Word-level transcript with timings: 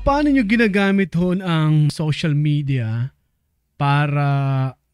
paano 0.00 0.30
nyo 0.30 0.44
ginagamit 0.46 1.12
hon 1.18 1.44
ang 1.44 1.88
social 1.90 2.32
media 2.32 3.12
para 3.74 4.26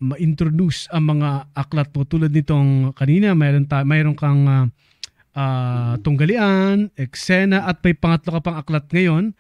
ma-introduce 0.01 0.89
ang 0.89 1.17
mga 1.17 1.53
aklat 1.53 1.93
mo 1.93 2.09
tulad 2.09 2.33
nitong 2.33 2.97
kanina 2.97 3.37
mayroon 3.37 3.69
ta 3.69 3.85
mayroon 3.85 4.17
kang 4.17 4.49
uh, 4.49 5.93
tunggalian, 6.01 6.89
eksena 6.97 7.69
at 7.69 7.85
may 7.85 7.93
pangatlo 7.93 8.41
ka 8.41 8.41
pang 8.41 8.57
aklat 8.57 8.89
ngayon 8.91 9.37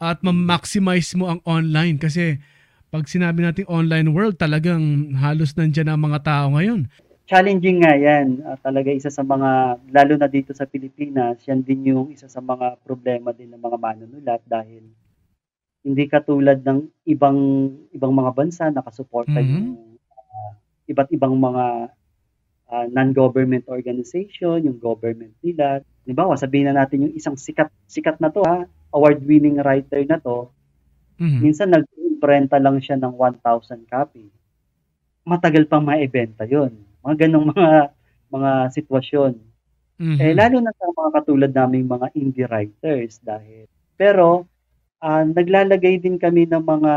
at 0.00 0.22
ma-maximize 0.24 1.12
mo 1.18 1.28
ang 1.28 1.40
online 1.44 2.00
kasi 2.00 2.40
pag 2.90 3.06
sinabi 3.06 3.44
natin 3.44 3.68
online 3.70 4.10
world 4.10 4.40
talagang 4.40 5.14
halos 5.18 5.54
nandiyan 5.54 5.92
ang 5.92 6.00
mga 6.00 6.18
tao 6.24 6.46
ngayon. 6.56 6.90
Challenging 7.30 7.86
nga 7.86 7.94
yan. 7.94 8.42
Uh, 8.42 8.58
talaga 8.58 8.90
isa 8.90 9.06
sa 9.06 9.22
mga, 9.22 9.78
lalo 9.94 10.18
na 10.18 10.26
dito 10.26 10.50
sa 10.50 10.66
Pilipinas, 10.66 11.38
yan 11.46 11.62
din 11.62 11.94
yung 11.94 12.10
isa 12.10 12.26
sa 12.26 12.42
mga 12.42 12.82
problema 12.82 13.30
din 13.30 13.54
ng 13.54 13.62
mga 13.62 13.78
manunulat 13.78 14.42
dahil 14.50 14.82
hindi 15.86 16.04
katulad 16.10 16.58
ng 16.58 17.06
ibang 17.06 17.38
ibang 17.94 18.12
mga 18.12 18.34
bansa 18.34 18.66
nakasuporta 18.68 19.38
mm-hmm. 19.38 19.46
yung 19.46 19.78
uh, 20.10 20.52
iba't 20.90 21.08
ibang 21.14 21.38
mga 21.38 21.94
uh, 22.66 22.86
non-government 22.90 23.70
organization, 23.70 24.66
yung 24.66 24.82
government 24.82 25.30
nila. 25.38 25.86
Halimbawa, 26.02 26.34
sabihin 26.34 26.66
na 26.66 26.82
natin 26.82 27.06
yung 27.06 27.14
isang 27.14 27.38
sikat 27.38 27.70
sikat 27.86 28.18
na 28.18 28.34
to 28.34 28.42
ha, 28.42 28.66
award-winning 28.90 29.62
writer 29.62 30.02
na 30.02 30.18
to. 30.18 30.50
Mm-hmm. 31.22 31.40
Minsan 31.46 31.70
nag-imprenta 31.70 32.58
lang 32.58 32.82
siya 32.82 32.98
ng 32.98 33.14
1,000 33.14 33.86
copy. 33.86 34.26
Matagal 35.22 35.70
pang 35.70 35.86
maibenta 35.86 36.42
'yon. 36.42 36.89
Mga 37.04 37.26
ganong 37.26 37.46
mga 37.52 37.68
mga 38.30 38.50
sitwasyon. 38.76 39.32
Mm-hmm. 40.00 40.18
Eh 40.22 40.32
lalo 40.32 40.56
na 40.64 40.72
sa 40.72 40.88
mga 40.88 41.10
katulad 41.20 41.52
naming 41.52 41.84
mga 41.84 42.08
indie 42.16 42.48
writers 42.48 43.20
dahil 43.20 43.68
pero 44.00 44.48
uh, 45.04 45.24
naglalagay 45.28 46.00
din 46.00 46.16
kami 46.16 46.48
ng 46.48 46.64
mga 46.64 46.94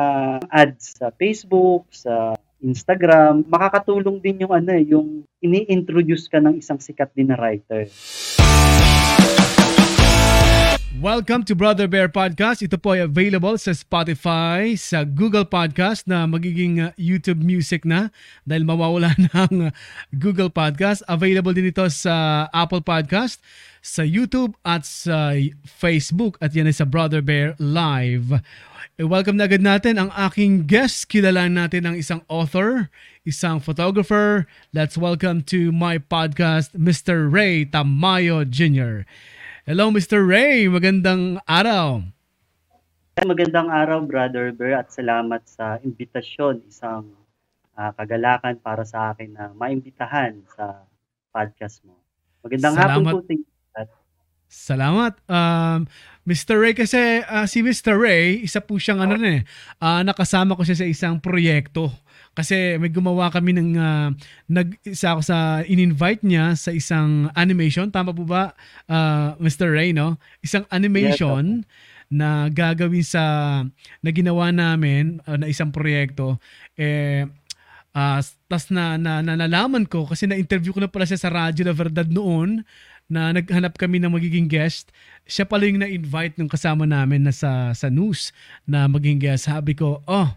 ads 0.48 1.04
sa 1.04 1.12
Facebook, 1.16 1.88
sa 1.92 2.36
Instagram. 2.64 3.44
Makakatulong 3.52 4.24
din 4.24 4.48
yung 4.48 4.56
ano 4.56 4.72
eh, 4.72 4.88
yung 4.88 5.28
ini-introduce 5.44 6.32
ka 6.32 6.40
ng 6.40 6.64
isang 6.64 6.80
sikat 6.80 7.12
din 7.12 7.28
na 7.28 7.36
writer. 7.36 7.92
Welcome 11.04 11.44
to 11.52 11.54
Brother 11.54 11.92
Bear 11.92 12.08
Podcast. 12.08 12.64
Ito 12.64 12.80
po 12.80 12.96
ay 12.96 13.04
available 13.04 13.60
sa 13.60 13.76
Spotify, 13.76 14.72
sa 14.80 15.04
Google 15.04 15.44
Podcast 15.44 16.08
na 16.08 16.24
magiging 16.24 16.80
uh, 16.80 16.96
YouTube 16.96 17.44
Music 17.44 17.84
na 17.84 18.08
dahil 18.48 18.64
mawawala 18.64 19.12
ng 19.36 19.68
Google 20.16 20.48
Podcast. 20.48 21.04
Available 21.12 21.52
din 21.52 21.68
ito 21.68 21.84
sa 21.92 22.48
Apple 22.56 22.80
Podcast, 22.80 23.44
sa 23.84 24.08
YouTube 24.08 24.56
at 24.64 24.88
sa 24.88 25.36
Facebook 25.68 26.40
at 26.40 26.56
yan 26.56 26.72
ay 26.72 26.76
sa 26.80 26.88
Brother 26.88 27.20
Bear 27.20 27.60
Live. 27.60 28.40
E 28.96 29.04
welcome 29.04 29.36
na 29.36 29.52
agad 29.52 29.60
natin 29.60 30.00
ang 30.00 30.08
aking 30.16 30.72
guest. 30.72 31.12
Kilalaan 31.12 31.60
natin 31.60 31.84
ang 31.84 32.00
isang 32.00 32.24
author, 32.32 32.88
isang 33.28 33.60
photographer. 33.60 34.48
Let's 34.72 34.96
welcome 34.96 35.44
to 35.52 35.76
my 35.76 36.00
podcast, 36.00 36.72
Mr. 36.80 37.28
Ray 37.28 37.68
Tamayo 37.68 38.48
Jr. 38.48 39.04
Hello, 39.64 39.88
Mr. 39.88 40.28
Ray. 40.28 40.68
Magandang 40.68 41.40
araw. 41.48 42.04
Magandang 43.16 43.72
araw, 43.72 44.04
Brother 44.04 44.52
Bear, 44.52 44.84
at 44.84 44.92
salamat 44.92 45.40
sa 45.48 45.80
imbitasyon. 45.80 46.68
Isang 46.68 47.16
uh, 47.72 47.92
kagalakan 47.96 48.60
para 48.60 48.84
sa 48.84 49.16
akin 49.16 49.32
na 49.32 49.56
maimbitahan 49.56 50.36
sa 50.52 50.84
podcast 51.32 51.80
mo. 51.88 51.96
Magandang 52.44 52.76
salamat. 52.76 52.92
hapon 52.92 53.04
po 53.08 53.20
sa 53.24 53.32
inyo. 53.32 53.48
Salamat. 54.52 55.14
Um, 55.32 55.80
Mr. 56.28 56.60
Ray 56.60 56.76
kasi 56.76 57.24
uh, 57.24 57.48
si 57.48 57.64
Mr. 57.64 57.96
Ray, 57.96 58.44
isa 58.44 58.60
po 58.60 58.76
siyang 58.76 59.00
ano 59.00 59.16
eh, 59.24 59.48
uh, 59.80 60.04
nakasama 60.04 60.60
ko 60.60 60.68
siya 60.68 60.84
sa 60.84 60.88
isang 60.92 61.24
proyekto 61.24 61.88
kasi 62.34 62.82
may 62.82 62.90
gumawa 62.90 63.30
kami 63.30 63.54
ng 63.54 63.78
uh, 63.78 64.10
nag 64.50 64.78
isa 64.86 65.14
ako 65.14 65.22
sa 65.22 65.62
in-invite 65.70 66.26
niya 66.26 66.58
sa 66.58 66.74
isang 66.74 67.30
animation. 67.38 67.94
Tama 67.94 68.10
po 68.10 68.26
ba 68.26 68.58
uh, 68.90 69.38
Mr. 69.38 69.70
Ray 69.70 69.94
no? 69.94 70.18
Isang 70.42 70.66
animation 70.74 71.62
yes, 71.62 71.68
na 72.10 72.50
gagawin 72.50 73.06
sa 73.06 73.24
na 74.02 74.10
ginawa 74.10 74.50
namin 74.50 75.22
uh, 75.30 75.38
na 75.38 75.50
isang 75.50 75.70
proyekto 75.70 76.42
eh 76.74 77.26
uh, 77.94 78.20
tas 78.50 78.66
na, 78.74 78.98
na, 78.98 79.22
na 79.22 79.38
nalaman 79.38 79.86
ko 79.86 80.10
kasi 80.10 80.26
na-interview 80.26 80.74
ko 80.74 80.82
na 80.82 80.90
pala 80.90 81.06
siya 81.06 81.22
sa 81.22 81.34
Radyo 81.34 81.70
La 81.70 81.74
Verdad 81.78 82.10
noon 82.10 82.66
na 83.12 83.30
naghanap 83.30 83.78
kami 83.78 84.02
ng 84.02 84.10
magiging 84.10 84.50
guest. 84.50 84.90
Siya 85.30 85.46
pala 85.46 85.68
yung 85.70 85.84
na-invite 85.84 86.40
ng 86.40 86.50
kasama 86.50 86.88
namin 86.88 87.28
na 87.28 87.34
sa, 87.36 87.76
sa 87.76 87.92
news 87.92 88.34
na 88.66 88.90
maging 88.90 89.22
guest. 89.22 89.46
Sabi 89.46 89.78
ko, 89.78 90.02
oh, 90.08 90.30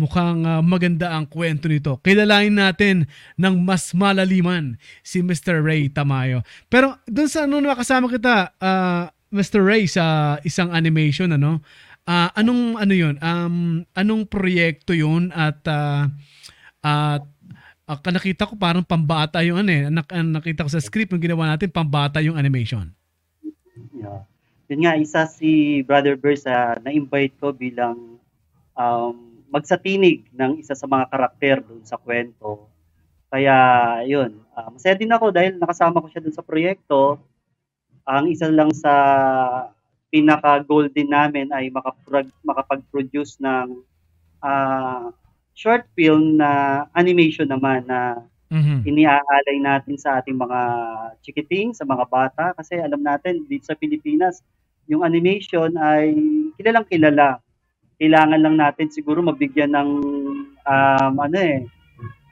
Mukhang 0.00 0.48
uh, 0.48 0.64
maganda 0.64 1.12
ang 1.12 1.28
kwento 1.28 1.68
nito. 1.68 2.00
Kilalain 2.00 2.56
natin 2.56 3.04
ng 3.36 3.54
mas 3.60 3.92
malaliman 3.92 4.80
si 5.04 5.20
Mr. 5.20 5.60
Ray 5.60 5.92
Tamayo. 5.92 6.40
Pero 6.72 6.96
doon 7.04 7.28
sa 7.28 7.44
ano 7.44 7.60
nakasama 7.60 8.08
kita, 8.08 8.56
uh, 8.56 8.64
ah, 8.64 9.04
Mr. 9.28 9.60
Ray 9.60 9.84
sa 9.84 10.40
isang 10.40 10.72
animation 10.72 11.36
ano? 11.36 11.60
Uh, 12.08 12.32
anong 12.32 12.80
ano 12.80 12.94
'yun? 12.96 13.20
Um 13.20 13.84
anong 13.92 14.24
proyekto 14.24 14.96
'yun 14.96 15.28
at 15.36 15.60
uh, 15.68 16.08
at 16.80 17.22
uh, 17.84 18.00
nakita 18.08 18.48
ko 18.48 18.56
parang 18.56 18.82
pambata 18.82 19.44
yung 19.44 19.60
ano 19.60 19.70
eh. 19.70 19.84
Nak- 19.92 20.16
nakita 20.16 20.64
ko 20.64 20.70
sa 20.72 20.80
script 20.80 21.12
ng 21.12 21.20
ginawa 21.20 21.52
natin 21.52 21.68
pambata 21.68 22.24
yung 22.24 22.40
animation. 22.40 22.96
Yeah. 23.92 24.24
Yun 24.70 24.86
nga, 24.86 24.94
isa 24.94 25.26
si 25.26 25.82
Brother 25.82 26.14
Burr 26.14 26.38
sa 26.38 26.78
na-invite 26.78 27.34
ko 27.42 27.50
bilang 27.50 28.22
um, 28.78 29.29
magsatinig 29.50 30.30
ng 30.30 30.62
isa 30.62 30.78
sa 30.78 30.86
mga 30.86 31.10
karakter 31.10 31.56
doon 31.66 31.82
sa 31.82 31.98
kwento. 31.98 32.70
Kaya, 33.30 33.58
yun. 34.06 34.42
Uh, 34.54 34.74
masaya 34.74 34.94
din 34.94 35.10
ako 35.10 35.30
dahil 35.30 35.58
nakasama 35.58 36.02
ko 36.02 36.06
siya 36.10 36.22
doon 36.22 36.34
sa 36.34 36.46
proyekto. 36.46 37.18
Ang 38.06 38.30
isa 38.34 38.50
lang 38.50 38.70
sa 38.74 38.94
pinaka-goal 40.10 40.90
din 40.90 41.10
namin 41.10 41.50
ay 41.54 41.70
makapag- 41.70 42.34
makapag-produce 42.42 43.38
ng 43.38 43.78
uh, 44.42 45.14
short 45.54 45.86
film 45.94 46.38
na 46.38 46.82
animation 46.98 47.46
naman 47.46 47.86
na 47.86 48.18
mm-hmm. 48.50 48.82
iniaalay 48.86 49.56
natin 49.62 49.94
sa 49.94 50.18
ating 50.18 50.34
mga 50.34 50.60
chikiting, 51.22 51.70
sa 51.70 51.86
mga 51.86 52.06
bata. 52.10 52.50
Kasi 52.58 52.82
alam 52.82 53.02
natin, 53.02 53.46
dito 53.46 53.70
sa 53.70 53.78
Pilipinas, 53.78 54.42
yung 54.90 55.06
animation 55.06 55.78
ay 55.78 56.18
kilalang 56.58 56.86
kilala 56.90 57.38
kailangan 58.00 58.40
lang 58.40 58.56
natin 58.56 58.88
siguro 58.88 59.20
mabigyan 59.20 59.76
ng 59.76 59.90
um, 60.64 61.14
ano 61.20 61.36
eh 61.36 61.68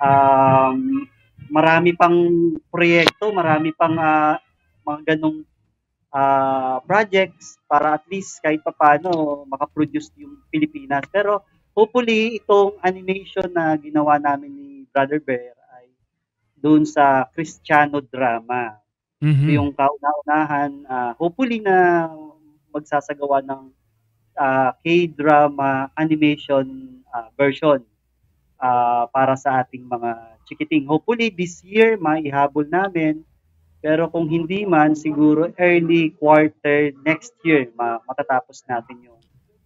um, 0.00 1.04
marami 1.50 1.96
pang 1.96 2.16
proyekto, 2.70 3.32
marami 3.34 3.72
pang 3.74 3.96
uh, 3.96 4.36
mga 4.84 5.14
ganong 5.14 5.44
uh, 6.12 6.78
projects 6.84 7.60
para 7.68 7.96
at 7.96 8.04
least 8.08 8.40
kahit 8.40 8.60
papaano 8.64 9.44
makaproduce 9.48 10.12
yung 10.16 10.40
Pilipinas. 10.48 11.04
Pero 11.08 11.44
hopefully 11.72 12.40
itong 12.40 12.80
animation 12.84 13.48
na 13.52 13.76
ginawa 13.76 14.20
namin 14.20 14.50
ni 14.52 14.68
Brother 14.88 15.20
Bear 15.20 15.56
ay 15.76 15.88
doon 16.56 16.84
sa 16.88 17.26
Cristiano 17.32 18.00
drama. 18.00 18.78
Mm-hmm. 19.18 19.50
yung 19.50 19.74
kauna-unahan, 19.74 20.86
uh, 20.86 21.10
hopefully 21.18 21.58
na 21.58 22.06
magsasagawa 22.70 23.42
ng 23.42 23.74
uh, 24.38 24.70
K-drama 24.80 25.90
animation 25.98 26.98
uh, 27.10 27.28
version 27.34 27.82
uh, 28.62 29.10
para 29.10 29.34
sa 29.34 29.60
ating 29.66 29.84
mga 29.84 30.38
chikiting. 30.46 30.86
Hopefully 30.86 31.28
this 31.28 31.60
year 31.66 31.98
maihabol 31.98 32.64
namin 32.64 33.26
pero 33.78 34.10
kung 34.10 34.26
hindi 34.26 34.66
man 34.66 34.98
siguro 34.98 35.54
early 35.54 36.10
quarter 36.18 36.90
next 37.06 37.34
year 37.46 37.70
ma- 37.78 38.02
matatapos 38.06 38.66
natin 38.66 39.06
yung 39.06 39.22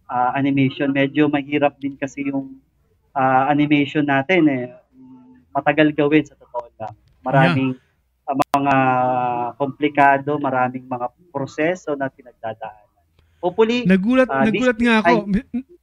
uh, 0.09 0.31
animation. 0.37 0.93
Medyo 0.93 1.29
mahirap 1.29 1.81
din 1.81 1.97
kasi 1.97 2.29
yung 2.29 2.61
uh, 3.17 3.43
animation 3.49 4.05
natin 4.05 4.45
eh. 4.49 4.67
Matagal 5.53 5.93
gawin 5.93 6.25
sa 6.25 6.37
totoo 6.37 6.69
lang. 6.77 6.93
Maraming 7.25 7.73
yeah. 7.73 8.29
uh, 8.29 8.37
mga 8.57 8.75
komplikado, 9.57 10.37
maraming 10.37 10.85
mga 10.85 11.09
proseso 11.33 11.97
na 11.97 12.09
pinagdadaan. 12.09 12.82
Hopefully, 13.43 13.83
nagulat 13.83 14.31
uh, 14.31 14.47
nagulat 14.47 14.77
nga 14.79 15.03
ako. 15.03 15.27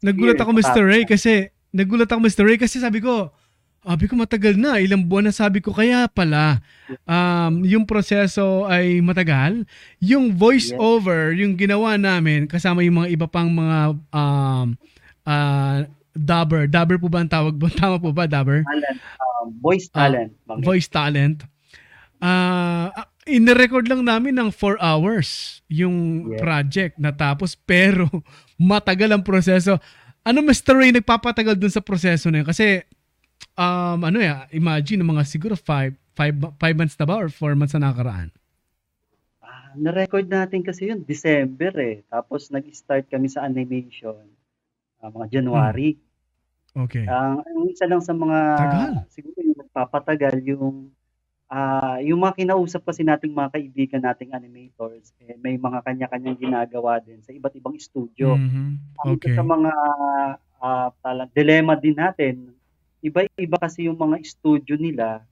Nagulat 0.00 0.38
ako 0.40 0.50
Mr. 0.56 0.82
Ray 0.88 1.04
kasi 1.04 1.52
nagulat 1.76 2.08
ako 2.08 2.20
Mr. 2.24 2.48
Ray 2.48 2.56
kasi 2.56 2.80
sabi 2.80 3.04
ko, 3.04 3.36
sabi 3.84 4.08
ko 4.08 4.16
matagal 4.16 4.56
na, 4.56 4.80
ilang 4.80 5.04
buwan 5.04 5.28
na 5.28 5.34
sabi 5.36 5.60
ko 5.60 5.76
kaya 5.76 6.08
pala 6.08 6.64
um, 7.04 7.60
yung 7.68 7.84
proseso 7.84 8.64
ay 8.64 9.04
matagal. 9.04 9.68
Yung 10.00 10.32
voice 10.32 10.72
over, 10.80 11.36
yung 11.36 11.60
ginawa 11.60 12.00
namin 12.00 12.48
kasama 12.48 12.80
yung 12.80 13.04
mga 13.04 13.12
iba 13.12 13.28
pang 13.28 13.52
mga 13.52 13.78
um, 14.08 14.66
uh, 15.28 15.84
dubber. 16.16 16.64
Dubber 16.64 16.96
po 16.96 17.12
ba 17.12 17.24
ang 17.24 17.30
tawag? 17.30 17.60
Tama 17.80 18.00
po 18.00 18.12
ba, 18.12 18.24
dubber? 18.24 18.64
Talent. 18.64 18.98
Um, 19.20 19.46
voice 19.60 19.86
talent. 19.92 20.30
Uh, 20.48 20.60
voice 20.64 20.88
talent. 20.88 21.38
Uh, 22.20 22.88
in-record 23.30 23.86
lang 23.86 24.02
namin 24.02 24.34
ng 24.34 24.50
4 24.50 24.76
hours 24.78 25.60
yung 25.66 26.26
Yeah. 26.30 26.40
project 26.42 26.94
natapos 26.98 27.54
pero 27.54 28.06
matagal 28.60 29.10
ang 29.10 29.22
proseso. 29.22 29.78
Ano 30.20 30.42
Mr. 30.42 30.76
Ray 30.76 30.92
nagpapatagal 30.92 31.56
dun 31.56 31.72
sa 31.72 31.80
proseso 31.80 32.28
na 32.28 32.42
yun? 32.42 32.48
Kasi 32.48 32.84
um, 33.54 33.98
ano 34.00 34.20
ya, 34.20 34.44
imagine 34.50 35.00
mga 35.00 35.24
siguro 35.24 35.54
5 35.56 35.96
5 36.12 36.60
5 36.60 36.78
months 36.78 36.96
na 36.98 37.06
ba 37.08 37.16
or 37.16 37.32
4 37.32 37.56
months 37.56 37.72
na 37.72 37.88
nakaraan. 37.88 38.28
Ah, 39.40 39.72
na-record 39.72 40.28
natin 40.28 40.60
kasi 40.60 40.92
yun 40.92 41.00
December 41.00 41.72
eh. 41.80 41.96
Tapos 42.06 42.52
nag-start 42.52 43.08
kami 43.08 43.26
sa 43.26 43.42
animation 43.42 44.20
ah, 45.00 45.08
mga 45.08 45.40
January. 45.40 45.96
Okay. 46.70 47.02
Ang 47.02 47.40
ang 47.40 47.66
isa 47.66 47.88
lang 47.88 47.98
sa 47.98 48.12
mga 48.12 48.38
Tagal. 48.54 48.92
siguro 49.10 49.38
yung 49.40 49.58
nagpapatagal 49.58 50.34
yung 50.44 50.92
ah 51.50 51.98
yung 51.98 52.22
mga 52.22 52.46
kinausap 52.46 52.86
kasi 52.86 53.02
nating 53.02 53.34
mga 53.34 53.50
kaibigan 53.58 54.02
nating 54.06 54.30
animators 54.30 55.10
eh, 55.18 55.34
may 55.34 55.58
mga 55.58 55.82
kanya-kanyang 55.82 56.38
ginagawa 56.38 57.02
din 57.02 57.18
sa 57.26 57.34
iba't 57.34 57.58
ibang 57.58 57.74
studio. 57.76 58.38
Mhm. 58.38 58.78
Isa 59.02 59.18
Okay. 59.18 59.34
sa 59.34 59.42
mga 59.42 59.72
ah, 60.60 60.88
tala- 61.02 61.30
dilemma 61.34 61.74
din 61.74 61.96
natin, 61.98 62.54
iba-iba 63.00 63.56
kasi 63.58 63.88
yung 63.90 63.96
mga 63.98 64.20
studio 64.22 64.76
nila, 64.76 65.24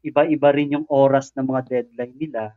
iba-iba 0.00 0.48
rin 0.50 0.74
yung 0.74 0.86
oras 0.88 1.30
ng 1.36 1.46
mga 1.46 1.62
deadline 1.68 2.16
nila. 2.16 2.56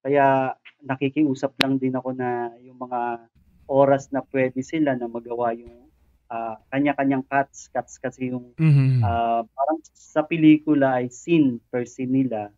Kaya 0.00 0.56
nakikiusap 0.80 1.52
lang 1.60 1.76
din 1.76 1.92
ako 1.92 2.16
na 2.16 2.50
yung 2.64 2.80
mga 2.80 3.28
oras 3.68 4.08
na 4.08 4.24
pwede 4.32 4.64
sila 4.64 4.96
na 4.96 5.06
magawa 5.06 5.52
yung 5.52 5.89
ah, 6.30 6.56
kanya-kanyang 6.72 7.26
cuts. 7.26 7.68
Cuts 7.74 7.98
kasi 7.98 8.30
yung 8.32 8.54
Mhm. 8.56 9.02
ah, 9.04 9.42
parang 9.44 9.78
sa 9.92 10.22
pelikula 10.24 11.02
ay 11.02 11.10
scene 11.10 11.58
per 11.68 11.84
scene 11.84 12.12
nila. 12.24 12.50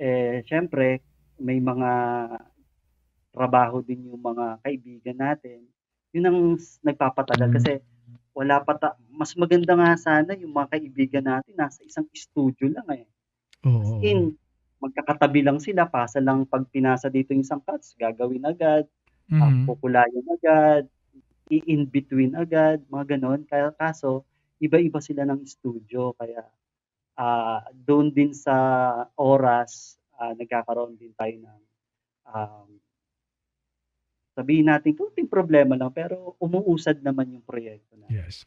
Eh, 0.00 0.42
syempre, 0.48 1.02
may 1.38 1.58
mga 1.62 1.90
trabaho 3.34 3.82
din 3.82 4.06
yung 4.10 4.22
mga 4.22 4.62
kaibigan 4.62 5.18
natin. 5.18 5.66
Yun 6.14 6.26
ang 6.30 6.38
nagpapatagal 6.86 7.50
kasi 7.50 7.72
wala 8.34 8.62
pa 8.62 8.78
ta- 8.78 8.98
mas 9.10 9.34
maganda 9.34 9.74
nga 9.74 9.94
sana 9.98 10.34
yung 10.38 10.54
mga 10.54 10.78
kaibigan 10.78 11.26
natin 11.26 11.54
nasa 11.58 11.82
isang 11.82 12.06
studio 12.14 12.70
lang 12.70 12.86
eh. 12.94 13.06
As 13.66 13.90
Oo. 13.90 13.98
in, 14.02 14.20
magkakatabi 14.78 15.42
lang 15.42 15.58
sila, 15.58 15.88
pasa 15.90 16.20
lang 16.22 16.46
pag 16.46 16.66
pinasa 16.70 17.08
dito 17.10 17.34
yung 17.34 17.42
isang 17.42 17.62
cuts, 17.62 17.94
gagawin 17.98 18.44
agad, 18.46 18.86
ah, 19.34 19.50
Mhm. 19.50 19.66
kukulayan 19.66 20.26
agad, 20.30 20.84
i-in 21.52 21.88
between 21.88 22.32
agad, 22.38 22.80
mga 22.88 23.16
ganon. 23.16 23.44
Kaya 23.44 23.72
kaso, 23.76 24.24
iba-iba 24.62 25.00
sila 25.02 25.28
ng 25.28 25.44
studio. 25.44 26.16
Kaya 26.16 26.44
ah 27.14 27.62
doon 27.72 28.10
din 28.10 28.34
sa 28.34 28.54
oras, 29.14 30.00
ah, 30.18 30.34
nagkakaroon 30.34 30.98
din 30.98 31.14
tayo 31.14 31.36
ng 31.46 31.60
um, 32.26 32.68
sabihin 34.34 34.66
natin, 34.66 34.98
kunting 34.98 35.30
problema 35.30 35.78
lang, 35.78 35.94
pero 35.94 36.34
umuusad 36.42 36.98
naman 37.00 37.38
yung 37.38 37.46
proyekto 37.46 37.94
na. 37.94 38.10
Yes. 38.10 38.42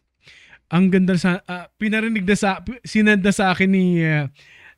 Ang 0.67 0.91
ganda 0.91 1.15
sa 1.15 1.39
ah, 1.47 1.71
pinarinig 1.79 2.27
na 2.27 2.35
sa 2.35 2.59
sinanda 2.83 3.31
sa 3.31 3.55
akin 3.55 3.71
ni 3.71 4.03
ah, 4.03 4.27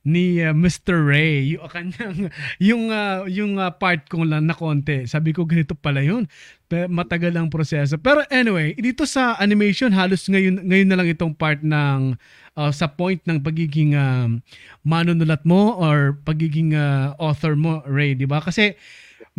ni 0.08 0.40
ah, 0.40 0.56
Mr. 0.56 1.04
Ray 1.04 1.56
yung 1.56 1.68
kanyang 1.68 2.18
yung 2.68 2.84
ah, 2.92 3.28
yung 3.28 3.54
ah, 3.60 3.74
part 3.76 4.08
ko 4.08 4.24
lang 4.24 4.48
na 4.48 4.56
konti. 4.56 5.04
Sabi 5.06 5.36
ko 5.36 5.44
ganito 5.44 5.76
pala 5.76 6.00
yun. 6.00 6.28
Pe- 6.72 6.88
Matagal 6.88 7.36
ang 7.36 7.52
proseso. 7.52 8.00
Pero 8.00 8.24
anyway, 8.32 8.78
dito 8.80 9.04
sa 9.04 9.36
animation 9.42 9.92
halos 9.92 10.26
ngayon 10.30 10.64
ngayon 10.64 10.88
na 10.88 10.98
lang 11.00 11.08
itong 11.12 11.36
part 11.36 11.60
ng 11.60 12.16
ah, 12.56 12.72
sa 12.72 12.88
point 12.88 13.20
ng 13.24 13.40
pagiging 13.44 13.96
um, 13.96 14.40
manunulat 14.88 15.44
mo 15.44 15.76
or 15.80 16.20
pagiging 16.24 16.76
ah, 16.76 17.16
author 17.20 17.56
mo, 17.60 17.84
Ray, 17.84 18.16
di 18.16 18.28
ba? 18.28 18.40
Kasi 18.40 18.80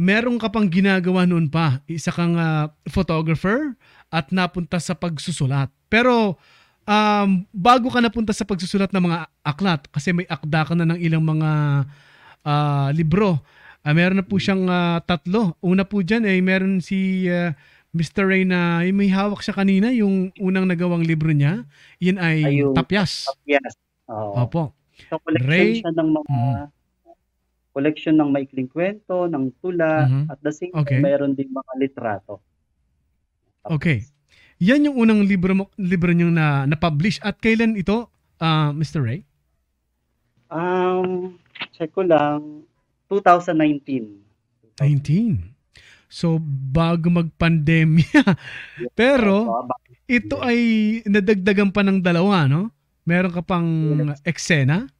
meron 0.00 0.40
ka 0.40 0.48
pang 0.48 0.68
ginagawa 0.68 1.28
noon 1.28 1.52
pa. 1.52 1.84
Isa 1.88 2.12
kang 2.12 2.36
ah, 2.36 2.72
photographer 2.88 3.76
at 4.10 4.32
napunta 4.34 4.76
sa 4.82 4.96
pagsusulat. 4.98 5.70
Pero 5.88 6.36
um, 6.90 7.46
bago 7.54 7.86
ka 7.86 8.02
napunta 8.02 8.34
sa 8.34 8.42
pagsusulat 8.42 8.90
ng 8.90 9.04
mga 9.06 9.18
aklat, 9.46 9.86
kasi 9.94 10.10
may 10.10 10.26
akda 10.26 10.66
ka 10.66 10.74
na 10.74 10.82
ng 10.84 10.98
ilang 10.98 11.22
mga 11.22 11.50
ah, 12.42 12.90
libro, 12.90 13.38
ah, 13.80 13.94
meron 13.94 14.18
na 14.18 14.26
po 14.26 14.36
siyang 14.36 14.66
ah, 14.66 14.98
tatlo. 14.98 15.54
Una 15.62 15.86
po 15.86 16.02
dyan, 16.02 16.26
eh, 16.26 16.42
meron 16.42 16.82
si 16.82 17.30
ah, 17.30 17.54
Mr. 17.90 18.22
Ray 18.26 18.42
na 18.46 18.82
yung 18.86 18.98
may 18.98 19.10
hawak 19.10 19.42
siya 19.42 19.54
kanina, 19.54 19.90
yung 19.90 20.30
unang 20.38 20.66
nagawang 20.66 21.02
libro 21.02 21.30
niya. 21.30 21.66
Yan 21.98 22.18
ay 22.18 22.38
Ay, 22.42 22.54
yung- 22.62 22.74
Tapyas. 22.74 23.26
Yes. 23.46 23.74
Oo. 24.06 24.46
Opo. 24.46 24.62
So, 25.10 25.18
collection 25.22 25.48
Ray- 25.50 25.80
siya 25.82 25.92
ng 25.94 26.08
mga 26.12 26.28
Mhm. 26.30 26.54
collection 27.70 28.14
ng 28.18 28.30
maikling 28.30 28.66
kwento, 28.66 29.26
ng 29.26 29.54
tula, 29.58 30.06
Mhm. 30.06 30.24
at 30.28 30.38
the 30.42 30.50
same 30.50 30.74
Okay. 30.74 30.98
time, 30.98 31.06
mayroon 31.06 31.32
din 31.34 31.50
mga 31.50 31.72
litrato. 31.78 32.42
Okay. 33.62 34.06
Yan 34.60 34.84
yung 34.84 34.96
unang 35.00 35.24
libro 35.24 35.56
mo, 35.56 35.64
libro 35.80 36.12
niyo 36.12 36.28
na 36.28 36.68
na-publish 36.68 37.16
at 37.24 37.40
kailan 37.40 37.80
ito, 37.80 38.12
ah, 38.36 38.76
Mr. 38.76 39.00
Ray? 39.00 39.24
Um, 40.52 41.40
check 41.72 41.96
ko 41.96 42.04
lang, 42.04 42.68
2019. 43.08 44.20
19. 44.76 45.48
So, 46.12 46.36
bago 46.68 47.08
mag-pandemya. 47.08 48.20
Pero, 48.98 49.64
ba- 49.64 49.80
ito 50.04 50.36
ay 50.44 50.58
nadagdagan 51.08 51.72
pa 51.72 51.80
ng 51.80 52.02
dalawa, 52.04 52.44
no? 52.44 52.68
Meron 53.08 53.32
ka 53.32 53.40
pang 53.40 53.64
eksena? 54.28 54.90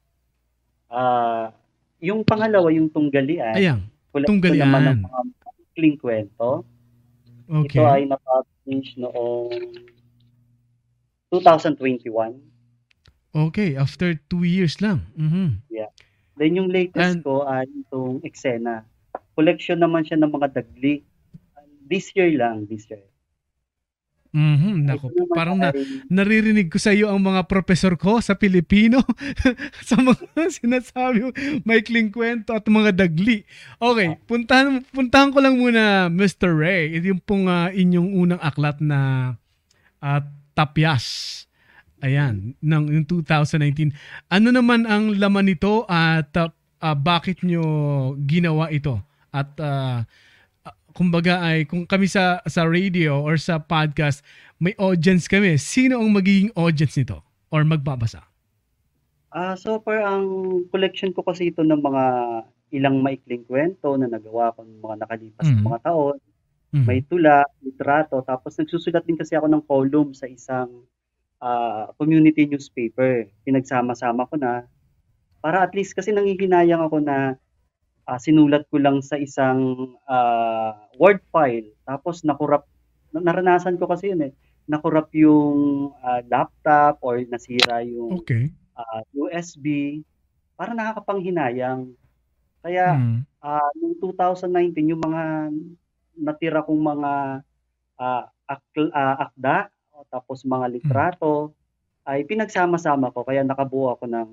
Ah, 0.89 1.53
yung 2.01 2.25
pangalawa, 2.25 2.73
yung 2.73 2.89
tunggalian, 2.89 3.53
Ayan. 3.53 3.79
collection 4.09 4.41
Tunggalian. 4.41 4.65
naman 4.65 4.81
ng 4.89 4.99
mga 5.05 5.99
kwento. 6.01 6.65
Okay. 7.47 7.79
Ito 7.79 7.85
ay 7.87 8.03
na-publish 8.09 8.89
noong 8.99 9.49
2021. 11.31 12.37
Okay. 13.31 13.79
After 13.79 14.19
two 14.27 14.43
years 14.43 14.83
lang. 14.83 15.07
Mhm. 15.15 15.63
Then 16.41 16.57
yung 16.57 16.73
latest 16.73 17.21
And- 17.21 17.23
ko 17.23 17.45
ay 17.45 17.69
itong 17.69 18.25
eksena. 18.25 18.81
Collection 19.37 19.77
naman 19.77 20.01
siya 20.09 20.17
ng 20.17 20.33
mga 20.33 20.57
dagli. 20.57 21.05
This 21.85 22.09
year 22.17 22.33
lang, 22.33 22.65
this 22.65 22.89
year. 22.89 23.05
Mhm. 24.31 24.87
Nako, 24.87 25.11
parang 25.35 25.59
na, 25.59 25.75
naririnig 26.07 26.71
ko 26.71 26.79
sa 26.79 26.95
iyo 26.95 27.11
ang 27.11 27.19
mga 27.19 27.51
professor 27.51 27.99
ko 27.99 28.23
sa 28.23 28.39
Pilipino 28.39 29.03
sa 29.89 29.99
mga 29.99 30.47
sinasabi 30.47 31.27
mo, 31.27 31.29
maikling 31.67 32.15
kwento 32.15 32.55
at 32.55 32.63
mga 32.63 32.95
dagli. 32.95 33.43
Okay, 33.75 34.15
puntahan, 34.31 34.87
puntahan 34.95 35.35
ko 35.35 35.43
lang 35.43 35.59
muna 35.59 36.07
Mr. 36.07 36.55
Ray. 36.55 36.95
Ito 36.95 37.11
yung 37.11 37.23
pong 37.23 37.51
ah, 37.51 37.75
inyong 37.75 38.09
unang 38.15 38.41
aklat 38.41 38.79
na 38.79 39.35
at 39.99 40.23
Tapyas. 40.55 41.05
Ayan, 42.01 42.57
ng 42.63 42.83
yung 42.89 43.05
2019. 43.05 43.93
Ano 44.31 44.49
naman 44.49 44.89
ang 44.89 45.13
laman 45.13 45.51
nito 45.51 45.85
at 45.85 46.33
ah, 46.39 46.49
ah, 46.81 46.97
bakit 46.97 47.43
nyo 47.45 47.63
ginawa 48.25 48.71
ito? 48.71 48.97
At 49.29 49.53
ah, 49.59 49.69
ah, 49.69 49.99
kumbaga 50.91 51.41
ay 51.41 51.65
kung 51.65 51.83
kami 51.83 52.05
sa 52.05 52.39
sa 52.45 52.67
radio 52.67 53.19
or 53.19 53.35
sa 53.35 53.57
podcast 53.57 54.21
may 54.61 54.75
audience 54.77 55.25
kami. 55.25 55.57
Sino 55.57 55.97
ang 55.99 56.11
magiging 56.13 56.53
audience 56.53 56.95
nito 56.95 57.23
or 57.49 57.65
magbabasa? 57.65 58.21
Ah, 59.31 59.55
so 59.55 59.79
far 59.79 60.03
ang 60.03 60.27
collection 60.69 61.15
ko 61.15 61.23
kasi 61.23 61.49
ito 61.49 61.63
ng 61.63 61.79
mga 61.79 62.03
ilang 62.71 62.99
maikling 62.99 63.43
kwento 63.47 63.95
na 63.95 64.07
nagawa 64.07 64.51
ko 64.55 64.63
ng 64.63 64.79
mga 64.79 64.95
nakalipas 65.03 65.47
na 65.47 65.55
Mhm. 65.59 65.65
mga 65.65 65.79
taon. 65.87 66.17
Mhm. 66.71 66.85
May 66.87 66.99
tula, 67.03 67.43
litrato, 67.59 68.19
tapos 68.23 68.55
nagsusulat 68.55 69.03
din 69.03 69.19
kasi 69.19 69.35
ako 69.35 69.47
ng 69.47 69.63
column 69.67 70.11
sa 70.11 70.27
isang 70.27 70.83
ah, 71.41 71.89
community 71.97 72.45
newspaper. 72.45 73.25
Pinagsama-sama 73.41 74.29
ko 74.29 74.37
na 74.37 74.69
para 75.41 75.65
at 75.65 75.73
least 75.73 75.97
kasi 75.97 76.13
nangihinayang 76.13 76.85
ako 76.85 77.01
na 77.01 77.33
ah, 78.05 78.19
sinulat 78.19 78.65
ko 78.69 78.77
lang 78.81 79.01
sa 79.01 79.17
isang 79.17 79.93
ah, 80.05 80.77
word 80.97 81.21
file 81.29 81.69
tapos 81.83 82.21
nakurap 82.23 82.65
na- 83.11 83.23
naranasan 83.23 83.75
ko 83.75 83.85
kasi 83.89 84.11
yun 84.15 84.29
eh 84.29 84.33
nakurap 84.69 85.11
yung 85.11 85.91
ah, 85.99 86.21
laptop 86.25 87.01
or 87.03 87.19
nasira 87.27 87.83
yung 87.83 88.23
Okay. 88.23 88.47
ah, 88.77 89.03
USB, 89.13 89.99
parang 90.55 90.77
nakakapanghinayang. 90.79 91.91
Kaya 92.63 92.95
Mhm. 92.97 93.19
ah, 93.41 93.69
noong 93.77 93.97
2019, 93.99 94.93
yung 94.95 95.01
mga 95.01 95.49
natira 96.17 96.61
kong 96.63 96.81
mga 96.81 97.11
ah, 97.99 98.25
akl- 98.49 98.93
ah, 98.93 99.29
akda, 99.29 99.69
o 99.93 100.05
tapos 100.09 100.41
mga 100.41 100.65
litrato, 100.71 101.53
ay 102.05 102.25
pinagsama-sama 102.25 103.13
ko. 103.13 103.21
Kaya 103.21 103.45
nakabuo 103.45 103.93
ako 103.93 104.09
ng 104.09 104.29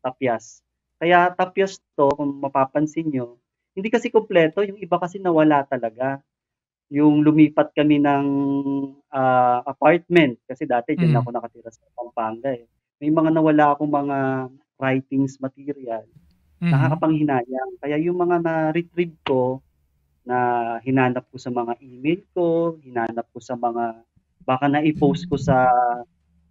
tapyas. 0.00 0.64
Kaya 1.00 1.32
tapyas 1.32 1.80
to, 1.96 2.12
kung 2.12 2.44
mapapansin 2.44 3.08
nyo, 3.08 3.40
hindi 3.72 3.88
kasi 3.88 4.12
kompleto, 4.12 4.60
yung 4.60 4.76
iba 4.76 5.00
kasi 5.00 5.16
nawala 5.16 5.64
talaga. 5.64 6.20
Yung 6.92 7.24
lumipat 7.24 7.72
kami 7.72 7.96
ng 8.04 8.26
ah, 9.08 9.64
apartment, 9.64 10.36
kasi 10.44 10.68
dati 10.68 10.94
dyan 11.00 11.16
Mm. 11.16 11.20
ako 11.24 11.28
nakatira 11.32 11.70
sa 11.72 11.80
Pampanga 11.96 12.52
eh. 12.52 12.68
May 13.00 13.08
mga 13.08 13.32
nawala 13.32 13.72
akong 13.72 13.88
mga 13.88 14.18
writings 14.76 15.40
material. 15.40 16.04
Mhm. 16.60 16.72
nakakapanghinayang. 16.76 17.72
Kaya 17.80 17.96
yung 17.96 18.20
mga 18.20 18.36
na-retrieve 18.44 19.16
ko, 19.24 19.64
na 20.28 20.76
hinanap 20.84 21.24
ko 21.32 21.40
sa 21.40 21.48
mga 21.48 21.80
email 21.80 22.20
ko, 22.36 22.76
hinanap 22.84 23.24
ko 23.32 23.40
sa 23.40 23.56
mga 23.56 24.04
baka 24.44 24.68
nai-post 24.68 25.24
ko 25.32 25.40
sa 25.40 25.72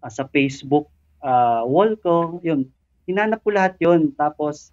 ah, 0.02 0.10
sa 0.12 0.26
Facebook 0.34 0.90
ah, 1.22 1.62
wall 1.62 1.94
ko, 2.02 2.42
yun. 2.42 2.66
Hinanap 3.10 3.42
ko 3.42 3.50
lahat 3.50 3.74
yun. 3.82 4.14
Tapos 4.14 4.70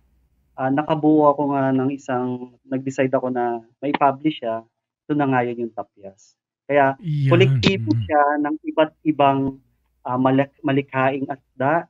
ah, 0.54 0.70
nakabuo 0.70 1.34
ako 1.34 1.58
nga 1.58 1.74
ng 1.74 1.90
isang 1.90 2.54
nag-decide 2.70 3.14
ako 3.14 3.34
na 3.34 3.66
mai-publish 3.82 4.46
siya. 4.46 4.62
Ito 5.06 5.14
na 5.18 5.26
nga 5.30 5.42
yun 5.42 5.66
yung 5.66 5.74
Tapyas. 5.74 6.38
Kaya 6.68 7.00
kolektibo 7.32 7.96
siya 7.96 8.44
ng 8.44 8.56
iba't 8.62 8.94
ibang 9.08 9.58
ah, 10.04 10.20
malik- 10.20 10.60
malikhaing 10.62 11.26
akda, 11.26 11.88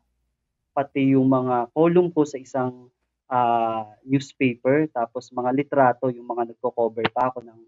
pati 0.78 1.18
yung 1.18 1.26
mga 1.26 1.74
column 1.74 2.14
ko 2.14 2.22
sa 2.26 2.38
isang 2.38 2.94
ah, 3.30 3.90
newspaper, 4.06 4.86
tapos 4.94 5.34
mga 5.34 5.52
litrato, 5.54 6.14
yung 6.14 6.30
mga 6.30 6.54
nagko-cover 6.54 7.06
pa 7.10 7.34
ako 7.34 7.42
ng 7.44 7.60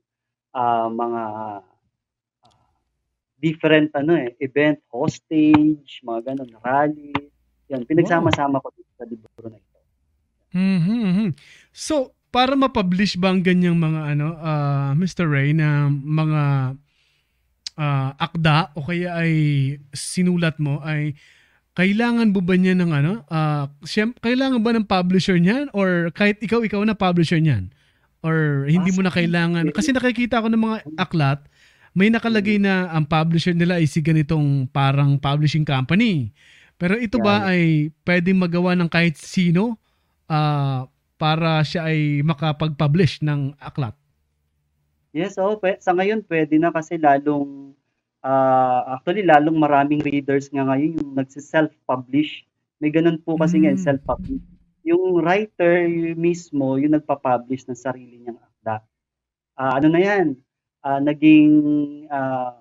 ah, 0.54 0.90
mga 0.90 1.24
ah, 2.46 2.70
different 3.40 3.90
ano 3.96 4.14
eh, 4.20 4.36
event, 4.44 4.78
hostage, 4.92 6.04
mga 6.04 6.34
ganun, 6.34 6.52
rally. 6.62 7.16
Yan, 7.70 7.86
pinagsama-sama 7.86 8.58
ko 8.62 8.74
dito 8.74 8.92
sa 8.98 9.06
libro 9.06 9.30
na 9.46 9.58
ito. 9.58 9.78
Mhm, 10.54 11.00
mhm. 11.06 11.30
So, 11.70 12.18
para 12.34 12.58
ma-publish 12.58 13.18
ba 13.18 13.30
ang 13.34 13.46
ganyang 13.46 13.78
mga 13.78 14.18
ano, 14.18 14.28
ah, 14.42 14.92
Mr. 14.98 15.30
Ray 15.30 15.54
na 15.54 15.90
mga 15.90 16.42
ah, 17.80 18.12
akda 18.18 18.74
o 18.76 18.84
kaya 18.84 19.16
ay 19.22 19.34
sinulat 19.94 20.58
mo 20.60 20.82
ay 20.82 21.16
kailangan 21.78 22.36
mo 22.36 22.44
ba 22.44 22.60
niya 22.60 22.76
ng 22.76 22.92
ano? 22.92 23.24
siyem- 23.88 24.18
kailangan 24.20 24.60
ba 24.60 24.76
ng 24.76 24.84
publisher 24.84 25.40
niyan 25.40 25.72
or 25.72 26.12
kahit 26.12 26.42
ikaw 26.44 26.60
ikaw 26.60 26.84
na 26.84 26.98
publisher 26.98 27.40
niyan? 27.40 27.72
Or 28.20 28.68
hindi 28.68 28.92
mo 28.92 29.00
na 29.00 29.14
kailangan 29.14 29.72
kasi 29.72 29.96
nakikita 29.96 30.44
ko 30.44 30.52
ng 30.52 30.60
mga 30.60 30.78
aklat 31.00 31.40
may 31.98 32.12
nakalagay 32.14 32.62
na 32.62 32.92
ang 32.94 33.08
publisher 33.08 33.56
nila 33.56 33.82
ay 33.82 33.90
si 33.90 34.04
ganitong 34.04 34.70
parang 34.70 35.18
publishing 35.18 35.66
company. 35.66 36.36
Pero 36.80 36.96
ito 36.96 37.20
ba 37.20 37.44
ay 37.44 37.92
pwedeng 38.08 38.40
magawa 38.40 38.72
ng 38.72 38.88
kahit 38.88 39.20
sino 39.20 39.76
ah, 40.32 40.88
para 41.20 41.60
siya 41.68 41.92
ay 41.92 42.24
makapag-publish 42.24 43.20
ng 43.20 43.60
aklat? 43.60 43.92
Yes, 45.12 45.36
oo. 45.36 45.60
Pwe 45.60 45.76
sa 45.84 45.92
ngayon 45.92 46.24
pwede 46.32 46.56
na 46.56 46.72
kasi 46.72 46.96
lalong, 46.96 47.76
ah, 48.24 48.96
actually 48.96 49.28
lalong 49.28 49.60
maraming 49.60 50.00
readers 50.00 50.48
nga 50.48 50.64
ngayon 50.64 50.96
yung 51.04 51.12
nagse-self-publish. 51.20 52.48
May 52.80 52.96
gano'n 52.96 53.20
po 53.20 53.36
kasi 53.36 53.60
ngayon, 53.60 53.76
Hmm. 53.76 53.88
self-publish. 54.00 54.40
Yung 54.88 55.20
writer 55.20 55.84
mismo 56.16 56.80
yung 56.80 56.96
nagpa-publish 56.96 57.68
ng 57.68 57.76
sarili 57.76 58.24
niyang 58.24 58.40
akda. 58.40 58.80
Ah, 59.60 59.76
ano 59.84 59.92
na 59.92 60.00
'yan, 60.00 60.40
ah, 60.88 61.04
naging, 61.04 61.52
ah, 62.08 62.56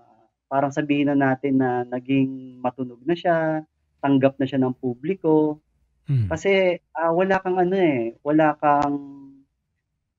parang 0.51 0.75
sabihin 0.75 1.13
na 1.13 1.17
natin 1.17 1.63
na 1.63 1.87
naging 1.87 2.59
matunog 2.59 2.99
na 3.07 3.15
siya, 3.15 3.63
tanggap 4.03 4.39
na 4.39 4.47
siya 4.49 4.61
ng 4.63 4.77
publiko. 4.79 5.61
Hmm. 6.09 6.29
Kasi, 6.31 6.81
ah, 6.97 7.13
wala 7.13 7.39
kang 7.43 7.59
ano, 7.61 7.77
eh, 7.77 8.17
wala 8.25 8.57
kang 8.61 8.97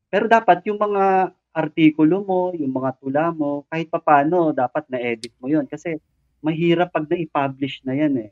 pero 0.09 0.25
dapat 0.25 0.65
yung 0.65 0.81
mga 0.81 1.33
artikulo 1.53 2.25
mo, 2.25 2.41
yung 2.57 2.73
mga 2.73 2.91
tula 2.97 3.25
mo, 3.29 3.65
kahit 3.69 3.89
papaano 3.93 4.49
dapat 4.53 4.89
na-edit 4.89 5.33
mo 5.37 5.49
yun. 5.49 5.65
Kasi 5.69 5.97
mahirap 6.41 6.89
'pag 6.93 7.05
nai-publish 7.09 7.85
na 7.85 7.93
'yan, 7.93 8.13
eh. 8.17 8.29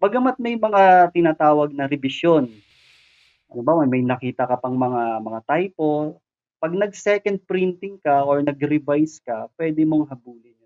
Bagamat 0.00 0.36
may 0.36 0.56
mga 0.60 1.12
tinatawag 1.16 1.72
na 1.72 1.88
revision. 1.88 2.44
Halimbawa, 3.48 3.88
may 3.88 4.04
nakita 4.04 4.44
ka 4.44 4.56
pang 4.60 4.76
mga 4.76 5.22
mga 5.24 5.40
typo, 5.48 6.20
'pag 6.60 6.72
nag-second 6.76 7.40
printing 7.48 7.96
ka 8.00 8.24
or 8.24 8.44
nag-revise 8.44 9.20
ka, 9.24 9.48
pwede 9.56 9.80
mong 9.88 10.12
habulin. 10.12 10.56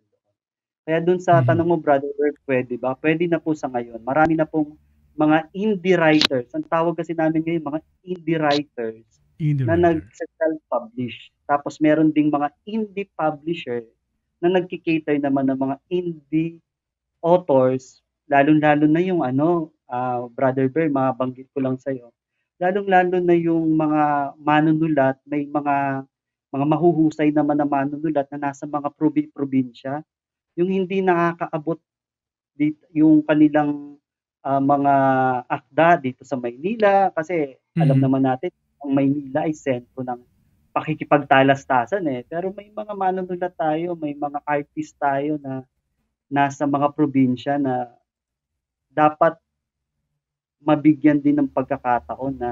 Kaya 0.88 1.04
dun 1.04 1.20
sa 1.20 1.44
Mhm. 1.44 1.52
tanong 1.52 1.68
mo, 1.68 1.76
Brother 1.76 2.08
pwede 2.48 2.80
ba? 2.80 2.96
Pwede 2.96 3.28
na 3.28 3.36
po 3.36 3.52
sa 3.52 3.68
ngayon. 3.68 4.00
Marami 4.00 4.40
na 4.40 4.48
pong 4.48 4.72
mga 5.20 5.52
indie 5.52 6.00
writers. 6.00 6.48
Ang 6.56 6.64
tawag 6.64 6.96
kasi 6.96 7.12
namin 7.12 7.44
ngayon, 7.44 7.60
mga 7.68 7.80
indie 8.08 8.40
writers 8.40 9.04
Indie 9.36 9.68
na 9.68 9.76
writer. 9.76 10.00
nagse-self-publish. 10.00 11.28
Tapos 11.44 11.76
meron 11.84 12.08
ding 12.08 12.32
mga 12.32 12.48
indie 12.64 13.04
publisher 13.12 13.84
na 14.40 14.48
nagki-cater 14.56 15.20
naman 15.20 15.52
ng 15.52 15.60
mga 15.60 15.76
indie 15.92 16.56
authors, 17.20 18.00
lalong-lalo 18.30 18.86
na 18.88 19.02
yung 19.02 19.20
ano, 19.20 19.74
ah, 19.90 20.24
Brother 20.30 20.70
Bear, 20.72 20.88
mabanggit 20.88 21.50
ko 21.52 21.60
lang 21.60 21.76
sa'yo. 21.76 22.08
Lalong-lalo 22.62 23.20
na 23.20 23.36
yung 23.36 23.76
mga 23.76 24.34
manunulat, 24.40 25.18
may 25.28 25.44
mga 25.46 26.06
mga 26.48 26.64
mahuhusay 26.64 27.28
naman 27.30 27.60
na 27.60 27.68
manunulat 27.68 28.24
na 28.32 28.50
nasa 28.50 28.64
mga 28.64 28.88
probi-probinsya. 28.96 30.00
Yung 30.58 30.70
hindi 30.74 30.98
nakakaabot 31.06 31.78
dit 32.58 32.74
yung 32.94 33.22
kanilang 33.22 33.96
ah, 34.42 34.58
mga 34.62 34.94
akda 35.46 35.88
dito 36.02 36.22
sa 36.26 36.34
Maynila 36.38 37.10
kasi 37.14 37.54
alam 37.78 37.98
Mhm. 37.98 38.04
naman 38.04 38.22
natin 38.26 38.50
ang 38.82 38.92
Maynila 38.94 39.46
ay 39.46 39.54
sentro 39.54 40.02
ng 40.02 40.20
pakikipagtalastasan, 40.74 42.06
eh. 42.10 42.22
Pero 42.26 42.50
may 42.54 42.70
mga 42.70 42.94
manunulat 42.94 43.54
tayo, 43.58 43.94
may 43.98 44.14
mga 44.14 44.38
artist 44.46 44.94
tayo 44.98 45.38
na 45.42 45.62
nasa 46.30 46.66
mga 46.68 46.92
probinsya 46.94 47.56
na 47.58 47.90
dapat 48.92 49.38
mabigyan 50.62 51.22
din 51.22 51.38
ng 51.38 51.50
pagkakataon 51.54 52.34
na 52.38 52.50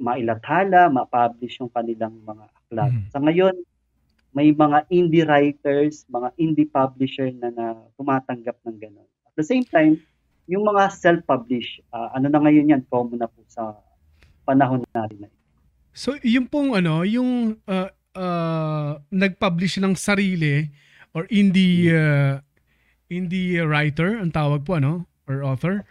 mailathala, 0.00 0.88
ma-publish 0.88 1.60
yung 1.60 1.72
kanilang 1.72 2.16
mga 2.24 2.44
aklat. 2.48 2.92
Mhm. 2.94 3.10
Sa 3.12 3.18
ngayon, 3.20 3.54
may 4.38 4.54
mga 4.54 4.86
indie 4.94 5.26
writers, 5.26 6.06
mga 6.06 6.30
indie 6.38 6.70
publisher 6.70 7.26
na 7.34 7.50
na 7.50 7.74
tumatanggap 7.98 8.54
ng 8.62 8.78
gano'n. 8.78 9.08
At 9.26 9.34
the 9.34 9.42
same 9.42 9.66
time, 9.66 9.98
yung 10.46 10.62
mga 10.62 10.94
self-publish, 10.94 11.82
ah, 11.90 12.14
ano 12.14 12.30
na 12.30 12.38
ngayon 12.38 12.70
yan, 12.70 12.82
common 12.86 13.18
na 13.18 13.26
po 13.26 13.42
sa 13.50 13.74
panahon 14.46 14.86
natin 14.94 15.26
na 15.26 15.28
ito. 15.28 15.38
So, 15.90 16.14
yung 16.22 16.46
pong 16.46 16.78
ano, 16.78 17.02
yung 17.02 17.58
ah, 17.66 17.90
ah, 18.14 19.02
nag-publish 19.10 19.82
ng 19.82 19.98
sarili 19.98 20.70
or 21.10 21.26
indie 21.34 21.90
ah, 21.90 22.38
indie 23.10 23.58
writer, 23.58 24.22
ang 24.22 24.30
tawag 24.30 24.62
po 24.62 24.78
ano, 24.78 25.02
or 25.26 25.42
author, 25.42 25.82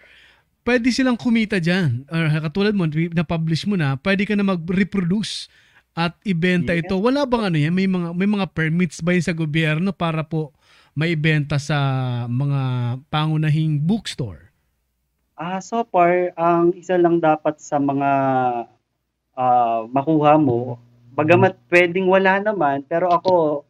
pwede 0.64 0.88
silang 0.96 1.20
kumita 1.20 1.60
diyan. 1.60 2.08
Or 2.08 2.48
katulad 2.48 2.72
mo, 2.72 2.88
na-publish 2.88 3.68
mo 3.68 3.76
na, 3.76 4.00
pwede 4.00 4.24
ka 4.24 4.40
na 4.40 4.48
mag-reproduce 4.48 5.52
at 5.98 6.14
ibenta 6.22 6.78
Yes. 6.78 6.86
ito. 6.86 7.02
Wala 7.02 7.26
bang 7.26 7.50
ano 7.50 7.58
yan? 7.58 7.74
May 7.74 7.90
mga 7.90 8.14
may 8.14 8.30
mga 8.30 8.46
permits 8.54 9.02
ba 9.02 9.18
yun 9.18 9.26
sa 9.26 9.34
gobyerno 9.34 9.90
para 9.90 10.22
po 10.22 10.54
maibenta 10.94 11.58
sa 11.58 11.78
mga 12.30 12.62
pangunahing 13.10 13.82
bookstore? 13.82 14.54
Ah, 15.38 15.62
so 15.62 15.86
far, 15.90 16.34
ang 16.38 16.74
isa 16.78 16.98
lang 16.98 17.18
dapat 17.22 17.58
sa 17.62 17.78
mga 17.82 18.10
ah, 19.38 19.82
makuha 19.90 20.38
mo, 20.38 20.82
bagamat 21.14 21.58
pwedeng 21.70 22.10
wala 22.10 22.42
naman, 22.42 22.82
pero 22.86 23.14
ako, 23.14 23.62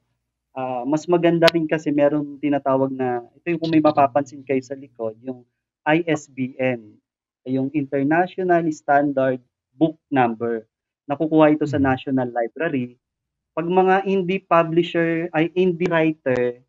ah, 0.56 0.88
mas 0.88 1.04
maganda 1.12 1.48
rin 1.52 1.68
kasi 1.68 1.92
meron 1.92 2.40
tinatawag 2.40 2.92
na, 2.92 3.24
ito 3.36 3.52
yung 3.52 3.60
kung 3.60 3.72
may 3.72 3.84
mapapansin 3.84 4.44
kayo 4.48 4.64
sa 4.64 4.80
likod, 4.80 5.16
yung 5.24 5.44
ISBN, 5.84 6.96
yung 7.48 7.72
International 7.76 8.64
Standard 8.72 9.40
Book 9.76 10.00
Number. 10.12 10.68
Nakukuha 11.08 11.56
ito 11.56 11.64
sa 11.64 11.80
Mhm. 11.80 11.86
National 11.88 12.30
Library. 12.30 13.00
Pag 13.56 13.68
mga 13.68 13.96
indie 14.06 14.44
publisher, 14.44 15.32
ay 15.34 15.50
indie 15.56 15.88
writer, 15.90 16.62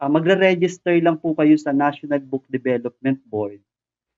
ah, 0.00 0.08
magre-register 0.10 0.96
lang 1.00 1.20
po 1.20 1.36
kayo 1.36 1.54
sa 1.60 1.70
National 1.70 2.20
Book 2.24 2.48
Development 2.48 3.20
Board. 3.28 3.60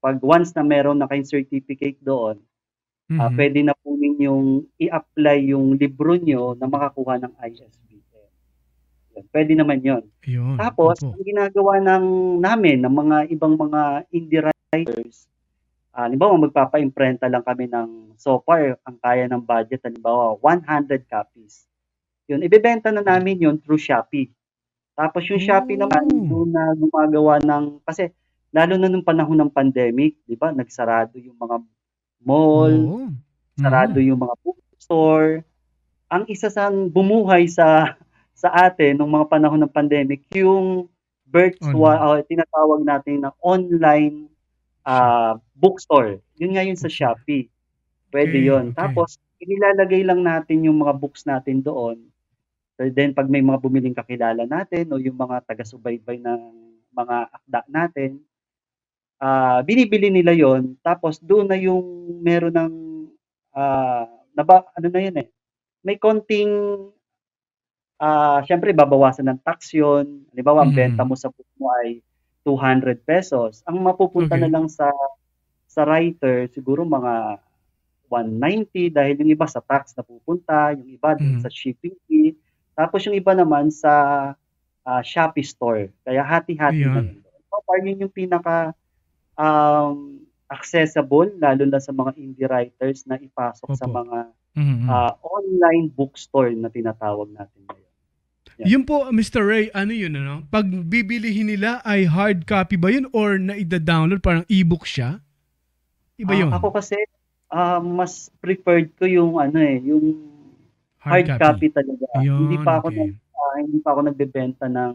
Pag 0.00 0.22
once 0.22 0.54
na 0.54 0.64
meron 0.64 0.96
na 0.96 1.10
kayong 1.10 1.28
certificate 1.28 1.98
doon, 2.00 2.40
ah, 3.18 3.28
Mhm. 3.28 3.36
pwede 3.36 3.60
na 3.66 3.74
po 3.76 3.94
ninyong 3.94 4.66
i-apply 4.78 5.38
yung 5.50 5.76
libro 5.76 6.14
nyo 6.16 6.54
na 6.56 6.66
makakuha 6.66 7.18
ng 7.20 7.32
ISBN. 7.40 8.02
Pwede 9.30 9.52
naman 9.52 9.82
yon. 9.82 10.04
Tapos, 10.56 10.96
Opo. 11.02 11.12
ang 11.12 11.24
ginagawa 11.26 11.74
ng 11.82 12.04
namin, 12.40 12.80
ng 12.80 12.94
mga 12.94 13.16
ibang 13.30 13.54
mga 13.54 13.82
indie 14.10 14.40
writers, 14.40 15.28
ah, 15.94 16.06
halimbawa 16.08 16.38
magpapa-imprenta 16.48 17.26
lang 17.30 17.42
kami 17.46 17.66
ng 17.70 18.14
so 18.20 18.40
far, 18.46 18.78
ang 18.86 18.96
kaya 19.02 19.26
ng 19.30 19.42
budget, 19.42 19.82
halimbawa 19.84 20.36
100 20.40 21.06
copies. 21.10 21.66
Yun, 22.30 22.42
ibebenta 22.46 22.90
na 22.94 23.02
namin 23.02 23.42
yun 23.42 23.56
through 23.58 23.80
Shopee. 23.80 24.30
Tapos 24.94 25.26
yung 25.30 25.42
Shopee 25.42 25.78
naman, 25.80 26.06
Oh. 26.06 26.26
doon 26.28 26.50
na 26.54 26.64
gumagawa 26.78 27.40
ng, 27.42 27.82
kasi 27.86 28.10
lalo 28.54 28.74
na 28.78 28.86
nung 28.90 29.06
panahon 29.06 29.38
ng 29.40 29.52
pandemic, 29.54 30.18
di 30.26 30.36
ba, 30.38 30.50
nagsarado 30.54 31.18
yung 31.18 31.36
mga 31.38 31.56
mall, 32.24 32.76
Oo. 32.86 33.10
sarado 33.58 33.98
Mhm. 33.98 34.06
yung 34.14 34.20
mga 34.22 34.34
bookstore. 34.46 35.42
Ang 36.10 36.24
isa 36.30 36.48
sa 36.50 36.70
bumuhay 36.70 37.46
sa 37.50 37.98
sa 38.34 38.48
atin 38.54 38.96
nung 38.98 39.12
mga 39.12 39.28
panahon 39.28 39.60
ng 39.66 39.74
pandemic, 39.74 40.24
yung 40.32 40.88
virtual, 41.28 41.98
Online. 41.98 42.22
ah, 42.22 42.22
tinatawag 42.24 42.80
natin 42.86 43.26
na 43.26 43.30
online 43.44 44.29
ah, 44.86 45.36
bookstore. 45.56 46.20
Yun 46.40 46.56
nga 46.56 46.64
yun 46.66 46.78
sa. 46.78 46.88
Shopee. 46.90 47.48
Pwede 48.12 48.38
Okay, 48.38 48.42
'yon. 48.42 48.70
okay. 48.70 48.76
Tapos 48.76 49.18
inilalagay 49.42 50.02
lang 50.06 50.22
natin 50.24 50.64
yung 50.66 50.80
mga 50.82 50.94
books 51.00 51.24
natin 51.28 51.62
doon. 51.64 51.98
And 52.80 52.92
then 52.96 53.12
'pag 53.16 53.28
may 53.30 53.42
mga 53.44 53.60
bumiling 53.62 53.96
kakilala 53.96 54.44
natin 54.48 54.90
o 54.94 54.98
yung 55.02 55.16
mga 55.18 55.44
taga-subaybay 55.48 56.20
ng 56.22 56.40
mga 56.94 57.16
akda 57.32 57.60
natin, 57.70 58.20
ah, 59.22 59.60
binibili 59.66 60.10
nila 60.12 60.32
'yon 60.36 60.76
tapos 60.84 61.20
doon 61.22 61.48
na 61.50 61.58
yung 61.60 61.82
meron 62.24 62.54
ng, 62.54 62.72
ah, 63.56 64.06
naba 64.36 64.66
ano 64.78 64.88
na 64.92 65.00
'yun, 65.02 65.16
eh, 65.22 65.28
may 65.86 65.96
konting 66.00 66.50
ah, 68.00 68.40
siyempre 68.48 68.72
babawasan 68.72 69.28
ng 69.28 69.40
tax 69.44 69.76
'yun. 69.76 70.24
Halimbawa, 70.32 70.64
ang 70.64 70.72
benta 70.72 71.02
Mhm. 71.02 71.04
mo 71.04 71.12
sa 71.20 71.28
book 71.28 71.44
mo 71.60 71.68
ay 71.84 72.00
₱200, 72.46 73.60
ang 73.68 73.80
mapupunta 73.84 74.36
na 74.40 74.46
Okay. 74.46 74.52
lang 74.52 74.66
sa 74.70 74.90
sa 75.70 75.84
writer 75.88 76.48
siguro 76.52 76.82
mga 76.88 77.38
₱190 78.10 78.90
dahil 78.92 79.16
yung 79.24 79.32
iba 79.36 79.46
sa 79.48 79.60
tax 79.64 79.94
napupunta, 79.98 80.74
yung 80.76 80.88
iba 80.90 81.14
dun 81.18 81.36
sa 81.40 81.46
Mhm. 81.46 81.52
shipping 81.52 81.96
fee, 82.08 82.36
tapos 82.76 83.04
yung 83.08 83.16
iba 83.18 83.32
naman 83.36 83.70
sa, 83.72 83.92
ah, 84.86 85.02
Shopee 85.04 85.44
store. 85.46 85.90
Kaya 86.06 86.22
hati-hati 86.26 86.88
na 86.92 87.00
Ayun. 87.00 87.06
yun. 87.06 87.22
So 87.50 87.62
yun 87.84 88.02
yung 88.08 88.14
pinaka, 88.14 88.74
um, 89.38 90.22
accessible 90.50 91.30
lalo 91.40 91.64
na 91.68 91.78
sa 91.82 91.92
mga 91.94 92.12
indie 92.20 92.46
writers 92.50 93.04
na 93.08 93.16
ipasok 93.20 93.72
sa 93.76 93.86
Opo. 93.86 93.90
mga, 93.90 94.32
Mhm. 94.56 94.90
ah, 94.90 95.14
online 95.24 95.90
bookstore 95.94 96.52
na 96.56 96.68
tinatawag 96.72 97.30
natin 97.34 97.62
ngayon. 97.70 97.89
Yan. 98.60 98.68
Yun 98.68 98.82
po, 98.84 99.08
Mr. 99.08 99.40
Ray, 99.40 99.72
ano 99.72 99.88
yun, 99.96 100.12
ano? 100.20 100.44
Pag 100.52 100.68
bibilihin 100.84 101.48
nila 101.48 101.80
ay 101.80 102.04
hard 102.04 102.44
copy 102.44 102.76
ba 102.76 102.92
yun 102.92 103.08
or 103.16 103.40
naida-download, 103.40 104.20
parang 104.20 104.44
e-book 104.52 104.84
siya? 104.84 105.24
Iba 106.20 106.36
Ah, 106.36 106.40
yun? 106.44 106.52
ako 106.60 106.68
kasi, 106.76 106.96
ah, 107.48 107.80
mas 107.80 108.28
preferred 108.44 108.92
ko 109.00 109.08
yung 109.08 109.40
ano, 109.40 109.56
eh, 109.56 109.80
yung 109.80 110.28
Hard 111.00 111.24
hard 111.24 111.40
copy. 111.40 111.40
copy 111.40 111.66
talaga. 111.72 112.04
Hindi 112.20 112.20
Ayun, 112.20 112.60
pa 112.60 112.72
ako 112.84 112.88
nag 112.92 113.10
okay. 113.16 113.32
ah, 113.40 113.56
hindi 113.64 113.78
pa 113.80 113.88
ako 113.96 114.00
nagbebenta 114.04 114.66
ng, 114.68 114.92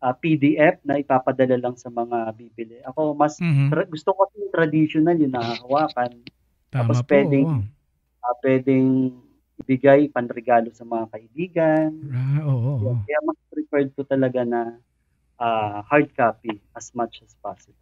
ah, 0.00 0.14
PDF 0.16 0.80
na 0.88 0.96
ipapadala 0.96 1.56
lang 1.60 1.76
sa 1.76 1.92
mga 1.92 2.32
bibili. 2.32 2.80
Ako 2.88 3.12
mas 3.12 3.36
Mhm. 3.36 3.68
tra 3.68 3.84
gusto 3.84 4.16
ko 4.16 4.32
yung 4.40 4.48
traditional, 4.48 5.16
yung 5.20 5.36
nahahawakan. 5.36 6.24
Tapos 6.72 6.96
Tama 6.96 7.04
po, 7.04 7.12
puwedeng, 7.12 7.44
oo. 7.52 7.60
ah, 8.24 8.34
puwedeng 8.40 8.88
ibigay 9.62 10.10
panregalo 10.10 10.68
sa 10.74 10.82
mga 10.82 11.06
kaibigan. 11.14 11.90
Ah, 12.10 12.42
oo, 12.44 12.82
oo. 12.82 12.92
kaya 13.06 13.18
mas 13.22 13.38
preferred 13.48 13.90
ko 13.94 14.02
talaga 14.02 14.42
na, 14.42 14.76
ah, 15.38 15.80
hard 15.86 16.10
copy 16.18 16.58
as 16.74 16.90
much 16.92 17.22
as 17.22 17.32
possible. 17.38 17.78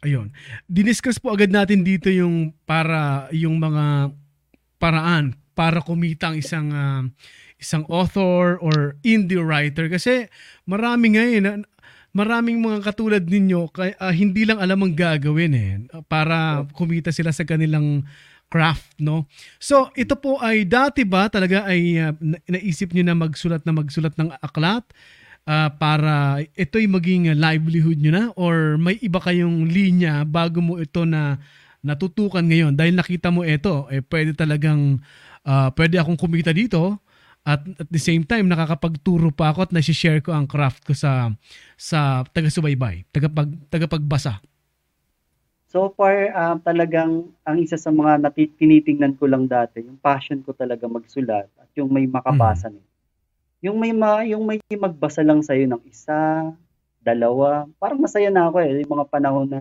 Ayun. 0.00 0.32
Diniscuss 0.64 1.20
po 1.20 1.36
agad 1.36 1.52
natin 1.52 1.84
dito 1.84 2.08
yung 2.08 2.56
para 2.64 3.28
yung 3.36 3.60
mga 3.60 4.16
paraan 4.80 5.36
para 5.52 5.84
kumita 5.84 6.32
ang 6.32 6.36
isang 6.40 6.68
ah, 6.72 7.04
isang 7.60 7.84
author 7.92 8.56
or 8.64 8.96
indie 9.04 9.36
writer 9.36 9.92
kasi 9.92 10.32
marami 10.64 11.20
ngayon 11.20 11.44
na 11.44 11.52
maraming 12.16 12.58
mga 12.64 12.80
katulad 12.80 13.22
ninyo 13.22 13.68
kay 13.68 13.92
ah, 14.00 14.10
hindi 14.10 14.48
lang 14.48 14.56
alam 14.56 14.80
ang 14.80 14.96
gagawin 14.96 15.52
eh 15.52 15.72
para 16.08 16.64
kumita 16.72 17.12
sila 17.12 17.30
sa 17.30 17.44
kanilang 17.44 18.08
craft 18.50 18.98
no. 18.98 19.30
So 19.62 19.88
ito 19.94 20.18
po 20.18 20.42
ay 20.42 20.66
dati 20.66 21.06
ba 21.06 21.30
talaga 21.30 21.64
ay 21.70 22.12
na- 22.18 22.42
naisip 22.50 22.90
niyo 22.90 23.06
na 23.06 23.16
magsulat 23.16 23.62
na 23.62 23.72
magsulat 23.72 24.18
ng 24.18 24.34
aklat 24.42 24.84
ah, 25.46 25.70
para 25.70 26.42
ito'y 26.58 26.90
maging 26.90 27.30
livelihood 27.38 28.02
nyo 28.02 28.12
na 28.12 28.24
or 28.34 28.76
may 28.76 28.98
iba 29.00 29.22
kayong 29.22 29.70
linya 29.70 30.26
bago 30.26 30.58
mo 30.60 30.82
ito 30.82 31.06
na 31.06 31.38
natutukan 31.80 32.44
ngayon 32.44 32.76
dahil 32.76 32.92
nakita 32.92 33.32
mo 33.32 33.46
ito 33.46 33.88
eh 33.88 34.02
pwede 34.04 34.34
talagang 34.36 35.00
ah, 35.46 35.70
pwede 35.72 35.96
akong 35.96 36.18
kumita 36.18 36.50
dito 36.50 37.00
at 37.40 37.64
at 37.80 37.88
the 37.88 38.00
same 38.00 38.26
time 38.28 38.52
nakakapagturo 38.52 39.32
pa 39.32 39.52
ako 39.52 39.64
at 39.64 39.72
nasi-share 39.72 40.20
ko 40.20 40.36
ang 40.36 40.44
craft 40.44 40.84
ko 40.84 40.92
sa 40.92 41.32
sa 41.72 42.20
taga-subaybay, 42.28 43.08
tagapag 43.08 43.48
tagapagbasa. 43.72 44.44
So 45.70 45.86
far, 45.94 46.34
ah, 46.34 46.58
talagang 46.58 47.30
ang 47.46 47.62
isa 47.62 47.78
sa 47.78 47.94
mga 47.94 48.18
nati 48.26 48.50
tinitingnan 48.58 49.14
ko 49.14 49.30
lang 49.30 49.46
dati, 49.46 49.78
yung 49.86 50.02
passion 50.02 50.42
ko 50.42 50.50
talaga 50.50 50.90
magsulat 50.90 51.46
at 51.62 51.70
yung 51.78 51.86
may 51.94 52.10
makabasa 52.10 52.66
Mhm. 52.66 52.74
nito. 52.74 52.90
Yung 53.66 53.76
may 53.82 53.92
ma 53.96 54.22
yung 54.26 54.44
may 54.46 54.58
magbasa 54.74 55.22
lang 55.26 55.40
sa'yo 55.42 55.66
ng 55.70 55.82
isa, 55.88 56.50
dalawa, 57.02 57.66
parang 57.82 58.02
masaya 58.02 58.28
na 58.30 58.48
ako, 58.50 58.58
eh, 58.64 58.82
yung 58.84 58.92
mga 59.00 59.06
panahon 59.10 59.48
na 59.50 59.60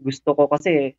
gusto 0.00 0.32
ko 0.36 0.48
kasi 0.50 0.94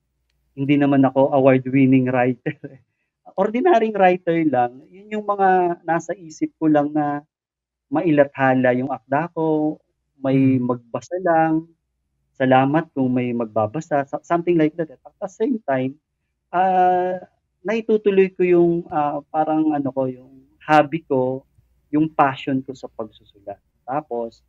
hindi 0.58 0.76
naman 0.80 1.04
ako 1.06 1.34
award-winning 1.36 2.10
writer, 2.12 2.56
eh. 2.72 2.82
Ordinaryong 3.42 3.98
writer 3.98 4.38
lang, 4.50 4.84
yun 4.92 5.10
yung 5.22 5.26
mga 5.28 5.82
nasa 5.88 6.14
isip 6.18 6.54
ko 6.62 6.70
lang 6.72 6.92
na 6.96 7.24
mailathala 7.92 8.74
yung 8.78 8.90
akda 8.94 9.30
ko, 9.36 9.78
may 10.22 10.60
Mhm. 10.60 10.64
magbasa 10.64 11.16
lang, 11.24 11.68
salamat 12.36 12.92
kung 12.96 13.12
may 13.16 13.32
magbabasa, 13.36 14.06
so 14.08 14.20
something 14.24 14.56
like 14.60 14.76
that. 14.80 14.92
At 14.96 15.16
the 15.22 15.30
same 15.32 15.58
time, 15.64 15.96
ah, 16.54 17.20
naitutuloy 17.66 18.32
ko 18.36 18.44
yung, 18.46 18.72
ah, 18.92 19.22
parang 19.34 19.74
ano 19.76 19.90
ko, 19.94 20.08
yung 20.12 20.32
hobby 20.68 21.04
ko, 21.08 21.44
yung 21.94 22.12
passion 22.12 22.62
ko 22.66 22.74
sa 22.76 22.88
pagsusulat. 22.92 23.60
Tapos 23.88 24.42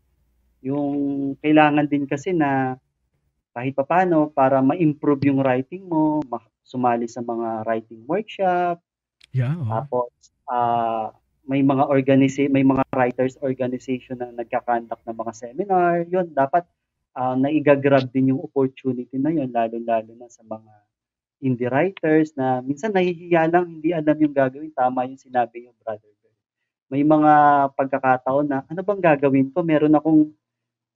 yung 0.64 1.34
kailangan 1.40 1.86
din 1.88 2.04
kasi 2.08 2.32
na 2.34 2.76
kahit 3.56 3.74
papaano 3.76 4.30
para 4.32 4.60
ma-improve 4.64 5.28
yung 5.32 5.40
writing 5.44 5.86
mo, 5.88 6.20
ma 6.28 6.40
sumali 6.66 7.06
sa 7.08 7.22
mga 7.24 7.64
writing 7.68 8.02
workshop, 8.08 8.80
Yeah, 9.34 9.54
oo. 9.58 9.68
tapos, 9.68 10.10
ah, 10.50 11.12
may 11.46 11.62
mga 11.62 11.86
organisa 11.86 12.46
may 12.50 12.66
mga 12.66 12.82
writers 12.94 13.38
organization 13.42 14.18
na 14.18 14.30
nagka-conduct 14.34 15.02
ng 15.06 15.16
mga 15.18 15.32
seminar, 15.34 15.92
yun 16.10 16.26
dapat, 16.34 16.66
ah, 17.16 17.34
naiga-grab 17.36 18.12
din 18.12 18.36
yung 18.36 18.44
opportunity 18.44 19.16
na 19.18 19.32
yun 19.32 19.48
lalong-lalo 19.50 20.12
na 20.14 20.28
sa 20.28 20.44
mga 20.44 20.72
indie 21.44 21.68
writers 21.72 22.32
na 22.36 22.60
minsan 22.64 22.92
nahihiya 22.92 23.48
lang, 23.52 23.68
hindi 23.68 23.92
alam 23.92 24.16
yung 24.20 24.34
gagawin. 24.36 24.72
Tama 24.72 25.08
yung 25.08 25.20
sinabi 25.20 25.66
niyo, 25.66 25.72
Brother. 25.80 26.12
May 26.90 27.02
mga 27.02 27.32
pagkakataon 27.74 28.46
na, 28.46 28.58
"Ano 28.70 28.80
bang 28.86 29.02
gagawin 29.02 29.50
ko? 29.50 29.66
Meron 29.66 29.94
akong 29.98 30.30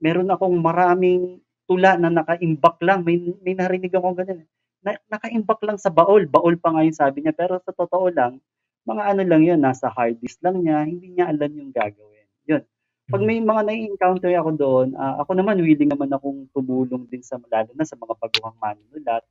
meron 0.02 0.30
akong 0.30 0.56
maraming 0.62 1.42
tula 1.66 1.98
na 1.98 2.10
naka-imbak 2.14 2.78
lang." 2.84 3.02
May 3.02 3.18
may 3.42 3.54
narinig 3.58 3.94
akong 3.94 4.14
ganun, 4.18 4.46
eh, 4.46 4.48
na 4.86 4.96
naka-imbak 5.10 5.60
lang 5.66 5.78
sa 5.82 5.90
baol, 5.90 6.26
baol 6.30 6.56
pa 6.60 6.72
nga 6.74 6.86
yung 6.86 6.96
sabi 6.96 7.24
niya, 7.26 7.34
pero 7.34 7.58
sa 7.62 7.74
totoo 7.74 8.08
lang, 8.14 8.38
mga 8.86 9.02
ano 9.14 9.22
lang 9.26 9.42
yun, 9.44 9.60
nasa 9.60 9.90
hard 9.92 10.18
disk 10.22 10.40
lang 10.46 10.62
niya, 10.62 10.86
hindi 10.86 11.10
niya 11.14 11.30
alam 11.32 11.50
yung 11.52 11.72
gagawin. 11.74 12.26
Yun, 12.48 12.62
'pag 13.10 13.22
Yun. 13.22 13.28
may 13.28 13.40
mga 13.42 13.62
nai-encounter 13.66 14.32
ako 14.38 14.50
doon, 14.56 14.88
ah, 14.96 15.20
ako 15.22 15.34
naman 15.36 15.58
willing 15.60 15.90
naman 15.90 16.10
akong 16.14 16.46
tumulong 16.54 17.04
din 17.10 17.22
sa 17.26 17.36
lalo 17.50 17.70
na 17.74 17.84
sa 17.86 17.98
mga 17.98 18.14
baguhang 18.16 18.58
manunulat. 18.62 19.24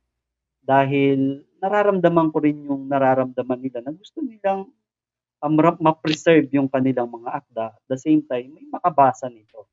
Dahil 0.64 1.44
nararamdaman 1.62 2.28
ko 2.32 2.38
rin 2.44 2.58
yung 2.68 2.86
nararamdaman 2.88 3.60
nila 3.60 3.80
na 3.84 3.92
gusto 3.96 4.20
nilang, 4.22 4.68
um, 5.42 5.52
ma-preserve 5.80 6.48
yung 6.54 6.68
kanilang 6.68 7.08
mga 7.10 7.30
akda, 7.44 7.66
at 7.76 7.84
the 7.88 7.98
same 8.00 8.22
time 8.28 8.52
may 8.54 8.66
makabasa 8.68 9.28
nito. 9.32 9.66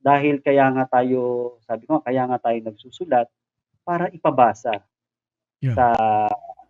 Dahil 0.00 0.38
kaya 0.44 0.70
nga 0.74 0.86
tayo 1.00 1.56
sabi 1.66 1.84
ko 1.90 1.98
kaya 2.02 2.24
nga 2.30 2.38
tayo 2.40 2.58
nagsusulat 2.62 3.26
para 3.86 4.08
ipabasa 4.14 4.82
Yeah. 5.62 5.74
sa 5.74 5.86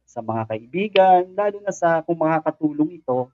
sa 0.09 0.20
mga 0.24 0.42
kaibigan, 0.48 1.22
lalo 1.37 1.61
na 1.61 1.72
sa 1.77 2.01
kung 2.01 2.16
makakatulong 2.16 2.96
ito 3.05 3.29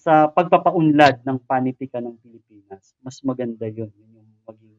sa 0.00 0.32
pagpapaunlad 0.32 1.20
ng 1.28 1.38
panitikan 1.44 2.08
ng 2.08 2.16
Pilipinas. 2.24 2.96
Mas 3.04 3.20
maganda 3.20 3.68
yun, 3.68 3.92
yun 3.92 4.10
yung 4.16 4.30
maging 4.48 4.76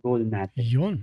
goal 0.00 0.22
natin. 0.24 0.64
Yun. 0.64 0.96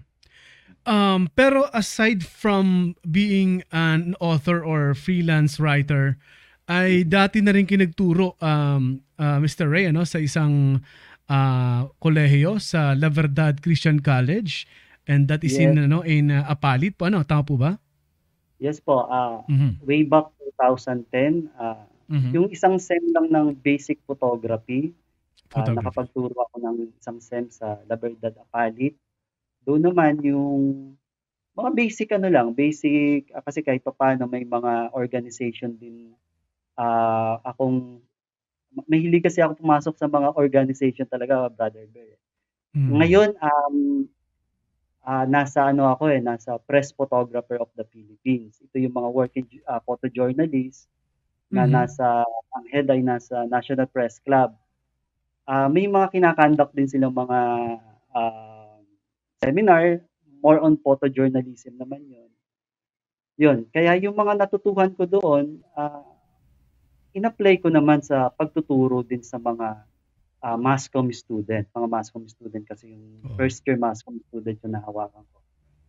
Um, 0.89 1.29
pero 1.37 1.69
aside 1.69 2.25
from 2.25 2.97
being 3.05 3.61
an 3.69 4.17
author 4.17 4.65
or 4.65 4.97
freelance 4.97 5.61
writer, 5.61 6.17
ay 6.65 7.05
dati 7.05 7.45
na 7.45 7.53
rin 7.53 7.69
kinagturo 7.69 8.39
um, 8.41 8.97
ah, 9.21 9.37
Mr. 9.37 9.69
Ray 9.69 9.93
ano, 9.93 10.01
sa 10.01 10.17
isang 10.17 10.81
ah, 11.29 11.85
kolehiyo 12.01 12.57
sa 12.57 12.97
La 12.97 13.13
Verdad 13.13 13.61
Christian 13.61 14.01
College 14.01 14.65
and 15.05 15.27
that 15.27 15.43
is 15.45 15.59
in 15.59 15.75
Yes. 15.77 15.85
ano 15.85 16.01
in 16.01 16.31
ah, 16.33 16.47
Apalit 16.49 16.95
po 16.97 17.05
ano 17.05 17.21
tama 17.21 17.43
po 17.45 17.55
ba? 17.59 17.77
Yes 18.63 18.79
po, 18.79 19.03
ah, 19.11 19.43
Mhm. 19.51 19.83
way 19.83 20.07
back 20.07 20.31
2010, 20.39 21.51
ah, 21.59 21.83
Mhm. 22.09 22.33
yung 22.35 22.47
isang 22.51 22.77
SEM 22.81 23.13
lang 23.13 23.27
ng 23.31 23.47
basic 23.59 24.01
photography, 24.07 24.93
ah, 25.53 25.69
Photography. 25.69 25.73
nakapagturo 25.73 26.33
ako 26.35 26.55
ng 26.63 26.77
isang 26.99 27.19
SEM 27.21 27.47
sa 27.53 27.79
La 27.89 27.95
Verdad 27.99 28.33
Apalit. 28.39 28.95
Doon 29.65 29.83
naman 29.91 30.19
yung 30.25 30.95
mga 31.57 31.71
basic 31.75 32.09
ano 32.15 32.27
lang, 32.31 32.53
basic 32.57 33.29
ah, 33.35 33.43
kasi 33.45 33.61
kahit 33.65 33.83
papaano 33.85 34.25
may 34.29 34.43
mga 34.47 34.93
organization 34.95 35.75
din, 35.77 36.13
ah, 36.79 37.39
akong 37.45 38.01
mahilig 38.89 39.23
kasi 39.25 39.41
ako 39.43 39.59
pumasok 39.61 39.95
sa 39.99 40.07
mga 40.09 40.33
organization 40.37 41.07
talaga, 41.09 41.49
Brother 41.51 41.85
Bear. 41.91 42.17
Mhm. 42.73 42.93
Ngayon, 43.01 43.35
um, 43.39 43.77
ah, 45.05 45.25
nasa 45.29 45.67
ano 45.69 45.87
ako 45.91 46.09
eh, 46.13 46.21
nasa 46.23 46.57
Press 46.63 46.91
Photographer 46.95 47.59
of 47.61 47.69
the 47.77 47.85
Philippines. 47.89 48.59
Ito 48.63 48.77
yung 48.81 48.95
mga 48.95 49.09
working 49.13 49.47
ah, 49.69 49.81
photojournalist 49.83 50.87
na 51.53 51.69
Mhm. 51.69 51.73
nasa 51.77 52.25
ang 52.25 52.65
head 52.73 52.89
ay 52.89 53.05
nasa 53.05 53.45
National 53.45 53.85
Press 53.85 54.17
Club. 54.17 54.57
Ah, 55.45 55.69
may 55.69 55.85
mga 55.85 56.09
kinakandak 56.09 56.73
din 56.73 56.89
silang 56.89 57.13
mga 57.13 57.39
ah, 58.13 58.81
seminar, 59.45 60.01
more 60.41 60.57
on 60.57 60.73
photojournalism 60.81 61.77
naman 61.77 62.01
yun. 62.09 62.29
Yun, 63.37 63.57
kaya 63.69 63.97
yung 63.97 64.13
mga 64.13 64.45
natutuhan 64.45 64.93
ko 64.97 65.05
doon, 65.05 65.61
ah, 65.77 66.01
in-apply 67.13 67.61
ko 67.61 67.69
naman 67.69 68.01
sa 68.01 68.33
pagtuturo 68.33 69.05
din 69.05 69.21
sa 69.21 69.37
mga 69.37 69.85
ah, 70.41 70.57
mass 70.57 70.89
comm 70.89 71.13
student. 71.13 71.69
Mga 71.69 71.87
mass 71.89 72.09
comm 72.09 72.25
student 72.25 72.65
kasi 72.65 72.97
yung 72.97 73.29
Oo. 73.29 73.37
first 73.37 73.61
year 73.69 73.77
mass 73.77 74.01
comm 74.01 74.17
student 74.25 74.57
yung 74.65 74.73
nahawakan 74.73 75.21
ko 75.29 75.42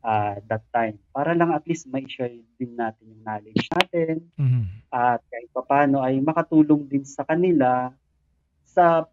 ah, 0.05 0.37
that 0.47 0.63
time. 0.71 1.01
Para 1.11 1.33
lang 1.33 1.51
at 1.57 1.65
least 1.67 1.89
may 1.89 2.05
share 2.07 2.31
din 2.61 2.77
natin 2.77 3.09
yung 3.11 3.23
knowledge 3.25 3.67
natin 3.73 4.17
Mhm. 4.39 4.65
at 4.93 5.21
kahit 5.27 5.49
papaano 5.51 6.05
ay 6.05 6.21
makatulong 6.23 6.87
din 6.87 7.03
sa 7.03 7.25
kanila 7.27 7.91
sa 8.65 9.07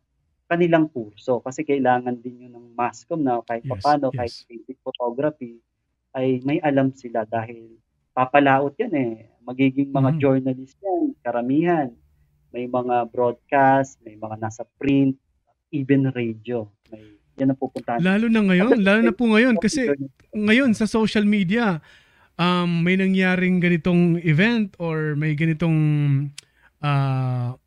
kanilang 0.51 0.91
kurso 0.91 1.39
kasi 1.39 1.63
kailangan 1.63 2.19
din 2.19 2.47
yun 2.47 2.53
ng 2.53 2.75
mass 2.75 3.07
comm 3.07 3.23
na 3.23 3.39
kahit 3.47 3.63
Yes, 3.63 3.79
kahit 4.11 4.33
yes. 4.35 4.45
basic 4.51 4.77
photography 4.83 5.63
ay 6.11 6.43
may 6.43 6.59
alam 6.59 6.91
sila 6.91 7.23
dahil 7.23 7.79
papalaot 8.11 8.75
yan 8.75 8.93
eh 8.99 9.13
magiging 9.47 9.89
mga 9.95 10.11
Mhm. 10.11 10.19
journalist 10.19 10.75
yan 10.83 11.15
karamihan 11.23 11.89
may 12.51 12.67
mga 12.67 13.07
broadcast 13.07 13.95
may 14.03 14.19
mga 14.19 14.35
nasa 14.43 14.67
print 14.75 15.15
even 15.71 16.11
radio 16.11 16.67
may 16.91 17.15
yan 17.41 17.49
ang 17.49 17.59
pupuntahan 17.59 17.97
Lalo 17.97 18.29
na 18.29 18.41
ngayon, 18.45 18.77
lalo 18.85 19.01
na 19.01 19.13
po 19.13 19.25
ngayon 19.25 19.57
kasi 19.57 19.89
ngayon 20.31 20.77
sa 20.77 20.85
social 20.85 21.25
media 21.25 21.81
um, 22.37 22.85
may 22.85 22.95
nangyaring 22.95 23.57
ganitong 23.57 24.21
event 24.21 24.77
or 24.77 25.17
may 25.17 25.33
ganitong 25.33 25.77
ah 26.81 27.57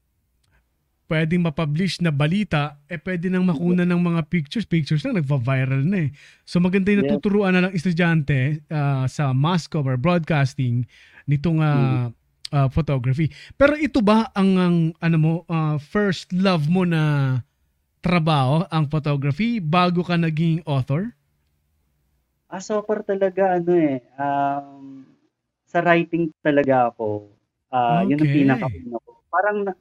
pwedeng 1.05 1.45
mapublish 1.45 2.01
na 2.01 2.09
balita, 2.09 2.81
eh 2.89 2.97
pwede 2.97 3.29
nang 3.29 3.45
makuna 3.45 3.85
ng 3.85 4.01
mga 4.01 4.21
pictures. 4.27 4.65
Pictures 4.65 5.05
na, 5.05 5.21
nagva-viral 5.21 5.85
na 5.85 6.09
eh. 6.09 6.11
So 6.49 6.59
maganda 6.59 6.91
yung 6.91 7.05
natuturuan 7.05 7.55
na 7.55 7.69
ng 7.69 7.75
estudyante 7.77 8.65
ah, 8.73 9.05
sa 9.07 9.37
mass 9.37 9.69
comm 9.69 9.85
or 9.85 10.01
broadcasting 10.01 10.89
nitong 11.29 11.61
ah, 11.61 12.09
ah, 12.51 12.69
photography. 12.73 13.29
Pero 13.61 13.77
ito 13.77 14.01
ba 14.01 14.33
ang, 14.33 14.51
ang 14.57 14.77
ano 14.99 15.17
mo, 15.21 15.33
ah, 15.47 15.77
first 15.77 16.33
love 16.33 16.67
mo 16.73 16.89
na 16.89 17.45
trabaho, 18.05 18.69
ang 18.69 18.85
photography, 18.87 19.57
bago 19.59 20.05
ka 20.05 20.15
naging 20.15 20.61
author? 20.65 21.17
Ah, 22.47 22.61
so 22.61 22.85
far 22.85 23.01
talaga 23.01 23.57
ano 23.57 23.73
eh, 23.73 24.05
um, 24.15 25.09
sa 25.65 25.81
writing 25.81 26.29
talaga 26.39 26.93
ako. 26.93 27.33
Ah, 27.67 28.05
yun 28.05 28.15
ang 28.15 28.29
Okay. 28.29 28.37
pinaka-una 28.39 28.97
ko. 29.01 29.11
Parang 29.27 29.57
na- 29.65 29.79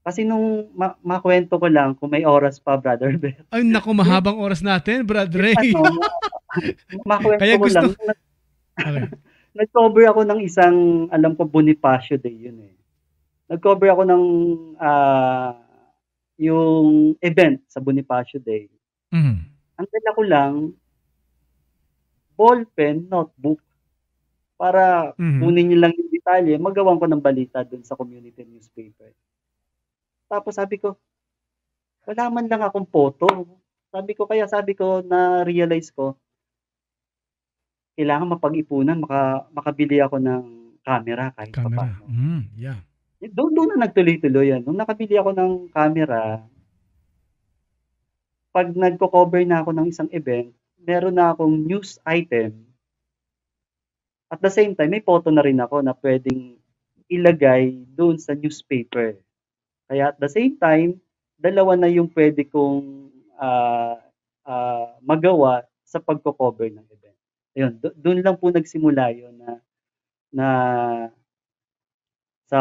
kasi 0.00 0.24
nung 0.24 0.72
ma- 0.72 0.96
makwento 0.98 1.60
ko 1.60 1.68
lang 1.68 1.92
kung 1.92 2.08
may 2.08 2.24
oras 2.24 2.56
pa, 2.56 2.74
brother 2.74 3.12
Ben. 3.14 3.36
Ay, 3.52 3.60
naku, 3.62 3.92
mahabang 3.92 4.40
oras 4.40 4.64
natin, 4.64 5.04
Brad 5.04 5.28
Ray. 5.30 5.52
ano, 5.54 6.00
makwento 7.04 7.44
Kaya 7.44 7.54
ko 7.54 7.62
gusto- 7.62 7.92
lang, 7.92 8.08
nag- 8.08 8.26
Okay. 8.88 9.06
nag-cover 9.54 10.04
ako 10.06 10.20
ng 10.24 10.40
isang, 10.40 10.76
alam 11.10 11.34
ko 11.34 11.42
Bonifacio 11.44 12.14
Day 12.16 12.48
yun 12.48 12.62
eh. 12.62 12.74
Nag-cover 13.46 13.90
ako 13.90 14.02
ng 14.06 14.24
ah, 14.80 15.54
yung 16.38 17.18
event 17.20 17.60
sa 17.66 17.82
Bonifacio 17.82 18.38
Day. 18.38 18.70
Mhm. 19.12 19.36
Ang 19.78 19.88
dala 19.90 20.10
ko 20.16 20.22
lang, 20.24 20.54
ballpen, 22.38 23.06
notebook, 23.10 23.60
para 24.58 25.14
Mhm. 25.18 25.40
kunin 25.42 25.66
niyo 25.70 25.78
lang 25.82 25.94
yung 25.98 26.10
detalye, 26.12 26.54
magawan 26.58 26.98
ko 27.00 27.06
ng 27.10 27.22
balita 27.24 27.62
dun 27.66 27.82
sa 27.86 27.96
community 27.98 28.42
newspaper. 28.46 29.14
Tapos 30.30 30.60
sabi 30.60 30.76
ko, 30.76 31.00
wala 32.04 32.24
man 32.28 32.46
lang 32.52 32.60
akong 32.64 32.88
photo. 32.88 33.26
Sabi 33.88 34.12
ko, 34.12 34.28
kaya 34.28 34.44
sabi 34.44 34.76
ko, 34.76 35.00
na-realize 35.00 35.88
ko, 35.96 36.20
kailangan 37.98 38.30
mapag-ipunan, 38.38 38.98
maka, 39.02 39.48
makabili 39.50 39.98
ako 39.98 40.16
ng 40.22 40.42
camera 40.86 41.34
kahit 41.34 41.52
Camera. 41.52 41.84
paano. 41.90 42.06
Mm, 42.06 42.42
yeah. 42.56 42.78
Doon, 43.18 43.50
doon 43.50 43.68
na 43.74 43.86
nagtuloy-tuloy 43.86 44.54
yan. 44.54 44.62
Nung 44.62 44.78
nakabili 44.78 45.18
ako 45.18 45.34
ng 45.34 45.52
camera, 45.74 46.46
pag 48.54 48.70
nagko-cover 48.70 49.42
na 49.42 49.58
ako 49.58 49.70
ng 49.74 49.86
isang 49.90 50.10
event, 50.14 50.54
meron 50.78 51.18
na 51.18 51.34
akong 51.34 51.50
news 51.50 51.98
item. 52.06 52.62
At 54.30 54.38
the 54.38 54.52
same 54.52 54.78
time, 54.78 54.94
may 54.94 55.02
photo 55.02 55.34
na 55.34 55.42
rin 55.42 55.58
ako 55.58 55.82
na 55.82 55.98
pwedeng 55.98 56.62
ilagay 57.10 57.74
doon 57.98 58.22
sa 58.22 58.38
newspaper. 58.38 59.18
Kaya 59.90 60.14
at 60.14 60.18
the 60.22 60.30
same 60.30 60.54
time, 60.60 61.02
dalawa 61.34 61.74
na 61.74 61.90
yung 61.90 62.06
pwede 62.14 62.46
kong 62.46 63.10
ah, 63.34 63.98
ah, 64.46 64.94
magawa 65.02 65.66
sa 65.82 65.98
pagko-cover 65.98 66.70
ng 66.70 66.86
event. 66.92 67.18
Ayun, 67.56 67.72
do- 67.82 67.96
doon 67.98 68.22
lang 68.22 68.36
po 68.38 68.52
nagsimula 68.52 69.10
yun 69.10 69.34
na 69.42 69.50
na 70.28 70.46
sa 72.48 72.60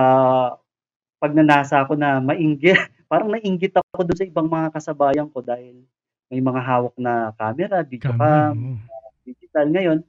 pagnanasa 1.17 1.81
ako 1.81 1.95
na 1.95 2.19
mainggit, 2.19 2.75
parang 3.11 3.31
nainggit 3.31 3.73
ako 3.73 4.03
doon 4.03 4.17
sa 4.19 4.27
ibang 4.27 4.51
mga 4.51 4.69
kasabayan 4.75 5.27
ko 5.31 5.39
dahil 5.39 5.81
may 6.27 6.43
mga 6.43 6.59
hawak 6.59 6.95
na 6.99 7.31
camera, 7.39 7.79
video 7.87 8.11
cam, 8.11 8.83
digital. 9.23 9.67
Ngayon, 9.71 9.99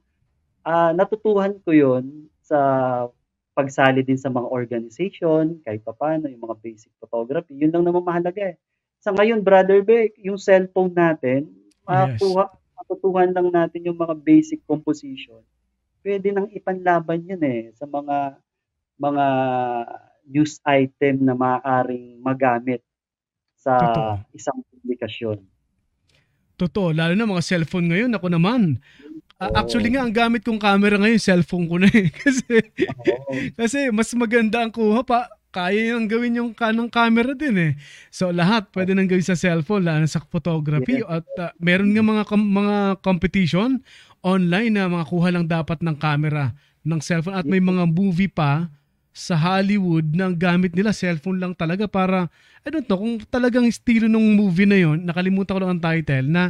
ah 0.67 0.91
natutuhan 0.91 1.55
ko 1.63 1.71
yon 1.71 2.27
sa 2.43 2.59
pagsali 3.55 4.03
din 4.03 4.19
sa 4.19 4.31
mga 4.31 4.47
organization, 4.47 5.59
kahit 5.63 5.83
papaano, 5.83 6.31
yung 6.31 6.43
mga 6.43 6.59
basic 6.63 6.91
photography. 6.99 7.59
Yun 7.59 7.75
lang 7.75 7.83
naman 7.83 8.03
mahalaga 8.03 8.55
eh. 8.55 8.57
Sa 8.99 9.11
ngayon, 9.11 9.43
Brother 9.43 9.83
Beck, 9.83 10.15
yung 10.19 10.39
cellphone 10.39 10.95
natin, 10.95 11.51
makakuha, 11.83 12.51
matutuhan 12.79 13.31
lang 13.35 13.51
natin 13.51 13.83
yung 13.83 13.99
mga 13.99 14.15
basic 14.15 14.63
composition. 14.63 15.43
Pwede 15.99 16.31
nang 16.31 16.47
ipanlaban 16.55 17.27
yun 17.27 17.43
eh 17.43 17.75
sa 17.75 17.83
mga 17.83 18.39
mga 18.99 19.25
news 20.29 20.61
item 20.67 21.25
na 21.25 21.33
maaaring 21.33 22.21
magamit 22.21 22.83
sa 23.57 23.75
Totoo. 23.79 24.13
isang 24.35 24.59
publikasyon. 24.69 25.39
Totoo, 26.59 26.91
lalo 26.91 27.15
na 27.15 27.23
mga 27.27 27.43
cellphone 27.43 27.87
ngayon, 27.89 28.11
ako 28.13 28.27
naman. 28.29 28.83
Oo. 29.39 29.55
actually 29.55 29.95
nga, 29.95 30.03
ang 30.03 30.11
gamit 30.11 30.43
kong 30.43 30.59
camera 30.59 30.99
ngayon, 30.99 31.19
cellphone 31.19 31.65
ko 31.71 31.79
na 31.79 31.87
eh. 31.87 32.11
kasi, 32.23 32.43
Oo. 32.51 33.31
kasi 33.55 33.79
mas 33.89 34.11
maganda 34.11 34.59
ang 34.59 34.71
kuha 34.71 35.01
pa. 35.07 35.31
Kaya 35.49 35.97
nang 35.97 36.05
gawin 36.05 36.37
yung 36.37 36.51
kanang 36.53 36.93
camera 36.93 37.33
din 37.33 37.57
eh. 37.57 37.73
So 38.13 38.29
lahat 38.29 38.69
pwede 38.69 38.93
nang 38.93 39.09
gawin 39.09 39.25
sa 39.25 39.33
cellphone, 39.33 39.81
lalo 39.81 40.05
na 40.05 40.11
sa 40.11 40.21
photography. 40.21 41.01
At 41.01 41.25
ah, 41.41 41.49
meron 41.57 41.89
nga 41.89 42.05
mga, 42.05 42.23
mga 42.37 42.77
competition 43.01 43.81
online 44.21 44.77
na 44.77 44.85
mga 44.85 45.09
kuha 45.09 45.33
lang 45.33 45.49
dapat 45.49 45.81
ng 45.81 45.97
camera 45.97 46.53
ng 46.85 47.01
cellphone. 47.01 47.33
At 47.33 47.49
may 47.49 47.57
mga 47.57 47.89
movie 47.89 48.29
pa 48.29 48.69
sa 49.11 49.35
Hollywood 49.35 50.13
na 50.13 50.29
ang 50.29 50.37
gamit 50.37 50.71
nila 50.77 50.93
cellphone 50.93 51.41
lang 51.41 51.53
talaga 51.57 51.89
para 51.89 52.29
I 52.63 52.69
don't 52.69 52.85
know 52.85 52.99
kung 52.99 53.15
talagang 53.27 53.65
estilo 53.65 54.05
ng 54.05 54.37
movie 54.37 54.69
na 54.69 54.77
yon 54.79 55.03
nakalimutan 55.03 55.57
ko 55.57 55.59
lang 55.65 55.71
ang 55.75 55.81
title 55.83 56.27
na 56.29 56.43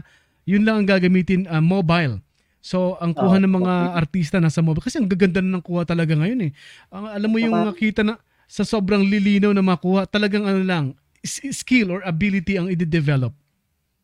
yun 0.44 0.68
lang 0.68 0.84
ang 0.84 0.88
gagamitin 0.88 1.48
ah, 1.48 1.64
mobile 1.64 2.20
so 2.60 3.00
ang 3.00 3.16
kuha 3.16 3.40
Ah, 3.40 3.42
ng 3.42 3.54
mga 3.56 3.74
okay. 3.88 4.00
artista 4.04 4.38
nasa 4.38 4.60
mobile 4.60 4.84
kasi 4.84 5.00
ang 5.00 5.08
gaganda 5.08 5.40
na 5.40 5.58
ng 5.58 5.64
kuha 5.64 5.88
talaga 5.88 6.14
ngayon 6.14 6.50
eh 6.50 6.52
Ang- 6.92 7.10
alam 7.10 7.30
mo 7.32 7.40
yung 7.40 7.56
nakita 7.64 8.04
na 8.04 8.20
sa 8.50 8.68
sobrang 8.68 9.02
lilinaw 9.08 9.56
na 9.56 9.64
makuha 9.64 10.04
talagang 10.04 10.44
ano 10.44 10.62
lang 10.62 10.86
skill 11.24 11.96
or 11.96 12.02
ability 12.04 12.60
ang 12.60 12.68
i-develop 12.68 13.32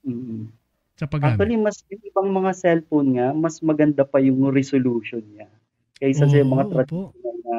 Mm. 0.06 0.48
sa 0.96 1.06
paggamit 1.10 1.50
Actually, 1.50 1.58
mas 1.58 1.78
yung 1.90 2.04
ibang 2.06 2.30
mga 2.30 2.52
cellphone 2.54 3.10
nga, 3.18 3.28
mas 3.34 3.60
maganda 3.66 4.06
pa 4.06 4.22
yung 4.22 4.54
resolution 4.54 5.22
niya. 5.34 5.50
Kaysa 5.98 6.30
sa 6.30 6.38
Oo, 6.38 6.46
mga 6.46 6.66
opo. 6.70 7.02
traditional 7.14 7.38
na 7.46 7.56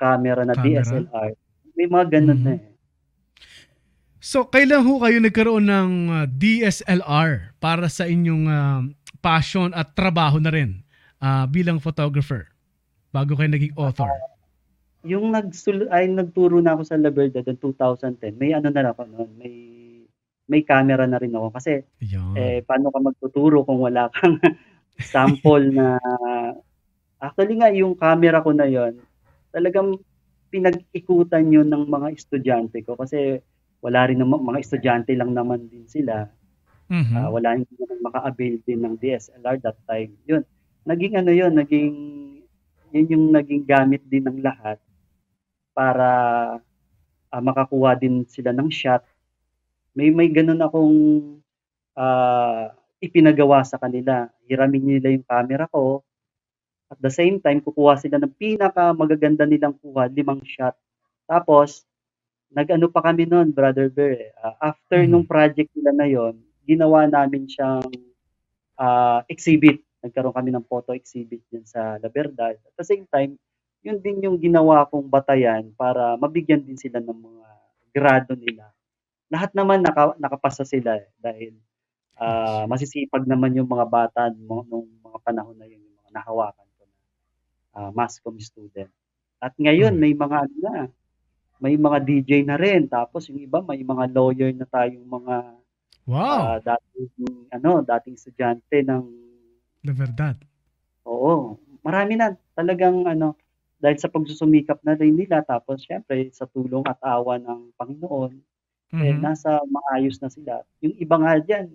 camera 0.00 0.42
na 0.42 0.56
Camera. 0.56 0.80
DSLR. 0.80 1.30
May 1.76 1.86
mga 1.86 2.06
ganun 2.08 2.40
Mhm. 2.40 2.44
na 2.44 2.52
eh. 2.56 2.62
So, 4.20 4.44
kailan 4.44 4.84
ho 4.84 5.00
kayo 5.00 5.16
nagkaroon 5.16 5.64
ng 5.64 5.90
uh, 6.08 6.24
DSLR 6.28 7.56
para 7.56 7.88
sa 7.88 8.04
inyong 8.04 8.44
uh, 8.44 8.80
passion 9.20 9.72
at 9.72 9.96
trabaho 9.96 10.36
na 10.36 10.52
rin 10.52 10.84
uh, 11.20 11.48
bilang 11.48 11.80
photographer 11.80 12.48
bago 13.10 13.32
kayo 13.32 13.48
naging 13.48 13.72
author? 13.76 14.12
Yung 15.04 15.32
nagsul 15.32 15.88
ay 15.88 16.04
nagturo 16.12 16.60
na 16.60 16.76
ako 16.76 16.82
sa 16.84 17.00
La 17.00 17.08
Verdad 17.08 17.48
in 17.48 17.56
2010. 17.56 18.36
May 18.36 18.52
ano 18.52 18.68
na 18.68 18.92
ako 18.92 19.08
noon, 19.08 19.30
may 19.40 19.54
may 20.44 20.66
camera 20.66 21.06
na 21.06 21.16
rin 21.16 21.32
ako 21.32 21.48
kasi 21.54 21.80
Yan. 22.04 22.34
eh 22.34 22.60
paano 22.60 22.90
ka 22.90 22.98
magtuturo 23.00 23.62
kung 23.64 23.80
wala 23.80 24.10
kang 24.12 24.36
sample 25.00 25.70
na 25.70 25.96
actually 27.16 27.54
nga 27.56 27.70
yung 27.70 27.94
camera 27.94 28.42
ko 28.42 28.50
na 28.50 28.66
yon 28.66 28.98
talagang 29.54 29.98
pinag-ikutan 30.50 31.46
yun 31.50 31.68
ng 31.70 31.86
mga 31.86 32.08
estudyante 32.14 32.82
ko 32.82 32.98
kasi 32.98 33.38
wala 33.80 34.10
rin 34.10 34.18
naman 34.18 34.42
mga 34.42 34.62
estudyante 34.62 35.14
lang 35.14 35.32
naman 35.34 35.70
din 35.70 35.86
sila 35.86 36.26
Mhm. 36.90 37.14
Ah, 37.14 37.30
wala 37.30 37.54
hindi 37.54 37.70
naman 37.78 38.02
maka-avail 38.02 38.54
din 38.66 38.82
ng 38.82 38.98
DSLR 38.98 39.62
that 39.62 39.78
time. 39.86 40.10
Yun, 40.26 40.42
naging 40.82 41.14
ano 41.14 41.30
yun, 41.30 41.54
naging 41.54 41.94
yun 42.90 43.06
yung 43.06 43.26
naging 43.30 43.62
gamit 43.62 44.02
din 44.10 44.26
ng 44.26 44.42
lahat 44.42 44.82
para 45.70 46.08
ah, 47.30 47.42
makakuha 47.42 47.94
din 47.98 48.26
sila 48.26 48.50
ng 48.50 48.70
shot. 48.70 49.02
May 49.94 50.10
may 50.10 50.30
ganun 50.30 50.58
akong 50.62 50.96
ah, 51.94 52.74
ipinagawa 52.98 53.62
sa 53.62 53.78
kanila. 53.78 54.26
Hiramin 54.50 54.84
nila 54.98 55.14
yung 55.14 55.26
camera 55.26 55.70
ko. 55.70 56.02
At 56.90 56.98
the 56.98 57.12
same 57.12 57.38
time, 57.38 57.62
kukuha 57.62 57.94
sila 58.02 58.18
ng 58.18 58.34
pinaka 58.34 58.90
magaganda 58.90 59.46
nilang 59.46 59.78
kuha, 59.78 60.10
limang 60.10 60.42
shot. 60.42 60.74
Tapos, 61.30 61.86
nag-ano 62.50 62.90
pa 62.90 62.98
kami 63.06 63.30
noon, 63.30 63.54
Brother 63.54 63.86
Bear. 63.86 64.18
eh, 64.18 64.30
ah, 64.42 64.74
after 64.74 65.06
Mhm. 65.06 65.10
nung 65.10 65.26
project 65.26 65.70
nila 65.78 65.92
na 65.94 66.06
yon, 66.10 66.34
ginawa 66.66 67.06
namin 67.06 67.46
siyang 67.46 67.86
ah, 68.80 69.22
exhibit. 69.30 69.84
Nagkaroon 70.00 70.32
kami 70.34 70.50
ng 70.50 70.64
photo 70.66 70.96
exhibit 70.96 71.44
din 71.52 71.62
sa 71.68 72.00
La 72.00 72.08
Verdad. 72.08 72.56
At 72.56 72.74
the 72.80 72.86
same 72.86 73.04
time, 73.12 73.36
yun 73.84 74.00
din 74.00 74.24
yung 74.24 74.40
ginawa 74.40 74.88
kong 74.88 75.06
batayan 75.12 75.70
para 75.76 76.16
mabigyan 76.16 76.64
din 76.64 76.80
sila 76.80 76.98
ng 77.04 77.18
mga 77.20 77.46
grado 77.92 78.32
nila. 78.36 78.72
Lahat 79.30 79.52
naman 79.54 79.84
naka, 79.84 80.16
nakapasa 80.18 80.64
sila 80.64 80.96
eh, 80.98 81.08
dahil 81.20 81.54
ah, 82.16 82.64
masisipag 82.66 83.28
naman 83.28 83.52
yung 83.56 83.68
mga 83.68 83.86
bata 83.88 84.22
mo 84.34 84.64
nung 84.68 84.88
mga 85.04 85.18
panahon 85.22 85.56
na 85.60 85.68
yun, 85.68 85.80
yung 85.84 85.96
mga 86.00 86.12
nahawakan 86.20 86.69
ah, 87.76 87.90
mass 87.94 88.18
comm 88.22 88.38
student. 88.42 88.90
At 89.42 89.54
ngayon, 89.60 89.96
Mhm. 89.96 90.00
may 90.00 90.12
mga 90.16 90.36
ano 90.48 90.56
na, 90.64 90.74
may 91.62 91.76
mga 91.80 91.98
DJ 92.06 92.32
na 92.48 92.56
rin. 92.60 92.86
Tapos 92.90 93.28
yung 93.30 93.40
iba, 93.42 93.60
may 93.64 93.82
mga 93.84 94.10
lawyer 94.14 94.50
na 94.54 94.66
tayong 94.68 95.06
mga 95.06 95.36
Wow. 96.06 96.54
ah, 96.54 96.58
dating, 96.62 97.48
ano, 97.54 97.82
dating 97.86 98.16
estudyante 98.18 98.82
ng, 98.86 99.04
La 99.82 99.92
verdad. 99.92 100.44
oo, 101.08 101.58
marami 101.84 102.16
na. 102.20 102.34
Talagang, 102.56 103.04
ano, 103.08 103.36
dahil 103.80 103.98
sa 104.00 104.08
pagsusumikap 104.12 104.80
na 104.86 104.96
rin 104.98 105.16
nila, 105.18 105.42
tapos 105.44 105.82
syempre 105.84 106.30
sa 106.34 106.46
tulong 106.50 106.84
at 106.88 106.98
awa 107.04 107.36
ng 107.40 107.72
Panginoon, 107.78 108.34
eh, 109.02 109.14
Mhm. 109.14 109.20
nasa 109.20 109.60
maayos 109.68 110.18
na 110.22 110.30
sila. 110.32 110.62
Yung 110.84 110.96
iba 111.00 111.16
nga 111.20 111.34
dyan, 111.42 111.68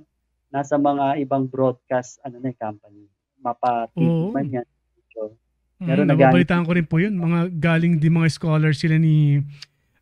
nasa 0.54 0.78
mga 0.80 1.20
ibang 1.26 1.46
broadcast 1.50 2.20
ano 2.26 2.40
na 2.42 2.52
eh, 2.54 2.58
company. 2.58 3.08
Mapa 3.42 3.88
TV 4.00 4.14
Oo. 4.14 4.32
man 4.34 4.50
yan. 4.52 4.68
So, 5.16 5.36
Mm, 5.76 5.88
Meron 5.88 6.06
na 6.08 6.16
nababalitaan 6.16 6.64
ko 6.64 6.72
rin 6.72 6.88
po 6.88 7.04
yun. 7.04 7.20
Mga 7.20 7.52
galing 7.60 8.00
din 8.00 8.16
mga 8.16 8.32
scholars 8.32 8.80
sila 8.80 8.96
ni 8.96 9.44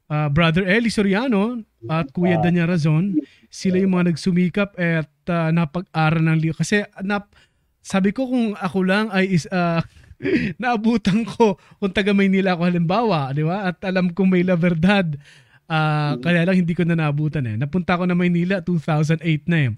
ah, 0.06 0.30
Brother 0.30 0.70
Eli 0.70 0.94
Soriano 0.94 1.66
at 1.90 2.14
Kuya 2.14 2.38
Ah. 2.38 2.44
Danya 2.46 2.70
Razon. 2.70 3.18
Sila 3.50 3.82
yung 3.82 3.98
mga 3.98 4.14
nagsumikap 4.14 4.78
at 4.78 5.10
ah, 5.30 5.50
napag-aral 5.50 6.22
ng 6.22 6.38
liyo. 6.38 6.54
Kasi 6.54 6.86
nap, 7.02 7.34
sabi 7.82 8.14
ko 8.14 8.30
kung 8.30 8.54
ako 8.54 8.80
lang 8.86 9.10
ay 9.10 9.34
is, 9.34 9.50
ah, 9.50 9.82
naabutan 10.62 11.26
ko 11.26 11.58
kung 11.82 11.92
taga 11.92 12.14
Maynila 12.14 12.54
ako 12.54 12.70
halimbawa, 12.70 13.34
di 13.34 13.44
ba? 13.44 13.68
At 13.68 13.82
alam 13.84 14.14
kong 14.14 14.30
may 14.30 14.46
La 14.46 14.54
Verdad. 14.56 15.18
Ah, 15.64 16.14
Mm. 16.14 16.22
kaya 16.22 16.42
lang 16.44 16.58
hindi 16.60 16.76
ko 16.76 16.84
na 16.84 16.94
naabutan 16.94 17.48
eh. 17.48 17.56
Napunta 17.56 17.96
ako 17.96 18.04
na 18.04 18.14
Maynila 18.14 18.60
2008 18.60 19.48
na 19.48 19.58
eh. 19.58 19.70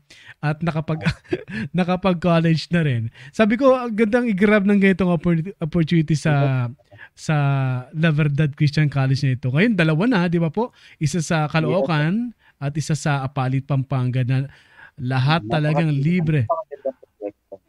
At 0.42 0.66
nakapag 0.66 1.06
nakapag-college 1.78 2.74
na 2.74 2.82
rin. 2.82 3.14
Sabi 3.30 3.56
ko, 3.56 3.78
ang 3.78 3.94
gandang 3.94 4.26
i-grab 4.26 4.66
ng 4.66 4.82
ganitong 4.82 5.14
oppor- 5.14 5.54
opportunity 5.62 6.18
sa 6.18 6.68
sa 7.14 7.36
La 7.94 8.10
Verdad 8.10 8.52
Christian 8.52 8.90
College 8.90 9.22
na 9.24 9.38
ito. 9.38 9.48
Ngayon, 9.48 9.74
dalawa 9.78 10.04
na, 10.06 10.20
di 10.26 10.42
ba 10.42 10.50
po? 10.50 10.74
Isa 10.98 11.22
sa 11.22 11.46
Caloocan 11.46 12.34
at 12.58 12.74
isa 12.76 12.98
sa 12.98 13.22
Apalit, 13.22 13.64
Pampanga 13.64 14.26
na 14.26 14.50
lahat 14.98 15.46
talagang 15.46 15.92
libre. 15.92 16.50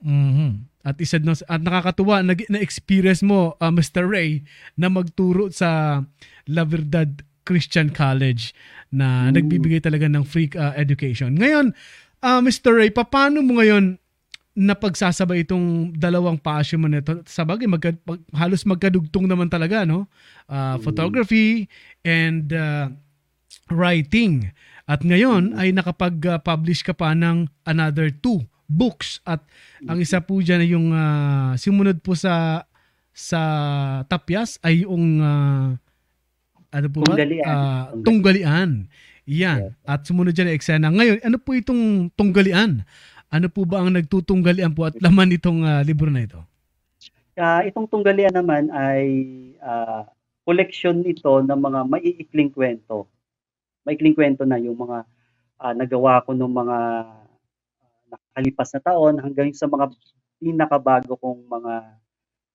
Mhm. 0.00 0.66
At 0.81 0.96
isa 1.02 1.18
no, 1.18 1.35
at 1.35 1.59
nakakatuwa 1.59 2.22
nag, 2.22 2.46
na-experience 2.46 3.20
mo 3.20 3.59
uh, 3.59 3.72
Mr. 3.74 4.07
Ray 4.07 4.46
na 4.74 4.87
magturo 4.87 5.50
sa 5.50 6.00
La 6.46 6.62
Verdad 6.62 7.11
Christian 7.46 7.94
College 7.94 8.50
na 8.90 9.30
Mm. 9.30 9.38
nagbibigay 9.38 9.78
talaga 9.78 10.11
ng 10.11 10.26
free 10.26 10.50
uh, 10.52 10.74
education. 10.74 11.38
Ngayon, 11.38 11.70
uh, 12.20 12.42
Mr. 12.42 12.74
Ray, 12.74 12.90
paano 12.90 13.40
mo 13.40 13.62
ngayon 13.62 13.96
napagsasabay 14.56 15.44
itong 15.44 15.92
dalawang 15.94 16.40
passion 16.40 16.80
mo 16.80 16.88
nito? 16.88 17.22
Sa 17.24 17.44
bagay, 17.44 17.68
magka, 17.68 17.92
mag- 18.02 18.24
halos 18.32 18.64
magkadugtong 18.64 19.28
naman 19.28 19.46
talaga, 19.46 19.85
no? 19.85 20.11
Uh, 20.48 20.74
Mm. 20.74 20.80
photography 20.82 21.48
and 22.02 22.50
uh, 22.50 22.88
writing. 23.68 24.50
At 24.87 25.02
ngayon 25.02 25.54
Mm. 25.54 25.59
ay 25.59 25.68
nakapag-publish 25.70 26.82
ka 26.82 26.94
pa 26.94 27.12
ng 27.12 27.46
another 27.64 28.09
two 28.09 28.46
books 28.66 29.22
at 29.22 29.46
ang 29.85 30.02
isa 30.02 30.18
po 30.18 30.42
dyan 30.42 30.59
ay 30.59 30.70
yung 30.74 30.90
ah, 30.90 31.54
sumunod 31.54 32.02
po 32.02 32.18
sa 32.18 32.66
sa 33.12 33.40
Tapyas 34.04 34.59
ay 34.61 34.82
yung 34.82 35.22
ah, 35.22 35.78
ano 36.70 36.87
po 36.90 37.02
ba? 37.02 37.14
Tunggalian. 37.14 37.46
Ah, 37.46 37.85
tunggalian. 38.02 38.70
Yan. 39.26 39.74
At 39.83 40.07
sumunod 40.07 40.35
dyan 40.35 40.50
ay 40.50 40.57
eksena. 40.57 40.88
Ngayon, 40.90 41.18
ano 41.26 41.37
po 41.42 41.55
itong 41.55 42.14
tunggalian? 42.14 42.87
Ano 43.26 43.46
po 43.50 43.66
ba 43.66 43.83
ang 43.83 43.90
nagtutunggalian 43.90 44.70
po 44.70 44.87
at 44.87 44.94
laman 45.02 45.35
itong 45.35 45.66
ah, 45.66 45.83
libro 45.83 46.07
na 46.07 46.22
ito? 46.22 46.40
Ah, 47.37 47.66
itong 47.66 47.90
tunggalian 47.90 48.33
naman 48.33 48.70
ay 48.70 49.05
ah, 49.61 50.07
koleksyon 50.46 51.02
ito 51.02 51.42
ng 51.42 51.59
mga 51.59 51.81
maiikling 51.90 52.55
kwento. 52.55 53.11
Maikling 53.83 54.14
kwento 54.14 54.46
na 54.46 54.62
yung 54.62 54.79
mga 54.79 55.05
ah, 55.59 55.74
nagawa 55.74 56.22
ko 56.22 56.33
ng 56.33 56.48
mga 56.48 56.79
nakalipas 58.07 58.70
na 58.72 58.81
taon 58.81 59.14
hanggang 59.18 59.50
sa 59.52 59.66
mga 59.66 59.90
pinakabago 60.38 61.18
kong 61.18 61.50
mga 61.50 61.74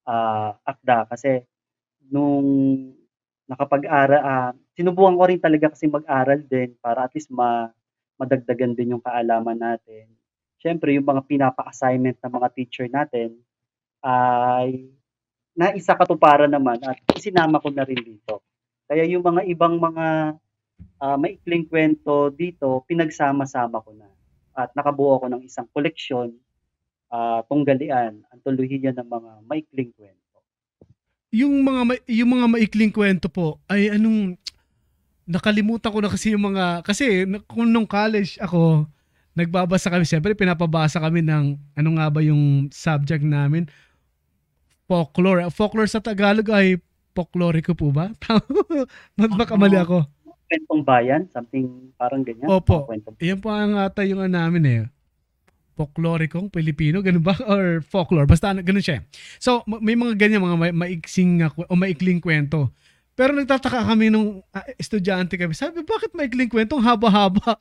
ah, 0.07 0.55
akda 0.63 1.03
kasi 1.11 1.43
nung 2.07 2.47
nakapag-aral 3.51 4.21
ah, 4.23 4.51
sinubukan 4.79 5.19
ko 5.19 5.23
rin 5.27 5.41
talaga 5.43 5.75
kasi 5.75 5.91
mag-aral 5.91 6.39
din 6.47 6.71
para 6.79 7.03
at 7.03 7.11
least 7.11 7.27
ma 7.27 7.67
madagdagan 8.15 8.77
din 8.77 8.95
yung 8.95 9.03
kaalaman 9.03 9.57
natin. 9.57 10.07
Siyempre 10.61 10.93
yung 10.93 11.03
mga 11.03 11.25
pinapa-assignment 11.25 12.21
ng 12.21 12.33
mga 12.37 12.47
teacher 12.53 12.87
natin 12.87 13.33
ay 14.05 14.93
naisa 15.57 15.97
katuparan 15.97 16.53
naman 16.53 16.77
at 16.85 17.01
isinama 17.17 17.59
ko 17.59 17.73
na 17.73 17.83
rin 17.83 17.97
dito. 17.97 18.45
Kaya 18.85 19.03
yung 19.09 19.25
mga 19.25 19.41
ibang 19.49 19.81
mga 19.81 20.37
ah, 21.01 21.17
maikling 21.17 21.65
kwento 21.67 22.29
dito, 22.31 22.85
pinagsama-sama 22.87 23.81
ko 23.81 23.91
na. 23.97 24.07
At 24.53 24.71
nakabuo 24.77 25.17
ako 25.17 25.25
ng 25.33 25.41
isang 25.43 25.67
koleksyon, 25.73 26.31
ah, 27.09 27.41
tunggalian, 27.49 28.21
antolohiya 28.29 28.93
ng 28.95 29.07
mga 29.09 29.31
maikling 29.49 29.91
kwento. 29.97 30.20
Yung 31.31 31.63
mga 31.63 31.81
ma- 31.87 32.05
yung 32.11 32.29
mga 32.35 32.45
maikling 32.51 32.93
kwento 32.93 33.31
po 33.31 33.57
ay 33.71 33.91
anong 33.95 34.35
nakalimutan 35.23 35.91
ko 35.91 35.99
na 36.03 36.11
kasi 36.11 36.35
yung 36.35 36.51
mga 36.51 36.83
kasi 36.83 37.23
kung 37.47 37.71
nung 37.71 37.87
college 37.87 38.35
ako 38.43 38.83
nagbabasa 39.31 39.87
kami 39.87 40.03
siyempre 40.03 40.35
pinapabasa 40.35 40.99
kami 40.99 41.23
ng 41.23 41.55
ano 41.55 41.89
nga 41.95 42.11
ba 42.11 42.19
yung 42.19 42.67
subject 42.67 43.23
namin 43.23 43.63
folklore 44.91 45.47
folklore 45.47 45.87
sa 45.87 46.03
Tagalog 46.03 46.51
ay 46.51 46.75
folklorico 47.15 47.71
po 47.71 47.95
ba 47.95 48.11
Mas 49.15 49.31
baka 49.31 49.55
mali 49.55 49.79
ako 49.79 50.03
Kwentong 50.51 50.83
bayan, 50.83 51.21
something 51.31 51.95
parang 51.95 52.27
ganyan. 52.27 52.43
Opo. 52.51 52.83
Iyan 53.23 53.39
po 53.39 53.55
ang 53.55 53.79
ata 53.79 54.03
yung 54.03 54.19
ano 54.19 54.35
namin 54.35 54.63
eh. 54.67 54.81
Folklorikong 55.75 56.51
Pilipino, 56.51 56.99
ganun 56.99 57.23
ba? 57.23 57.35
Or 57.51 57.79
folklore, 57.83 58.27
basta 58.27 58.51
ano, 58.51 58.61
ganun 58.61 58.83
siya. 58.83 59.03
So, 59.39 59.63
ma- 59.65 59.81
may 59.81 59.95
mga 59.95 60.19
ganyan, 60.19 60.43
mga 60.43 60.57
ma- 60.59 60.77
maiksing 60.87 61.41
o 61.47 61.73
maikling 61.75 62.19
kwento. 62.19 62.71
Pero 63.11 63.35
nagtataka 63.35 63.85
kami 63.85 64.07
nung 64.07 64.39
ah, 64.55 64.63
estudyante 64.79 65.35
kami. 65.35 65.51
Sabi, 65.51 65.83
bakit 65.83 66.15
maikling 66.15 66.47
kwento? 66.47 66.79
Ang 66.79 66.87
haba-haba. 66.87 67.59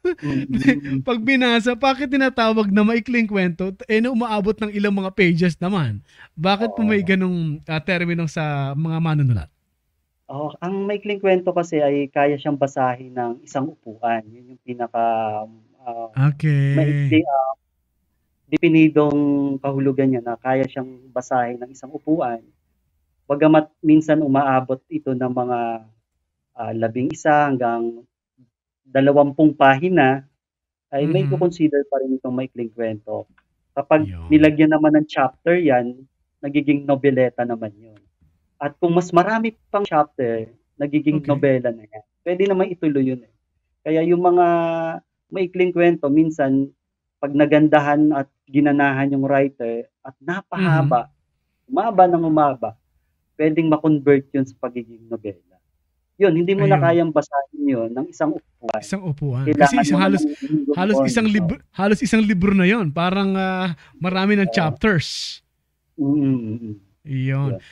Mm, 0.00 1.02
Pag 1.08 1.18
binasa, 1.20 1.74
bakit 1.74 2.08
tinatawag 2.08 2.70
na 2.70 2.86
maikling 2.86 3.26
kwento? 3.26 3.74
Eh, 3.90 3.98
na 3.98 4.14
umaabot 4.14 4.54
ng 4.54 4.70
ilang 4.70 4.94
mga 4.94 5.10
pages 5.12 5.58
naman. 5.58 5.98
Bakit 6.38 6.78
po 6.78 6.86
may 6.86 7.02
ganong 7.02 7.60
uh, 7.66 7.80
termino 7.82 8.24
sa 8.30 8.72
mga 8.78 8.98
manunulat? 9.02 9.50
Oh, 10.24 10.56
ang 10.62 10.88
maikling 10.88 11.20
kwento 11.20 11.52
kasi 11.52 11.84
ay 11.84 12.08
kaya 12.08 12.40
siyang 12.40 12.56
basahin 12.56 13.12
ng 13.12 13.44
isang 13.44 13.68
upuan. 13.68 14.24
Yun 14.24 14.56
yung 14.56 14.62
pinaka 14.64 15.02
ah, 15.84 16.10
Okay. 16.16 16.74
maikli, 16.76 17.20
ah, 17.26 17.54
definidong 18.50 19.18
kahulugan 19.62 20.08
niya 20.12 20.22
na 20.24 20.36
kaya 20.38 20.64
siyang 20.68 21.10
basahin 21.12 21.58
ng 21.60 21.70
isang 21.72 21.92
upuan. 21.94 22.42
Bagamat 23.30 23.72
minsan 23.80 24.20
umaabot 24.24 24.80
ito 24.92 25.12
ng 25.16 25.32
mga 25.32 25.60
ah, 26.58 26.72
labing 26.74 27.10
isa 27.12 27.50
hanggang 27.50 28.04
dalawampung 28.84 29.56
pahina, 29.56 30.24
ay 30.94 31.06
may 31.10 31.26
Mhm. 31.26 31.30
kukonsider 31.32 31.82
pa 31.90 31.98
rin 32.02 32.16
itong 32.18 32.36
maikling 32.36 32.70
kwento. 32.70 33.26
Kapag 33.74 34.06
Yun. 34.06 34.28
nilagyan 34.30 34.70
naman 34.76 34.94
ng 35.00 35.06
chapter 35.10 35.58
yan, 35.58 36.06
nagiging 36.38 36.86
nobeleta 36.86 37.42
naman 37.42 37.74
yun. 37.74 37.98
At 38.60 38.78
kung 38.78 38.94
mas 38.94 39.10
marami 39.10 39.56
pang 39.72 39.82
chapter, 39.84 40.46
nagiging 40.78 41.18
Okay. 41.20 41.28
nobela 41.28 41.70
na 41.74 41.84
yan. 41.88 42.04
Pwede 42.22 42.42
naman 42.46 42.70
ituloy 42.70 43.02
yun 43.14 43.22
eh. 43.26 43.34
Kaya 43.82 44.06
yung 44.06 44.22
mga 44.22 44.46
maikling 45.32 45.72
kwento, 45.72 46.08
minsan 46.08 46.72
pag 47.20 47.32
nagandahan 47.32 48.12
at 48.12 48.28
ginanahan 48.48 49.12
yung 49.12 49.24
writer 49.24 49.88
at 50.04 50.12
napahaba, 50.20 51.08
umaba 51.64 52.04
ng 52.04 52.24
umaba, 52.28 52.70
pwedeng 53.40 53.72
ma-convert 53.72 54.28
yun 54.32 54.44
sa 54.44 54.54
pagiging 54.60 55.08
nobela. 55.08 55.56
Yun, 56.14 56.30
hindi 56.30 56.54
mo 56.54 56.62
na 56.68 56.78
Ayun. 56.78 56.84
kayang 56.84 57.10
basahin 57.10 57.62
yun 57.66 57.90
ng 57.90 58.06
isang 58.06 58.30
upuan. 58.38 58.78
Isang 58.78 59.02
upuan. 59.02 59.44
Kailangan 59.50 59.66
Kasi 59.66 59.76
isa, 59.82 59.94
mo 59.94 59.98
halos 59.98 60.22
halos 60.78 60.98
isang 61.02 61.26
libro 61.26 61.56
halos 61.74 61.98
isang 62.06 62.22
libro 62.22 62.54
na 62.54 62.66
'yon. 62.70 62.94
Parang 62.94 63.34
ah, 63.34 63.74
marami 63.98 64.38
ng 64.38 64.46
chapters. 64.54 65.42
Mm, 65.98 66.14
mm, 66.14 66.38
mm. 66.38 66.74
Iyon. 67.04 67.50
Yeah. 67.58 67.62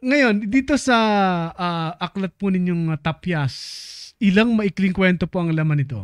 Ngayon, 0.00 0.34
dito 0.48 0.80
sa 0.80 0.96
ah, 1.52 1.92
aklat 2.00 2.32
po 2.40 2.48
ninyong 2.48 2.96
ah, 2.96 2.96
Tapyas, 2.96 3.52
ilang 4.16 4.56
maikling 4.56 4.96
kwento 4.96 5.28
po 5.28 5.44
ang 5.44 5.52
laman 5.52 5.84
nito? 5.84 6.00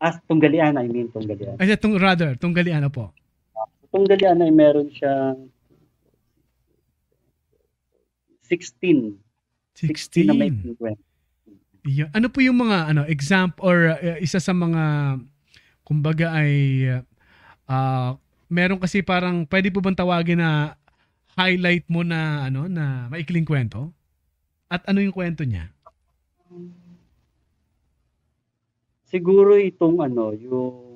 Ah, 0.00 0.16
Tunggalian, 0.24 0.80
I 0.80 0.88
mean 0.88 1.12
Tunggalian. 1.12 1.60
Ay, 1.60 1.76
itong 1.76 2.00
rather, 2.00 2.32
Tunggaliana 2.40 2.88
po. 2.88 3.12
Tunggalian 3.92 4.40
ay 4.40 4.48
meron 4.48 4.88
siyang 4.88 5.50
16. 8.48 9.20
16 9.76 10.26
na 10.26 10.34
may 10.34 10.48
16. 10.50 10.80
kwento. 10.80 11.04
Iyon. 11.84 12.08
Ano 12.12 12.26
po 12.28 12.44
yung 12.44 12.60
mga 12.60 12.92
ano 12.92 13.02
example 13.08 13.60
or 13.64 13.96
uh, 13.96 14.18
isa 14.20 14.36
sa 14.36 14.52
mga 14.52 15.16
kumbaga 15.80 16.28
ay 16.32 16.52
uh, 17.64 18.10
meron 18.52 18.76
kasi 18.76 19.00
parang 19.00 19.48
pwede 19.48 19.72
po 19.72 19.80
bang 19.80 19.96
tawagin 19.96 20.42
na 20.42 20.76
highlight 21.38 21.88
mo 21.88 22.04
na 22.04 22.48
ano 22.48 22.68
na 22.68 23.08
maikling 23.08 23.48
kwento? 23.48 23.92
At 24.68 24.84
ano 24.86 25.00
yung 25.00 25.14
kwento 25.14 25.42
niya? 25.46 25.72
Siguro 29.10 29.58
itong 29.58 29.98
ano, 30.06 30.30
yung 30.38 30.90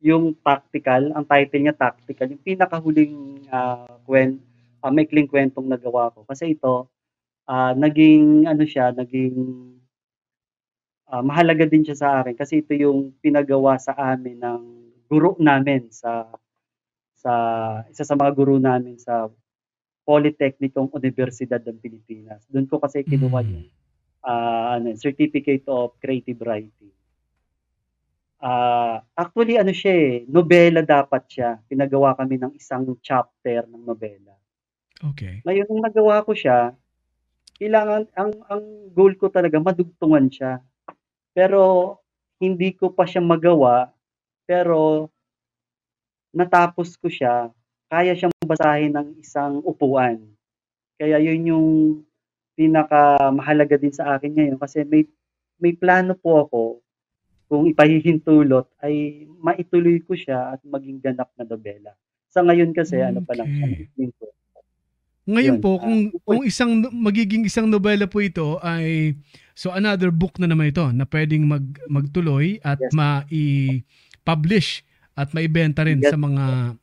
yung 0.00 0.32
tactical, 0.40 1.12
ang 1.12 1.24
title 1.28 1.60
niya 1.60 1.76
tactical, 1.76 2.30
yung 2.30 2.40
pinakahuling 2.40 3.42
uh, 3.52 4.00
kwen, 4.06 4.40
uh, 4.80 4.92
maikling 4.92 5.28
kwentong 5.28 5.66
nagawa 5.68 6.08
ko. 6.14 6.22
Kasi 6.24 6.54
ito, 6.56 6.88
ah, 7.50 7.74
naging 7.76 8.46
ano 8.48 8.64
siya, 8.64 8.94
naging 8.94 9.36
ah, 11.10 11.22
mahalaga 11.22 11.66
din 11.66 11.86
siya 11.86 11.96
sa 11.98 12.08
akin 12.22 12.34
kasi 12.34 12.62
ito 12.62 12.74
yung 12.74 13.14
pinagawa 13.22 13.78
sa 13.78 13.94
amin 13.94 14.40
ng 14.42 14.62
guro 15.06 15.38
namin 15.38 15.86
sa 15.90 16.26
sa 17.14 17.32
isa 17.90 18.02
sa 18.02 18.18
mga 18.18 18.32
guro 18.34 18.58
namin 18.58 18.98
sa 18.98 19.30
Polytechnicong 20.06 20.94
Universidad 20.94 21.58
ng 21.66 21.82
Pilipinas. 21.82 22.46
Doon 22.46 22.70
ko 22.70 22.78
kasi 22.78 23.02
kinuha 23.02 23.42
Mm. 23.42 23.50
yung 23.50 23.66
ah, 24.22 24.78
ano, 24.78 24.94
Certificate 24.94 25.66
of 25.66 25.98
Creative 25.98 26.38
Writing. 26.46 26.94
Ah, 28.38 29.02
actually 29.18 29.58
ano 29.58 29.72
siya 29.74 29.92
eh, 29.96 30.14
nobela 30.30 30.86
dapat 30.86 31.26
siya. 31.26 31.58
Pinagawa 31.66 32.14
kami 32.14 32.38
ng 32.38 32.54
isang 32.54 32.86
chapter 33.02 33.66
ng 33.66 33.82
nobela. 33.82 34.34
Okay. 35.02 35.42
Ngayon 35.42 35.66
nung 35.66 35.82
nagawa 35.82 36.22
ko 36.22 36.32
siya, 36.32 36.72
kailangan 37.56 38.06
ang 38.14 38.32
ang 38.46 38.62
goal 38.92 39.16
ko 39.16 39.32
talaga 39.32 39.58
madugtungan 39.58 40.28
siya. 40.28 40.60
Pero 41.32 41.96
hindi 42.36 42.76
ko 42.76 42.92
pa 42.92 43.08
siya 43.08 43.24
magawa, 43.24 43.88
pero 44.44 45.08
natapos 46.36 47.00
ko 47.00 47.08
siya, 47.08 47.48
kaya 47.86 48.12
siyang 48.18 48.34
basahin 48.42 48.92
ng 48.94 49.08
isang 49.22 49.62
upuan. 49.62 50.22
Kaya 50.98 51.20
yun 51.22 51.42
yung 51.50 51.68
pinakamahalaga 52.56 53.76
din 53.76 53.92
sa 53.92 54.16
akin 54.16 54.32
ngayon 54.32 54.58
kasi 54.58 54.82
may 54.88 55.04
may 55.60 55.72
plano 55.76 56.16
po 56.16 56.46
ako 56.48 56.62
kung 57.46 57.64
ipahihintulot 57.70 58.66
ay 58.82 59.24
maituloy 59.38 60.02
ko 60.02 60.16
siya 60.18 60.56
at 60.56 60.60
maging 60.66 60.98
ganap 60.98 61.30
na 61.38 61.46
nobela. 61.46 61.94
Sa 62.32 62.42
ngayon 62.42 62.74
kasi 62.74 62.98
ano 63.00 63.22
pa 63.22 63.38
lang 63.38 63.48
siya, 63.54 63.66
Okay. 63.70 64.10
po. 64.18 64.26
Ngayon 65.26 65.58
Yun, 65.58 65.62
po 65.62 65.70
ah, 65.78 65.82
kung 65.82 65.98
po. 66.10 66.18
kung 66.22 66.40
isang 66.46 66.70
magiging 66.94 67.42
isang 67.46 67.66
nobela 67.66 68.06
po 68.06 68.22
ito 68.22 68.62
ay 68.62 69.14
so 69.58 69.74
another 69.74 70.14
book 70.14 70.38
na 70.38 70.46
naman 70.46 70.70
ito 70.70 70.86
na 70.94 71.02
pwedeng 71.02 71.50
mag 71.50 71.66
magtuloy 71.90 72.62
at 72.62 72.78
Yes. 72.78 72.94
mai-publish 72.94 74.68
at 75.18 75.34
maibenta 75.34 75.82
rin 75.82 75.98
Yes. 75.98 76.14
sa 76.14 76.18
mga 76.18 76.78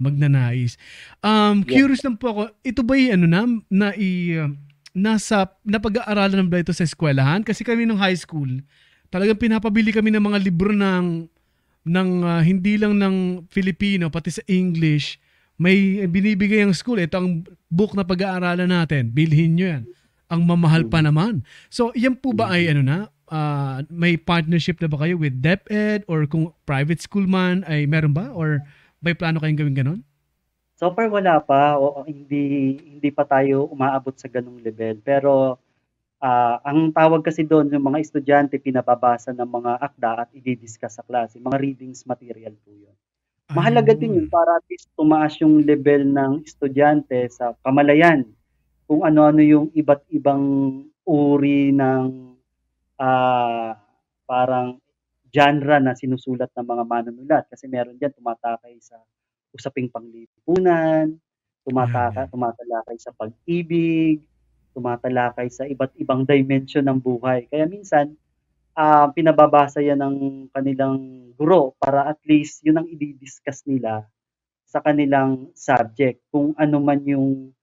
magnanais. 0.00 0.76
Um 1.22 1.62
Yes. 1.64 1.70
curious 1.70 2.02
lang 2.02 2.16
po 2.18 2.34
ako, 2.34 2.42
ito 2.66 2.80
ba 2.82 2.94
yung 2.98 3.12
ano 3.20 3.26
na 3.26 3.40
na 3.70 3.88
i 3.94 4.38
nasa 4.94 5.50
napag-aaralan 5.66 6.46
na 6.46 6.50
ba 6.50 6.62
ito 6.62 6.70
sa 6.70 6.86
eskwelahan? 6.86 7.42
Kasi 7.42 7.66
kami 7.66 7.82
nung 7.82 7.98
high 7.98 8.14
school, 8.14 8.62
talagang 9.10 9.38
pinapabili 9.38 9.90
kami 9.90 10.14
ng 10.14 10.22
mga 10.22 10.38
libro 10.42 10.70
ng 10.70 11.26
ng 11.84 12.08
ah, 12.24 12.40
hindi 12.40 12.78
lang 12.78 12.96
ng 12.96 13.46
Filipino 13.50 14.08
pati 14.08 14.32
sa 14.32 14.42
English 14.48 15.18
may 15.54 16.02
binibigay 16.10 16.66
ang 16.66 16.74
school. 16.74 16.98
Ito 16.98 17.14
ang 17.14 17.46
book 17.70 17.94
na 17.94 18.02
pag-aaralan 18.02 18.66
natin. 18.66 19.14
Bilhin 19.14 19.54
nyo 19.54 19.66
yan. 19.70 19.84
Ang 20.26 20.50
mamahal 20.50 20.90
pa 20.90 20.98
naman. 20.98 21.46
So, 21.70 21.94
yan 21.94 22.18
po 22.18 22.34
ba 22.34 22.50
ay 22.50 22.74
ano 22.74 22.82
na? 22.82 22.98
ah, 23.32 23.80
may 23.88 24.20
partnership 24.20 24.80
na 24.80 24.88
ba 24.90 25.00
kayo 25.00 25.16
with 25.16 25.40
DepEd 25.40 26.04
or 26.10 26.28
kung 26.28 26.52
private 26.68 27.00
school 27.00 27.24
man 27.24 27.64
ay 27.64 27.88
meron 27.88 28.12
ba? 28.12 28.30
Or 28.34 28.60
may 29.04 29.12
plano 29.12 29.38
kayong 29.38 29.60
gawin 29.60 29.76
ganon? 29.76 30.00
So 30.74 30.90
far 30.90 31.06
wala 31.06 31.38
pa 31.38 31.78
o 31.78 32.02
hindi 32.02 32.74
hindi 32.82 33.10
pa 33.14 33.22
tayo 33.22 33.70
umaabot 33.70 34.16
sa 34.16 34.26
ganung 34.26 34.58
level. 34.58 34.98
Pero 35.04 35.60
ah, 36.18 36.58
ang 36.66 36.90
tawag 36.90 37.22
kasi 37.22 37.46
doon 37.46 37.70
yung 37.70 37.84
mga 37.84 38.02
estudyante 38.02 38.58
pinababasa 38.58 39.30
ng 39.36 39.46
mga 39.46 39.72
akda 39.78 40.10
at 40.26 40.30
i-discuss 40.34 40.98
sa 40.98 41.06
klase. 41.06 41.38
Mga 41.38 41.58
readings 41.62 42.02
material 42.08 42.56
po 42.64 42.74
'yun. 42.74 42.96
Mahalaga 43.52 43.92
din 43.94 44.18
yun 44.18 44.28
para 44.32 44.58
at 44.58 44.66
least 44.66 44.88
tumaas 44.96 45.36
yung 45.38 45.62
level 45.62 46.08
ng 46.10 46.42
estudyante 46.42 47.28
sa 47.30 47.52
kamalayan. 47.62 48.24
Kung 48.88 49.04
ano-ano 49.04 49.44
yung 49.44 49.68
iba't 49.76 50.08
ibang 50.10 50.42
uri 51.06 51.70
ng 51.70 52.34
ah, 52.98 53.78
parang 54.26 54.80
genre 55.34 55.82
na 55.82 55.98
sinusulat 55.98 56.54
ng 56.54 56.66
mga 56.66 56.84
manunulat. 56.86 57.44
Kasi 57.50 57.66
meron 57.66 57.98
dyan 57.98 58.14
tumatakay 58.14 58.78
sa 58.78 59.02
usaping 59.50 59.90
panglipunan, 59.90 61.18
tumataka, 61.66 62.22
Yan, 62.22 62.26
yan. 62.26 62.30
tumatalakay 62.30 62.96
sa 63.02 63.10
pag-ibig, 63.10 64.22
tumatalakay 64.74 65.50
sa 65.50 65.66
iba't 65.66 65.90
ibang 65.98 66.22
dimension 66.22 66.86
ng 66.86 67.02
buhay. 67.02 67.50
Kaya 67.50 67.66
minsan, 67.66 68.14
ah, 68.78 69.10
pinababasa 69.10 69.82
yan 69.82 70.02
ng 70.02 70.16
kanilang 70.50 71.30
guro 71.34 71.74
para 71.82 72.10
at 72.10 72.20
least 72.26 72.62
yun 72.62 72.78
ang 72.78 72.86
i-discuss 72.86 73.66
nila 73.66 74.06
sa 74.66 74.82
kanilang 74.82 75.50
subject. 75.54 76.22
Kung 76.30 76.54
ano 76.58 76.78
man 76.82 77.02
yung 77.06 77.54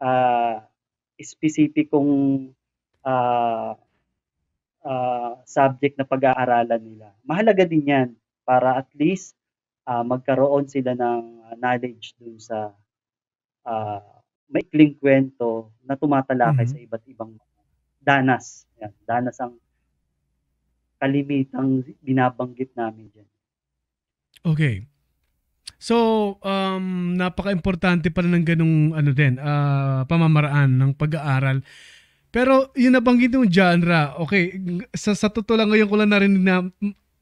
ah, 0.00 0.64
specificong 1.16 2.52
ah, 3.02 3.74
ah, 4.84 5.38
subject 5.44 5.98
na 5.98 6.06
pag-aaralan 6.06 6.82
nila. 6.82 7.08
Mahalaga 7.26 7.64
din 7.66 7.88
yan 7.88 8.08
para 8.46 8.78
at 8.82 8.88
least 8.94 9.34
ah, 9.88 10.02
magkaroon 10.04 10.68
sila 10.68 10.94
ng 10.94 11.22
knowledge 11.58 12.14
dun 12.20 12.38
sa 12.38 12.72
ah, 13.66 14.02
maikling 14.48 14.96
kwento 14.96 15.72
na 15.84 15.94
tumatalakay 15.96 16.64
Mhm. 16.64 16.72
sa 16.72 16.78
iba't 16.80 17.04
ibang 17.08 17.32
danas. 18.00 18.64
Yan, 18.80 18.92
danas 19.04 19.36
ang 19.42 19.60
kalimitang 20.98 21.84
binabanggit 22.02 22.74
namin 22.74 23.06
dyan. 23.14 23.28
Okay. 24.42 24.86
So, 25.78 25.96
um, 26.42 27.14
napaka-importante 27.14 28.10
pala 28.10 28.34
ng 28.34 28.42
ganung 28.42 28.76
ano 28.98 29.14
din, 29.14 29.38
ah, 29.38 30.02
pamamaraan 30.10 30.74
ng 30.74 30.92
pag-aaral. 30.98 31.62
Pero 32.28 32.68
yung 32.76 32.94
nabanggit 32.96 33.32
yung 33.32 33.48
genre, 33.48 34.14
okay, 34.20 34.60
sa, 34.92 35.16
sa 35.16 35.32
totoo 35.32 35.56
lang 35.56 35.72
ngayon 35.72 35.88
ko 35.88 35.96
lang 35.96 36.12
narinig 36.12 36.44
na 36.44 36.54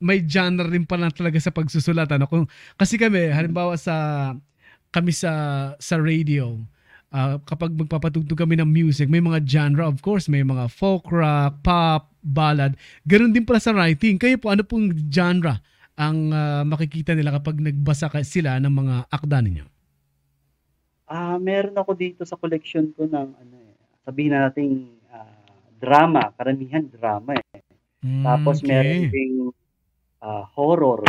may 0.02 0.20
genre 0.20 0.66
rin 0.68 0.84
pala 0.84 1.08
talaga 1.08 1.40
sa 1.40 1.54
pagsusulat. 1.54 2.10
Ano? 2.12 2.26
Kung, 2.28 2.44
kasi 2.76 3.00
kami, 3.00 3.32
halimbawa 3.32 3.78
sa 3.78 4.34
kami 4.90 5.12
sa 5.12 5.32
sa 5.76 5.96
radio, 6.00 6.56
ah, 7.12 7.38
kapag 7.44 7.72
magpapatugtog 7.76 8.36
kami 8.36 8.58
ng 8.58 8.68
music, 8.68 9.06
may 9.06 9.22
mga 9.22 9.44
genre, 9.44 9.84
of 9.86 10.00
course, 10.02 10.26
may 10.26 10.42
mga 10.42 10.68
folk 10.72 11.08
rock, 11.12 11.60
pop, 11.62 12.12
ballad. 12.24 12.74
Ganun 13.06 13.32
din 13.32 13.46
pala 13.46 13.62
sa 13.62 13.72
writing. 13.72 14.18
Kayo 14.18 14.36
po, 14.40 14.50
ano 14.50 14.66
pong 14.66 14.92
genre 15.08 15.60
ang 15.96 16.32
ah, 16.32 16.62
makikita 16.66 17.16
nila 17.16 17.32
kapag 17.40 17.60
nagbasa 17.60 18.12
sila 18.20 18.60
ng 18.60 18.72
mga 18.72 18.94
akda 19.08 19.40
ninyo? 19.40 19.66
Ah, 21.06 21.38
meron 21.38 21.78
ako 21.78 21.94
dito 21.94 22.22
sa 22.26 22.34
collection 22.34 22.90
ko 22.98 23.06
ng 23.06 23.28
ano 23.38 23.54
eh, 23.62 23.74
sabihin 24.02 24.34
na 24.34 24.50
nating 24.50 24.72
ah, 24.90 24.95
drama, 25.76 26.32
karamihan 26.34 26.84
drama 26.84 27.34
eh. 27.34 27.62
Tapos 28.22 28.62
meron 28.62 29.06
Okay. 29.06 29.10
ding 29.10 29.34
ah, 30.18 30.44
horror. 30.52 31.02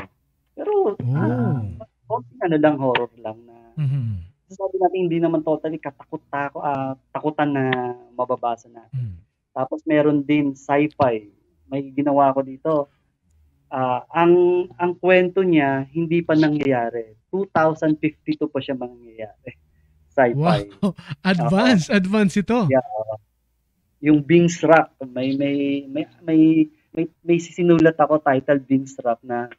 Pero 0.53 0.97
ah, 1.13 1.61
Oh. 1.61 1.85
konting 2.07 2.41
ano 2.41 2.57
lang 2.57 2.75
horror 2.75 3.11
lang 3.17 3.37
na 3.43 3.57
Mhm. 3.75 4.23
sabi 4.47 4.75
natin 4.79 4.99
hindi 5.05 5.19
naman 5.19 5.43
totally 5.43 5.75
katakot 5.75 6.23
tako 6.27 6.57
ah, 6.59 6.95
takutan 7.11 7.51
na 7.51 7.65
mababasa 8.13 8.67
na. 8.67 8.87
Mm. 8.89 9.19
Tapos 9.51 9.83
meron 9.83 10.21
din 10.21 10.53
sci-fi. 10.53 11.29
may 11.67 11.91
ginawa 11.91 12.31
ako 12.31 12.41
dito. 12.41 12.73
Ah, 13.67 14.07
ang 14.15 14.31
ang 14.79 14.95
kwento 14.95 15.43
niya 15.43 15.83
hindi 15.91 16.23
pa 16.23 16.31
nangyayari. 16.31 17.11
2052 17.27 18.47
pa 18.47 18.63
siya 18.63 18.73
mangyayari. 18.73 19.51
Sci-fi. 20.07 20.33
Wow. 20.33 20.95
Advance, 21.27 21.91
advance 21.91 22.39
ito. 22.39 22.71
Yeah. 22.71 22.79
Yung 23.97 24.21
Bing's 24.21 24.61
Rock, 24.61 24.93
may 25.09 25.33
may 25.33 25.55
may 25.89 26.05
may 26.21 26.41
may, 26.93 27.05
may 27.25 27.37
sinulat 27.41 27.97
ako 27.97 28.21
title 28.21 28.61
Bing's 28.61 28.93
Rock 29.01 29.21
na 29.25 29.49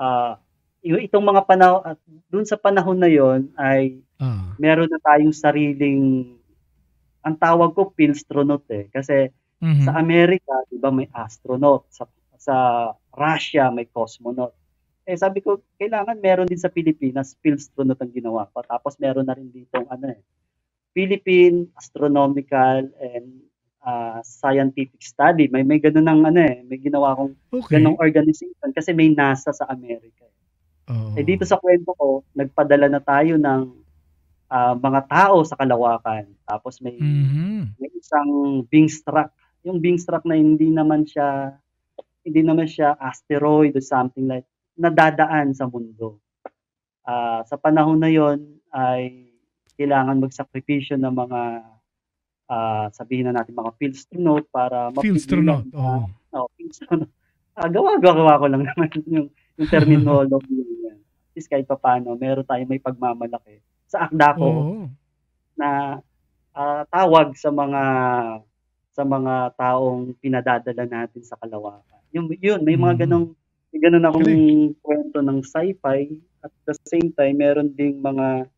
ah 0.00 0.40
yung 0.80 1.04
itong 1.04 1.24
mga 1.24 1.44
panahon 1.44 1.82
at 1.84 1.98
doon 2.32 2.46
sa 2.48 2.56
panahon 2.56 2.96
na 2.96 3.10
yon 3.10 3.52
ay 3.60 4.00
Ah. 4.20 4.52
meron 4.60 4.88
na 4.88 5.00
tayong 5.00 5.32
sariling 5.32 6.36
ang 7.20 7.36
tawag 7.36 7.72
ko 7.72 7.88
Pilstronaut 7.88 8.64
eh 8.68 8.88
kasi 8.92 9.32
Mhm. 9.60 9.84
sa 9.88 9.96
Amerika 9.96 10.52
'di 10.68 10.76
ba 10.76 10.88
may 10.92 11.08
astronaut 11.12 11.84
sa 11.88 12.04
sa 12.36 12.56
Russia 13.12 13.68
may 13.68 13.88
cosmonaut 13.88 14.52
eh 15.04 15.16
sabi 15.16 15.40
ko 15.40 15.60
kailangan 15.76 16.16
meron 16.20 16.48
din 16.48 16.60
sa 16.60 16.68
Pilipinas 16.68 17.32
Pilstronaut 17.36 17.96
ang 17.96 18.12
ginawa 18.12 18.44
ko 18.52 18.60
tapos 18.60 18.96
meron 18.96 19.24
na 19.24 19.36
rin 19.36 19.48
dito 19.48 19.80
ano 19.88 20.12
eh 20.12 20.20
Philippine 20.92 21.72
Astronomical 21.76 22.88
and 23.00 23.40
ah, 23.84 24.20
Scientific 24.24 25.00
Study 25.02 25.48
may 25.52 25.62
may 25.66 25.78
ganun 25.80 26.06
ng 26.08 26.20
ano 26.32 26.40
eh 26.44 26.62
may 26.66 26.78
ginawa 26.80 27.14
akong 27.16 27.34
Okay. 27.52 27.78
ganung 27.80 27.98
organization 28.00 28.70
kasi 28.74 28.92
may 28.94 29.10
NASA 29.12 29.50
sa 29.54 29.66
Amerika 29.70 30.24
eh. 30.26 30.36
Oo. 30.90 31.14
Eh 31.18 31.24
dito 31.26 31.44
sa 31.46 31.58
kwento 31.60 31.92
ko, 31.98 32.22
nagpadala 32.36 32.88
na 32.90 33.00
tayo 33.02 33.36
ng 33.40 33.62
ah, 34.52 34.74
mga 34.78 35.00
tao 35.10 35.42
sa 35.46 35.56
kalawakan. 35.58 36.30
Tapos 36.46 36.78
may 36.84 36.96
Mhm. 36.98 37.76
may 37.80 37.90
isang 37.96 38.62
Bingstruck. 38.70 39.30
Yung 39.66 39.78
Bingstruck 39.82 40.24
na 40.26 40.36
hindi 40.38 40.68
naman 40.72 41.04
siya 41.08 41.56
hindi 42.26 42.42
naman 42.44 42.68
siya 42.68 42.96
asteroid 43.00 43.74
or 43.76 43.84
something 43.84 44.28
like 44.28 44.46
nadadaan 44.78 45.52
sa 45.56 45.66
mundo. 45.70 46.20
Ah, 47.06 47.42
sa 47.48 47.56
panahon 47.60 47.98
na 48.00 48.10
yon 48.12 48.60
ay 48.74 49.32
kailangan 49.80 50.20
magsakripisyo 50.22 51.00
ng 51.00 51.14
mga 51.16 51.40
ah, 52.50 52.90
sabihin 52.90 53.30
na 53.30 53.36
natin 53.36 53.54
mga 53.54 53.78
Pilstronaut 53.78 54.44
para 54.50 54.90
mapigilan 54.90 55.62
na- 55.62 55.64
Oo. 55.70 55.98
Oh, 56.34 56.46
Pilstronaut. 56.52 57.10
Ah, 57.54 57.68
gawa-gawa 57.68 58.36
ko 58.36 58.46
lang 58.46 58.62
naman 58.68 58.90
yung, 59.06 59.28
yung 59.54 59.68
terminology 59.68 60.58
niya. 60.58 60.94
Least 61.32 61.46
kahit 61.46 61.64
papaano, 61.64 62.14
meron 62.14 62.42
tayong 62.42 62.66
may 62.68 62.82
pagmamalaki. 62.82 63.62
Sa 63.86 64.04
akda 64.04 64.34
ko 64.34 64.46
Oo. 64.46 64.74
na 65.54 65.98
ah, 66.50 66.82
tawag 66.86 67.32
sa 67.34 67.48
mga 67.48 67.82
sa 68.90 69.06
mga 69.06 69.54
taong 69.54 70.18
pinadadala 70.18 70.82
natin 70.84 71.22
sa 71.22 71.38
kalawakan. 71.38 72.02
Yung, 72.10 72.26
yun, 72.36 72.58
may 72.60 72.74
mga 72.74 72.98
Mhm. 72.98 73.00
ganong 73.00 73.26
may 73.70 73.78
ganon 73.78 74.02
akong 74.02 74.26
kwento 74.82 75.22
ng 75.22 75.46
sci-fi 75.46 76.10
at 76.42 76.50
the 76.66 76.74
same 76.82 77.14
time 77.14 77.38
meron 77.38 77.70
ding 77.70 78.02
mga 78.02 78.50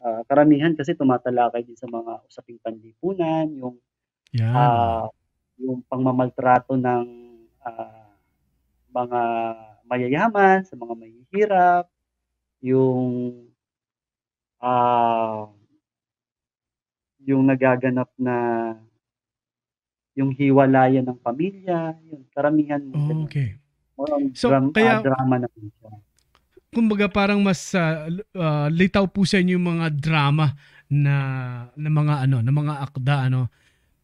ah, 0.00 0.22
karamihan 0.24 0.72
kasi 0.72 0.92
tumatalakay 0.92 1.62
din 1.62 1.74
sa 1.74 1.86
mga 1.86 2.22
usaping 2.24 2.58
panlipunan, 2.58 3.46
yung 3.50 3.76
Yan. 4.32 4.52
ah 4.52 5.06
yung 5.56 5.82
pangmamaltrato 5.84 6.74
ng 6.74 7.06
ah, 7.60 8.12
mga 8.88 9.20
mayayaman 9.84 10.62
sa 10.62 10.74
mga 10.74 10.94
mahihirap, 10.94 11.84
yung 12.60 13.46
ah 14.58 15.46
yung 17.20 17.44
nagaganap 17.44 18.08
na 18.16 18.36
yung 20.12 20.30
hiwalayan 20.30 21.04
ng 21.04 21.14
pamilya, 21.16 21.94
yun, 22.02 22.26
karamihan 22.28 22.82
ganun. 22.82 23.24
okay. 23.24 23.54
More 23.94 24.10
on 24.12 24.22
So, 24.32 24.50
dram- 24.50 24.70
kaya- 24.72 24.98
ah, 24.98 25.04
drama 25.04 25.36
naman 25.38 25.70
siya. 25.72 25.92
Kumbaga 26.78 27.10
parang 27.10 27.42
mas 27.42 27.74
ah, 27.74 28.06
litaw 28.70 29.10
po 29.10 29.26
sa 29.26 29.42
inyo 29.42 29.58
yung 29.58 29.66
mga 29.74 29.98
drama 29.98 30.54
na 30.86 31.16
na 31.74 31.90
mga 31.90 32.14
ano, 32.30 32.38
na 32.38 32.52
mga 32.54 32.74
akda 32.86 33.26
ano. 33.26 33.50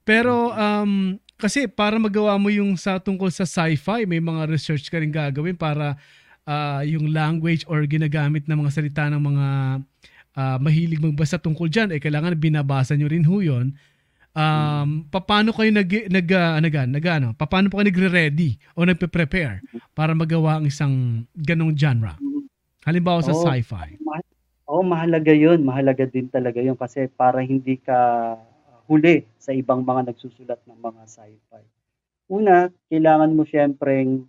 Pero 0.02 0.50
um 0.50 1.14
kasi 1.38 1.70
para 1.70 2.02
magawa 2.02 2.34
mo 2.34 2.50
yung 2.50 2.74
sa 2.74 2.98
tungkol 2.98 3.30
sa 3.30 3.46
sci-fi, 3.46 4.06
may 4.10 4.18
mga 4.18 4.50
research 4.50 4.90
ka 4.90 4.98
rin 4.98 5.14
gagawin 5.14 5.54
para 5.54 5.94
ah, 6.42 6.82
yung 6.82 7.14
language 7.14 7.62
or 7.70 7.86
ginagamit 7.86 8.50
ng 8.50 8.58
mga 8.58 8.74
salita 8.74 9.06
ng 9.06 9.22
mga 9.22 9.46
ah, 10.34 10.58
mahilig 10.58 10.98
magbasa 10.98 11.38
tungkol 11.38 11.70
diyan 11.70 11.94
eh 11.94 12.02
kailangan 12.02 12.34
binabasa 12.34 12.98
nyo 12.98 13.06
rin 13.06 13.22
ho 13.22 13.38
'yon. 13.38 13.70
Um, 14.34 15.06
paano 15.14 15.54
kayo 15.54 15.70
nag 15.70 16.10
nag 16.10 16.26
uh, 16.26 16.58
nag, 16.58 16.74
nag 16.90 17.06
ano, 17.06 17.38
paano 17.38 17.70
po 17.70 17.78
kayo 17.78 17.86
nagre-ready 17.86 18.58
o 18.74 18.82
nagpe-prepare 18.82 19.62
para 19.94 20.10
magawa 20.10 20.58
ang 20.58 20.66
isang 20.66 21.22
ganong 21.38 21.70
genre? 21.78 22.18
Halimbawa 22.84 23.24
sa 23.24 23.32
Oo. 23.32 23.48
sci-fi. 23.48 23.96
Oo, 24.68 24.80
mahalaga 24.84 25.32
yun. 25.32 25.64
Mahalaga 25.64 26.04
din 26.08 26.28
talaga 26.28 26.60
yun 26.60 26.76
kasi 26.76 27.08
para 27.08 27.40
hindi 27.40 27.80
ka 27.80 27.96
huli 28.88 29.24
sa 29.40 29.52
ibang 29.56 29.84
mga 29.84 30.12
nagsusulat 30.12 30.60
ng 30.68 30.78
mga 30.80 31.02
sci-fi. 31.08 31.64
Una, 32.28 32.68
kailangan 32.88 33.32
mo 33.32 33.44
syempreng 33.48 34.24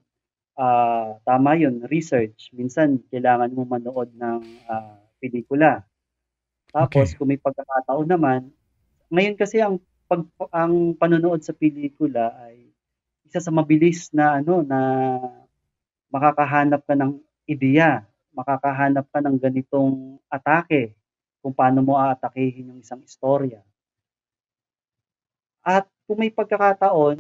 ah, 0.56 1.20
tama 1.28 1.60
yun, 1.60 1.84
research. 1.91 2.51
Minsan, 2.56 3.03
kailangan 3.12 3.51
mo 3.51 3.68
manood 3.68 4.12
ng 4.16 4.41
ah, 4.72 4.99
pelikula. 5.20 5.84
Tapos, 6.72 7.12
Okay. 7.12 7.20
kung 7.20 7.28
may 7.32 7.39
pagkakataon 7.39 8.08
naman, 8.08 8.41
ngayon 9.12 9.36
kasi 9.39 9.60
ang 9.64 9.80
pag 10.08 10.22
ang 10.53 10.93
panonood 10.99 11.41
sa 11.41 11.56
pelikula 11.56 12.36
ay 12.45 12.70
isa 13.26 13.41
sa 13.41 13.49
mabilis 13.49 14.12
na 14.14 14.38
ano 14.43 14.62
na 14.62 14.80
makakahanap 16.14 16.84
ka 16.86 16.93
ng 16.93 17.18
ideya, 17.49 18.06
makakahanap 18.38 19.06
ka 19.14 19.20
ng 19.24 19.38
ganitong 19.40 20.20
atake 20.30 20.94
kung 21.42 21.54
paano 21.56 21.80
mo 21.88 21.94
aatakehin 21.98 22.70
yung 22.74 22.82
isang 22.84 23.02
istorya. 23.06 23.62
At 25.66 25.86
kung 26.08 26.20
may 26.24 26.32
pagkakataon, 26.32 27.18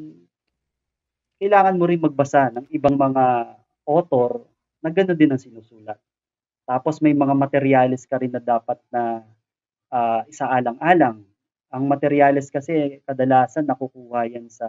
kailangan 1.39 1.75
mo 1.79 1.85
rin 1.87 1.99
magbasa 2.01 2.47
ng 2.53 2.65
ibang 2.71 2.95
mga 2.95 3.23
author 3.85 4.43
na 4.79 4.89
gano'n 4.91 5.17
din 5.19 5.31
ang 5.33 5.41
sinusulat. 5.41 5.99
Tapos 6.65 6.99
may 7.03 7.13
mga 7.13 7.33
materyales 7.37 8.03
ka 8.07 8.17
rin 8.21 8.33
na 8.33 8.41
dapat 8.43 8.79
na 8.93 9.23
ah, 9.91 10.21
isaalang-alang. 10.29 11.23
Ang 11.73 11.83
materyales 11.89 12.49
kasi 12.51 13.01
kadalasan 13.07 13.67
nakukuha 13.67 14.27
yan 14.31 14.47
sa 14.51 14.67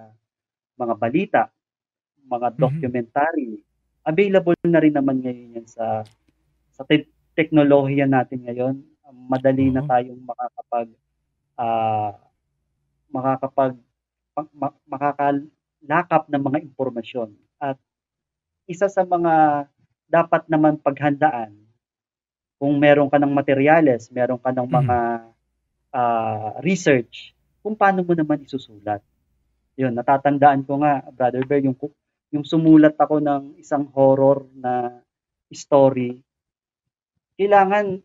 mga 0.79 0.95
balita, 0.99 1.43
mga 2.27 2.49
Mhm. 2.55 2.61
documentary. 2.61 3.51
Available 4.07 4.57
na 4.67 4.81
rin 4.83 4.95
naman 4.97 5.23
ngayon 5.23 5.57
yan 5.63 5.69
sa 5.69 6.05
sa 6.77 6.85
te- 6.85 7.09
teknolohiya 7.33 8.05
natin 8.05 8.45
ngayon. 8.45 8.77
Um, 9.09 9.17
Madali 9.33 9.73
na 9.73 9.81
Oo. 9.81 9.89
tayong 9.89 10.21
makakapag 10.21 10.89
ah, 11.57 12.13
makakapag 13.09 13.73
ma- 14.37 14.53
ma- 14.53 14.79
makakalakap 14.85 16.23
ng 16.29 16.43
mga 16.45 16.59
impormasyon. 16.69 17.33
At 17.57 17.81
isa 18.69 18.93
sa 18.93 19.09
mga 19.09 19.67
dapat 20.07 20.45
naman 20.53 20.77
paghandaan 20.77 21.57
kung 22.61 22.77
meron 22.77 23.09
ka 23.09 23.17
ng 23.17 23.33
materyales, 23.33 24.13
meron 24.13 24.41
ka 24.41 24.53
ng 24.53 24.69
mga 24.69 24.99
ah, 25.97 26.53
research, 26.61 27.33
kung 27.65 27.73
paano 27.73 28.05
mo 28.05 28.13
naman 28.13 28.45
isusulat. 28.45 29.01
Yun, 29.77 29.93
natatandaan 29.93 30.65
ko 30.65 30.81
nga, 30.81 31.05
Brother 31.13 31.45
Bear, 31.45 31.65
yung, 31.65 31.77
yung 32.33 32.45
sumulat 32.45 32.97
ako 32.97 33.21
ng 33.21 33.61
isang 33.61 33.89
horror 33.93 34.49
na 34.57 35.05
story, 35.53 36.17
kailangan, 37.37 38.01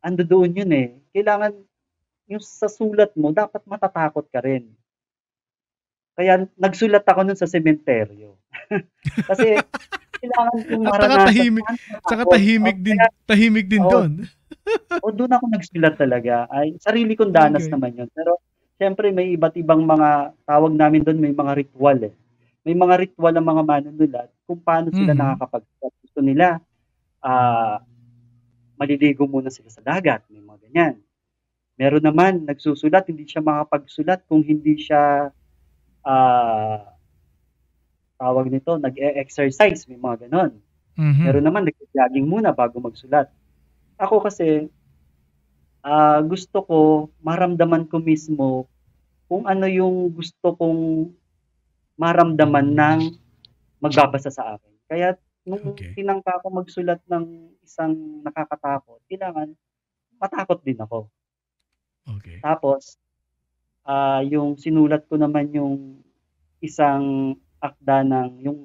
ando 0.00 0.22
doon 0.22 0.52
yun 0.52 0.70
eh, 0.70 0.88
kailangan 1.10 1.54
yung 2.26 2.42
sa 2.42 2.66
sulat 2.66 3.14
mo, 3.14 3.30
dapat 3.30 3.62
matatakot 3.62 4.26
ka 4.26 4.42
rin. 4.42 4.66
Kaya 6.12 6.48
nagsulat 6.54 7.04
ako 7.04 7.20
nun 7.22 7.38
sa 7.38 7.46
sementeryo. 7.46 8.34
Kasi 9.30 9.54
kailangan 10.16 10.58
kong 10.64 10.82
At 10.82 10.90
maranasan. 10.90 11.26
tahimik- 11.28 11.66
paano 11.66 12.08
Saka 12.08 12.22
tahimik 12.26 12.76
O, 12.76 12.82
din, 12.82 12.98
kaya- 12.98 13.14
tahimik 13.24 13.66
din 13.68 13.82
Oo. 13.84 13.90
doon. 13.92 14.12
o 14.98 15.12
doon 15.12 15.30
ako 15.30 15.44
nagsulat 15.48 15.94
talaga. 15.94 16.48
Ay, 16.48 16.74
sarili 16.80 17.14
kong 17.14 17.30
danas 17.30 17.62
Okay. 17.62 17.72
naman 17.72 17.94
yun. 17.94 18.08
Pero, 18.10 18.42
syempre, 18.74 19.12
may 19.12 19.30
iba't 19.30 19.54
ibang 19.54 19.84
mga, 19.84 20.34
tawag 20.42 20.72
namin 20.74 21.04
doon, 21.04 21.18
may 21.20 21.30
mga 21.30 21.52
ritual 21.54 21.98
eh. 22.02 22.14
May 22.66 22.74
mga 22.74 22.94
ritual 22.98 23.30
ang 23.30 23.46
mga 23.46 23.62
manunulat 23.62 24.28
kung 24.42 24.58
paano 24.58 24.90
sila 24.90 25.14
Mhm. 25.14 25.20
nakakapagsulat. 25.20 25.92
Gusto 26.02 26.18
nila, 26.18 26.58
ah, 27.26 27.82
maliligo 28.78 29.26
muna 29.26 29.50
sila 29.50 29.66
sa 29.72 29.82
dagat. 29.82 30.22
May 30.30 30.40
mga 30.44 30.58
ganyan. 30.70 30.94
Meron 31.76 32.04
naman, 32.06 32.46
nagsusulat, 32.46 33.10
hindi 33.10 33.26
siya 33.28 33.42
makapagsulat 33.44 34.24
kung 34.30 34.46
hindi 34.46 34.78
siya, 34.78 35.34
ah, 36.06 36.80
tawag 38.16 38.48
nito, 38.48 38.78
nag-e-exercise. 38.80 39.84
May 39.90 40.00
mga 40.00 40.28
ganon. 40.28 40.56
Mhm. 40.96 41.22
Meron 41.28 41.44
naman 41.44 41.62
nag-jogging 41.68 42.24
muna 42.30 42.56
bago 42.56 42.80
magsulat. 42.80 43.28
Ako 44.00 44.24
kasi 44.24 44.68
ah, 45.84 46.20
gusto 46.24 46.64
ko 46.64 46.78
maramdaman 47.20 47.84
ko 47.90 48.00
mismo 48.00 48.70
kung 49.28 49.44
ano 49.44 49.66
yung 49.66 50.14
gusto 50.14 50.54
kong 50.54 51.10
maramdaman 51.98 52.66
ng 52.72 53.00
magbabasa 53.82 54.30
sa 54.30 54.56
akin. 54.56 54.72
Kaya 54.86 55.08
nung 55.46 55.62
Okay. 55.72 55.94
tinangka 55.94 56.42
ko 56.42 56.50
magsulat 56.50 56.98
ng 57.06 57.24
isang 57.62 57.94
nakakatakot, 58.20 58.98
kailangan 59.06 59.54
matakot 60.18 60.58
din 60.60 60.76
ako. 60.76 61.06
Okay. 62.18 62.38
Tapos, 62.38 62.98
ah, 63.82 64.20
yung 64.20 64.58
sinulat 64.58 65.06
ko 65.06 65.14
naman 65.14 65.50
yung 65.50 66.02
isang 66.58 67.34
akda 67.58 68.02
ng 68.02 68.28
yung 68.42 68.60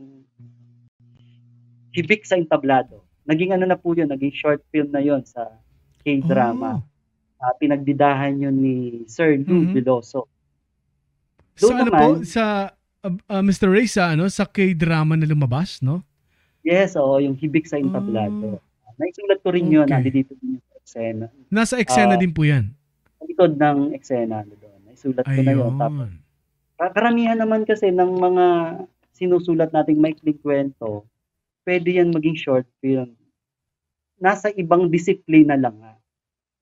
Hibik 1.92 2.24
sa 2.24 2.40
Entablado. 2.40 3.04
Naging 3.28 3.52
ano 3.52 3.68
na 3.68 3.76
po 3.76 3.92
yun, 3.92 4.08
naging 4.08 4.32
short 4.32 4.64
film 4.72 4.90
na 4.90 5.04
yon 5.04 5.22
sa 5.22 5.60
K-drama. 6.02 6.80
Oh. 6.80 6.84
Ah, 7.38 7.54
pinagbidahan 7.58 8.40
yun 8.40 8.56
ni 8.56 8.76
Sir 9.06 9.36
Lou 9.38 9.68
Mhm. 9.68 9.74
Veloso. 9.76 10.30
Sa 11.54 11.68
Doon 11.68 11.78
ano 11.78 11.92
po, 11.92 12.08
naman- 12.16 12.24
sa 12.24 12.44
uh, 13.04 13.12
uh, 13.28 13.44
Mr. 13.44 13.68
Ray, 13.68 13.86
sa 13.86 14.14
ano, 14.14 14.30
sa 14.30 14.48
K-drama 14.48 15.20
na 15.20 15.28
lumabas, 15.28 15.84
no? 15.84 16.00
Yes, 16.62 16.94
oo, 16.94 17.18
yung 17.18 17.34
Hibik 17.34 17.66
sa 17.66 17.76
Entablado. 17.76 18.62
Naisulat 18.96 19.42
ko 19.42 19.50
rin 19.50 19.68
yun, 19.68 19.84
Okay. 19.84 19.98
nandito 19.98 20.32
din 20.38 20.56
yung 20.56 20.66
eksena. 20.76 21.26
Nasa 21.48 21.76
eksena 21.76 22.16
Ah, 22.16 22.22
din 22.22 22.30
po 22.30 22.44
yan. 22.44 22.70
Sa 23.18 23.26
likod 23.26 23.54
ng 23.56 23.78
eksena 23.92 24.46
ano 24.46 24.54
doon. 24.56 24.80
Naisulat 24.86 25.26
ko 25.26 25.40
na 25.40 25.52
yun. 25.52 25.74
Tapos, 25.76 26.06
Ayun. 26.06 26.12
Ka- 26.78 26.94
Karamihan 26.94 27.38
naman 27.38 27.62
kasi 27.64 27.90
ng 27.90 28.12
mga 28.12 28.46
sinusulat 29.12 29.70
nating 29.70 29.98
maikling 29.98 30.38
kwento, 30.38 31.06
pwede 31.64 31.98
yan 31.98 32.10
maging 32.10 32.34
short 32.36 32.66
film. 32.78 33.14
Nasa 34.18 34.50
ibang 34.52 34.86
disiplina 34.88 35.54
lang 35.56 35.78
nga. 35.78 35.94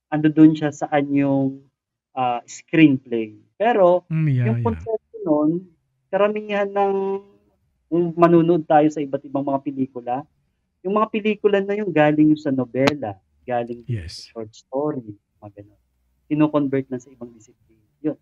Ando 0.09 0.27
doon 0.27 0.55
siya 0.55 0.71
saan 0.71 1.11
yung 1.11 1.63
ah, 2.11 2.39
screenplay. 2.43 3.35
Pero 3.55 4.07
Mm, 4.07 4.27
yeah, 4.29 4.45
yung 4.45 4.59
yeah. 4.59 4.65
konsepto 4.65 5.15
noon, 5.21 5.51
karamihan 6.09 6.67
ng 6.67 6.95
kung 7.89 8.13
manunood 8.15 8.63
tayo 8.63 8.87
sa 8.93 9.01
iba't 9.01 9.25
ibang 9.25 9.43
mga 9.43 9.59
pelikula, 9.65 10.15
yung 10.85 10.95
mga 10.95 11.09
pelikula 11.11 11.57
na 11.59 11.73
yun 11.75 11.89
galing 11.89 12.31
yung 12.31 12.41
sa 12.41 12.53
nobela, 12.53 13.17
galing 13.43 13.83
Yes. 13.89 14.29
sa 14.29 14.39
short 14.39 14.51
story, 14.53 15.17
mga 15.41 15.61
ganun. 15.61 15.79
Kino-convert 16.29 16.85
na 16.87 17.01
sa 17.01 17.09
ibang 17.09 17.33
disiplina. 17.33 17.81
Yun. 18.05 18.17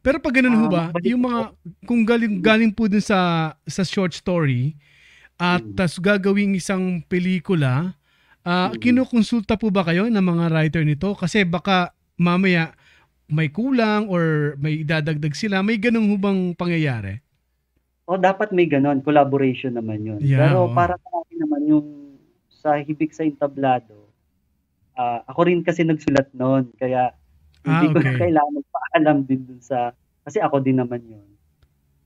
Pero 0.00 0.16
pag 0.22 0.34
ganun 0.38 0.54
ho 0.56 0.66
Ah, 0.70 0.72
ba, 0.72 0.84
yung 1.02 1.22
mga, 1.26 1.40
kung 1.84 2.02
galing, 2.06 2.38
galing 2.40 2.72
po 2.72 2.86
dun 2.86 3.02
sa, 3.02 3.52
sa 3.66 3.82
short 3.82 4.14
story, 4.14 4.78
at 5.38 5.62
Mm. 5.62 5.74
tas 5.78 5.98
gagawing 5.98 6.54
isang 6.58 7.02
pelikula, 7.06 7.94
ah, 8.46 8.70
Mm. 8.74 8.78
kinukonsulta 8.78 9.58
po 9.58 9.70
ba 9.74 9.82
kayo 9.86 10.06
ng 10.06 10.22
mga 10.22 10.46
writer 10.54 10.82
nito? 10.86 11.14
Kasi 11.18 11.42
baka 11.46 11.90
mamaya 12.18 12.74
may 13.28 13.50
kulang 13.52 14.08
or 14.08 14.56
may 14.58 14.82
idadagdag 14.82 15.34
sila. 15.36 15.60
May 15.62 15.76
ganun 15.78 16.08
ho 16.08 16.16
bang 16.16 16.54
pangyayari? 16.56 17.20
O 18.08 18.16
dapat 18.16 18.56
may 18.56 18.64
ganon, 18.64 19.04
collaboration 19.04 19.76
naman 19.76 20.00
yun. 20.00 20.20
Yeah, 20.24 20.40
Pero 20.40 20.64
oo. 20.64 20.72
para 20.72 20.96
sa 20.96 21.10
akin 21.20 21.38
naman 21.44 21.62
yung 21.68 21.86
sa 22.48 22.80
hibik 22.80 23.12
sa 23.12 23.28
entablado, 23.28 24.08
ah, 24.96 25.20
ako 25.28 25.40
rin 25.44 25.60
kasi 25.60 25.84
nagsulat 25.84 26.32
noon, 26.32 26.72
kaya 26.80 27.12
Ah, 27.68 27.84
hindi 27.84 27.92
ko 27.92 28.00
na 28.00 28.08
okay. 28.16 28.20
kailangan 28.32 28.54
magpaalam 28.64 29.18
din 29.28 29.40
dun 29.44 29.60
sa, 29.60 29.92
kasi 30.24 30.40
ako 30.40 30.56
din 30.64 30.80
naman 30.80 31.04
yun. 31.04 31.28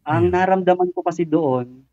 Ang 0.02 0.26
Yeah. 0.26 0.42
naramdaman 0.42 0.90
ko 0.90 1.06
kasi 1.06 1.22
doon, 1.22 1.86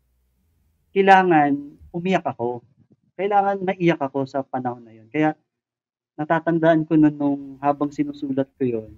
kailangan 0.90 1.54
umiyak 1.94 2.26
ako. 2.26 2.66
Kailangan 3.14 3.62
maiyak 3.62 4.00
ako 4.02 4.26
sa 4.26 4.42
panahon 4.42 4.82
na 4.82 4.90
yun. 4.90 5.06
Kaya 5.06 5.38
natatandaan 6.18 6.82
ko 6.82 6.98
na 6.98 7.14
nung 7.14 7.62
habang 7.62 7.94
sinusulat 7.94 8.50
ko 8.58 8.64
yun, 8.66 8.90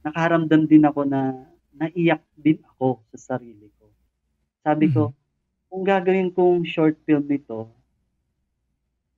nakaramdam 0.00 0.64
din 0.64 0.88
ako 0.88 1.04
na 1.04 1.44
naiyak 1.76 2.24
din 2.40 2.56
ako 2.72 3.04
sa 3.12 3.36
sarili. 3.36 3.63
Sabi 4.64 4.88
ko, 4.88 5.12
kung 5.68 5.84
gagawin 5.84 6.32
kong 6.32 6.64
short 6.64 6.96
film 7.04 7.28
nito, 7.28 7.68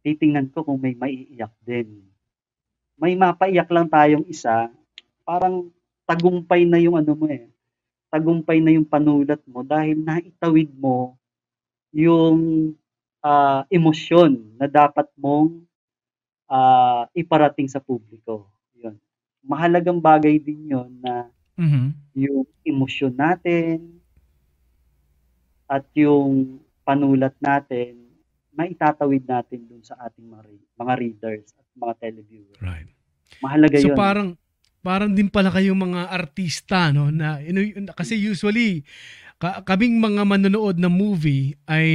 titingnan 0.03 0.51
ko 0.51 0.67
kung 0.67 0.79
may 0.83 0.95
maiiyak 0.99 1.55
din. 1.63 2.03
May 2.99 3.15
mapaiyak 3.15 3.69
lang 3.71 3.87
tayong 3.91 4.27
isa, 4.27 4.73
parang 5.27 5.69
tagumpay 6.09 6.65
na 6.67 6.79
yung 6.81 6.97
ano 6.99 7.13
mo 7.15 7.27
eh. 7.31 7.47
Tagumpay 8.11 8.59
na 8.63 8.73
yung 8.75 8.87
panulat 8.89 9.43
mo 9.47 9.63
dahil 9.67 9.99
naitawid 10.01 10.71
mo 10.75 11.19
yung 11.95 12.73
ah, 13.25 13.67
emosyon 13.71 14.57
na 14.59 14.67
dapat 14.71 15.07
mong 15.19 15.63
ah, 16.51 17.07
iparating 17.17 17.67
sa 17.71 17.83
publiko. 17.83 18.47
Yun. 18.79 18.97
Mahalagang 19.47 19.99
bagay 20.03 20.39
din 20.43 20.71
yon 20.75 20.91
na 21.03 21.31
Mhm. 21.57 21.97
yung 22.17 22.45
emosyon 22.69 23.17
natin 23.17 23.96
at 25.67 25.85
yung 25.99 26.63
panulat 26.87 27.35
natin, 27.43 28.07
maitatawid 28.57 29.27
natin 29.27 29.67
dun 29.69 29.83
sa 29.85 29.99
ating 30.07 30.27
mga, 30.27 30.43
mga 30.81 30.95
readers 30.97 31.47
at 31.59 31.67
mga 31.77 31.95
televiewers. 32.01 32.61
Right. 32.63 32.89
Mahalaga 33.43 33.77
So 33.83 33.93
yun. 33.93 33.99
parang 33.99 34.29
parang 34.81 35.11
din 35.11 35.27
pala 35.27 35.51
kayong 35.51 35.83
mga 35.83 36.15
artista 36.15 36.95
no 36.95 37.11
na 37.11 37.43
you 37.43 37.51
know, 37.51 37.91
kasi 37.99 38.15
usually 38.15 38.87
ka, 39.37 39.67
kaming 39.67 39.99
mga 39.99 40.23
manonood 40.23 40.79
ng 40.79 40.95
movie 40.95 41.59
ay 41.67 41.89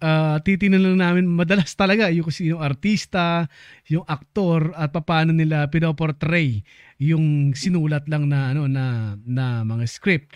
ah, 0.00 0.38
titingnan 0.40 0.80
lang 0.80 0.98
namin 1.02 1.26
madalas 1.26 1.74
talaga 1.74 2.08
yung 2.08 2.30
sino 2.30 2.62
artista, 2.62 3.50
yung 3.90 4.06
aktor 4.06 4.72
at 4.72 4.94
paano 5.02 5.34
nila 5.34 5.68
pinoportray 5.68 6.62
yung 6.98 7.52
sinulat 7.54 8.06
lang 8.10 8.30
na 8.30 8.54
ano 8.54 8.70
na 8.70 9.14
na 9.22 9.62
mga 9.62 9.84
script. 9.90 10.34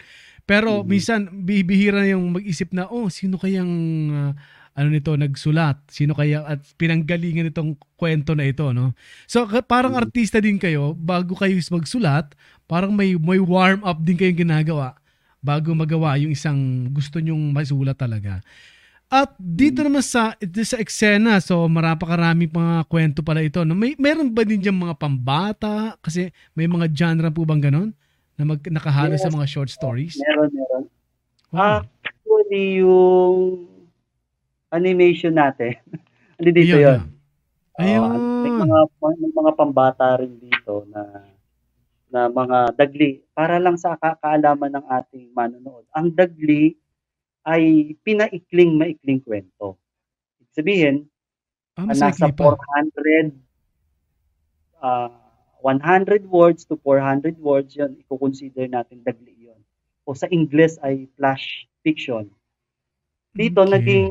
Pero 0.48 0.82
Mhm. 0.82 0.86
minsan 0.88 1.20
bibihira 1.46 2.02
na 2.02 2.10
yung 2.12 2.34
mag-isip 2.34 2.74
na 2.74 2.90
oh 2.90 3.06
sino 3.08 3.38
kayang 3.38 3.72
ah, 4.12 4.32
ano 4.72 4.88
nito 4.88 5.12
nagsulat, 5.14 5.84
sino 5.92 6.16
kaya 6.16 6.42
at 6.48 6.64
pinanggalingan 6.80 7.52
itong 7.52 7.76
kwento 8.00 8.32
na 8.32 8.48
ito 8.48 8.72
no. 8.72 8.96
So 9.28 9.44
parang 9.68 9.94
Mhm. 9.94 10.00
artista 10.08 10.40
din 10.40 10.56
kayo 10.58 10.96
bago 10.96 11.36
kayo 11.36 11.54
magsulat, 11.70 12.32
parang 12.66 12.90
may 12.96 13.14
may 13.20 13.38
warm 13.38 13.84
up 13.84 14.00
din 14.02 14.16
kayong 14.16 14.42
ginagawa 14.48 14.96
bago 15.44 15.74
magawa 15.76 16.16
yung 16.22 16.32
isang 16.32 16.88
gusto 16.94 17.18
nyong 17.20 17.52
masulat 17.52 17.98
talaga. 17.98 18.40
At 19.12 19.36
dito 19.36 19.84
naman 19.84 20.00
sa 20.00 20.32
ito 20.40 20.56
sa 20.64 20.80
eksena, 20.80 21.36
so 21.44 21.68
marapakaraming 21.68 22.48
mga 22.48 22.88
kwento 22.88 23.20
pala 23.20 23.44
ito. 23.44 23.60
No? 23.62 23.76
May 23.76 23.92
meron 24.00 24.32
ba 24.32 24.42
din 24.42 24.58
diyang 24.64 24.80
mga 24.80 24.96
pambata 24.96 26.00
kasi 26.00 26.32
may 26.56 26.64
mga 26.64 26.88
genre 26.90 27.28
po 27.28 27.44
bang 27.44 27.60
ganon 27.60 27.92
na 28.34 28.44
mag, 28.46 28.60
nakahalo 28.64 29.14
sa 29.14 29.28
Yes. 29.28 29.34
mga 29.34 29.46
short 29.48 29.70
stories? 29.70 30.14
Meron, 30.18 30.50
meron. 30.50 30.84
Wow. 31.50 31.84
Actually, 32.00 32.80
yung 32.80 33.36
animation 34.70 35.36
natin, 35.36 35.76
hindi 36.40 36.50
dito 36.54 36.76
Ayun, 36.76 36.82
yun. 36.82 37.00
Ayun. 37.76 38.00
Oo, 38.02 38.16
may 38.42 38.52
mga 38.52 38.78
may 39.16 39.32
mga 39.32 39.52
pambata 39.52 40.16
rin 40.16 40.36
dito 40.36 40.84
na 40.88 41.02
na 42.08 42.28
mga 42.28 42.76
dagli 42.76 43.24
para 43.32 43.56
lang 43.56 43.76
sa 43.76 43.96
ka- 43.96 44.20
kaalaman 44.20 44.76
ng 44.76 44.86
ating 44.86 45.32
manonood. 45.32 45.88
Ang 45.92 46.12
dagli 46.12 46.76
ay 47.42 47.96
pinaikling 48.00 48.76
maikling 48.76 49.20
kwento. 49.20 49.80
Sabihin, 50.52 51.08
Ah, 51.72 51.88
ah, 51.88 51.96
nasa 51.96 52.28
pa. 52.28 52.52
400 52.52 53.32
ah 54.78 55.08
100 55.62 56.26
words 56.26 56.66
to 56.66 56.74
400 56.82 57.38
words 57.38 57.78
yon 57.78 57.94
i-consider 58.02 58.66
natin 58.66 58.98
dagli 59.06 59.46
yon. 59.46 59.60
O 60.02 60.12
sa 60.12 60.26
English 60.26 60.76
ay 60.82 61.06
flash 61.14 61.70
fiction. 61.86 62.26
Dito 63.32 63.62
Okay. 63.62 63.70
naging 63.78 64.10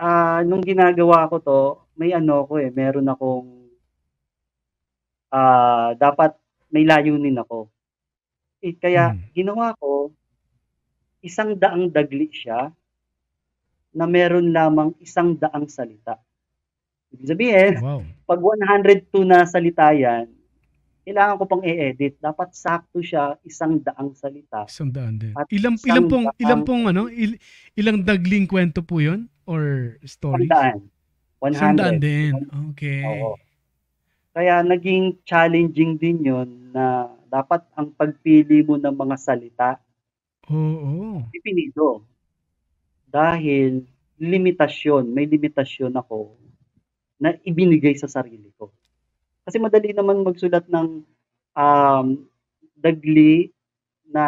ah 0.00 0.40
nung 0.42 0.64
ginagawa 0.64 1.28
ko 1.28 1.36
to, 1.40 1.60
may 2.00 2.16
ano 2.16 2.48
ko 2.48 2.56
eh, 2.56 2.72
meron 2.72 3.06
akong 3.12 3.68
ah 5.32 5.92
dapat 5.96 6.32
may 6.72 6.84
layunin 6.88 7.36
ako. 7.38 7.68
Eh, 8.64 8.74
kaya 8.80 9.12
Mm. 9.14 9.30
ginawa 9.36 9.76
ko 9.76 10.10
isang 11.24 11.56
daang 11.58 11.90
dagli 11.92 12.28
siya 12.32 12.70
na 13.96 14.04
meron 14.04 14.52
lamang 14.52 14.92
isang 15.00 15.32
daang 15.36 15.66
salita. 15.68 16.20
Ibig 17.16 17.28
sabihin, 17.32 17.74
Wow. 17.80 18.02
pag 18.28 18.40
102 18.42 19.24
na 19.24 19.46
salita 19.48 19.88
yan, 19.96 20.28
kailangan 21.06 21.38
ko 21.38 21.44
pang 21.46 21.62
i-edit. 21.62 22.18
Dapat 22.18 22.50
sakto 22.50 22.98
siya, 22.98 23.38
isang 23.46 23.78
daang 23.78 24.10
salita. 24.18 24.66
Isang 24.66 24.90
daan 24.90 25.14
din. 25.16 25.38
At 25.38 25.46
Ilang 25.54 25.78
isang 25.78 25.86
ilang 25.86 26.06
pong 26.10 26.24
daang- 26.26 26.42
ilang 26.42 26.62
pong 26.66 26.82
ano, 26.90 27.02
il- 27.06 27.38
ilang 27.78 28.02
dagling 28.02 28.50
kwento 28.50 28.82
po 28.82 28.98
'yon 28.98 29.30
or 29.46 29.94
stories? 30.02 30.50
Isang 30.50 30.50
daan. 30.50 30.78
Isang 31.46 31.78
daan 31.78 31.96
100. 31.96 32.02
din. 32.02 32.34
Okay. 32.74 33.06
Oo. 33.06 33.38
Kaya 34.34 34.66
naging 34.66 35.22
challenging 35.22 35.94
din 35.94 36.20
yon 36.20 36.74
na 36.74 37.06
dapat 37.30 37.62
ang 37.72 37.94
pagpili 37.94 38.66
mo 38.66 38.74
ng 38.74 38.92
mga 38.92 39.16
salita, 39.16 39.78
Oo. 40.50 41.22
pipilido. 41.30 42.02
Dahil 43.06 43.86
limitasyon, 44.18 45.08
may 45.08 45.24
limitasyon 45.24 45.94
ako 45.94 46.36
na 47.16 47.32
ibinigay 47.40 47.96
sa 47.96 48.10
sarili 48.10 48.52
ko. 48.60 48.75
Kasi 49.46 49.62
madali 49.62 49.94
naman 49.94 50.26
magsulat 50.26 50.66
ng 50.66 51.06
um, 51.54 52.06
dagli 52.74 53.46
na 54.10 54.26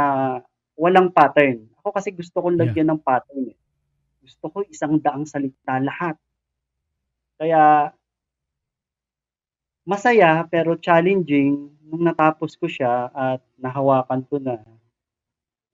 walang 0.79 1.11
pattern. 1.11 1.67
Ako 1.83 1.91
kasi 1.91 2.15
gusto 2.15 2.39
kong 2.39 2.55
Yeah. 2.55 2.71
lagyan 2.71 2.89
ng 2.95 3.03
pattern, 3.03 3.51
eh. 3.51 3.59
Gusto 4.23 4.47
ko 4.47 4.63
isang 4.71 5.03
daang 5.03 5.27
salita 5.27 5.83
lahat. 5.83 6.15
Kaya 7.35 7.91
masaya 9.87 10.47
pero 10.47 10.79
challenging 10.79 11.71
nung 11.89 12.05
natapos 12.05 12.55
ko 12.55 12.69
siya 12.71 13.09
at 13.11 13.41
nahawakan 13.59 14.23
ko 14.29 14.37
na, 14.39 14.61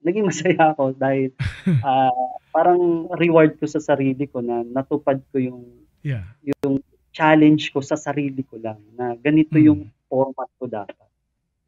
naging 0.00 0.24
masaya 0.24 0.72
ako 0.72 0.96
dahil, 0.96 1.32
ah, 1.84 2.12
parang 2.48 3.10
reward 3.20 3.58
ko 3.60 3.66
sa 3.68 3.82
sarili 3.82 4.24
ko 4.24 4.40
na 4.40 4.64
natupad 4.64 5.20
ko 5.28 5.36
yung 5.36 5.62
Yeah. 6.04 6.36
yung 6.44 6.84
challenge 7.14 7.70
ko 7.70 7.78
sa 7.80 7.94
sarili 7.96 8.42
ko 8.44 8.58
lang 8.58 8.78
na 8.98 9.14
ganito 9.16 9.56
yung 9.56 9.86
Mm. 9.86 9.92
format 10.10 10.50
ko 10.58 10.66
dapat. 10.68 10.98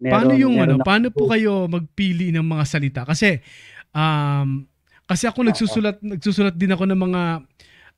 Paano 0.03 0.35
Meron 0.35 0.43
yung 0.43 0.57
ano, 0.61 0.77
meron 0.77 0.87
paano 0.87 1.09
po 1.15 1.31
kayo 1.31 1.67
magpili 1.71 2.31
ng 2.35 2.45
mga 2.45 2.65
salita? 2.69 3.03
Kasi 3.09 3.41
um 3.97 4.67
kasi 5.07 5.25
ako 5.31 5.47
nagsusulat 5.47 6.03
nagsusulat 6.03 6.55
din 6.59 6.75
ako 6.75 6.85
ng 6.91 7.01
mga 7.01 7.23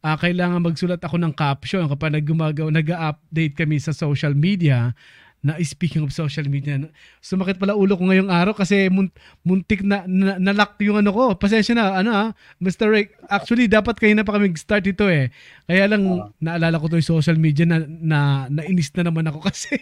ah, 0.04 0.16
kailangan 0.20 0.62
magsulat 0.62 1.00
ako 1.02 1.16
ng 1.18 1.34
caption 1.34 1.88
kapag 1.90 2.14
nagumagaw 2.20 2.70
nag-update 2.70 3.54
kami 3.58 3.82
sa 3.82 3.90
social 3.96 4.36
media 4.36 4.94
na 5.38 5.54
speaking 5.62 6.02
of 6.02 6.10
social 6.10 6.42
media 6.50 6.74
sumakit 7.22 7.62
pala 7.62 7.78
ulo 7.78 7.94
ko 7.94 8.10
ngayong 8.10 8.26
araw 8.26 8.58
kasi 8.58 8.90
mun- 8.90 9.14
muntik 9.46 9.86
na, 9.86 10.02
na 10.10 10.34
nalock 10.34 10.74
yung 10.82 10.98
ano 10.98 11.14
ko 11.14 11.38
pasensya 11.38 11.78
na 11.78 11.94
ano 11.94 12.10
ah 12.10 12.28
Mr. 12.58 12.90
Ray 12.90 13.06
actually 13.30 13.70
dapat 13.70 14.02
kayo 14.02 14.18
na 14.18 14.26
pa 14.26 14.34
kami 14.34 14.50
start 14.58 14.82
ito 14.90 15.06
eh 15.06 15.30
kaya 15.70 15.86
lang 15.86 16.02
Oo. 16.02 16.34
naalala 16.42 16.82
ko 16.82 16.90
to 16.90 16.98
yung 16.98 17.22
social 17.22 17.38
media 17.38 17.62
na, 17.70 17.86
na 17.86 18.18
nainis 18.50 18.90
na 18.98 19.06
naman 19.06 19.30
ako 19.30 19.38
kasi 19.54 19.78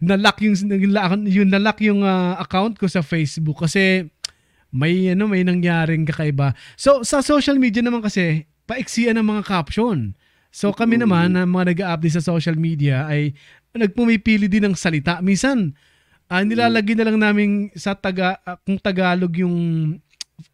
nalock 0.00 0.40
yung 0.40 0.56
yung, 0.56 0.94
yung 1.28 1.48
nalock 1.52 1.78
yung 1.84 2.00
ah, 2.00 2.40
account 2.40 2.80
ko 2.80 2.88
sa 2.88 3.04
Facebook 3.04 3.60
kasi 3.60 4.08
may 4.70 5.10
ano 5.10 5.26
may 5.26 5.42
nangyaring 5.42 6.06
kakaiba. 6.06 6.54
So 6.78 7.02
sa 7.02 7.20
social 7.20 7.58
media 7.58 7.82
naman 7.82 8.06
kasi 8.06 8.46
paiksian 8.70 9.18
ang 9.18 9.26
mga 9.26 9.42
caption. 9.42 10.14
So 10.50 10.70
kami 10.70 10.98
Mm. 10.98 11.02
naman 11.06 11.26
na 11.34 11.42
mga 11.46 11.74
nag-update 11.74 12.18
sa 12.18 12.22
social 12.22 12.54
media 12.54 13.06
ay 13.06 13.34
nagpumipili 13.74 14.50
din 14.50 14.66
ng 14.70 14.74
salita. 14.74 15.22
Minsan 15.22 15.74
ah, 16.30 16.42
nilalagay 16.42 16.94
na 16.94 17.06
lang 17.06 17.18
namin 17.18 17.70
sa 17.74 17.94
taga 17.94 18.38
ah, 18.42 18.58
kung 18.62 18.78
Tagalog 18.78 19.34
yung 19.38 19.56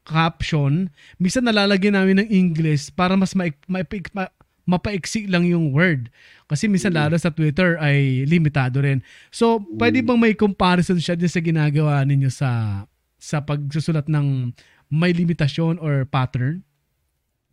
caption, 0.03 0.91
minsan 1.17 1.47
nalalagyan 1.47 1.95
namin 1.95 2.25
ng 2.25 2.29
English 2.29 2.91
para 2.91 3.15
mas 3.15 3.37
maik, 3.39 3.55
maipik, 3.71 4.11
ma, 4.11 4.27
mapaiksi 4.67 5.31
lang 5.31 5.47
yung 5.47 5.71
word. 5.71 6.11
Kasi 6.51 6.67
minsan 6.67 6.91
Mm. 6.91 6.99
lalo 6.99 7.15
sa 7.23 7.31
Twitter 7.31 7.79
ay 7.79 8.27
limitado 8.27 8.83
rin. 8.83 8.99
So, 9.31 9.63
pwede 9.79 10.03
Mm. 10.03 10.07
bang 10.11 10.21
may 10.27 10.35
comparison 10.35 10.99
siya 10.99 11.15
din 11.15 11.31
sa 11.31 11.39
ginagawa 11.39 12.03
ninyo 12.03 12.31
sa 12.31 12.83
sa 13.17 13.43
pagsusulat 13.43 14.11
ng 14.11 14.51
may 14.91 15.15
limitasyon 15.15 15.79
or 15.79 16.03
pattern? 16.07 16.67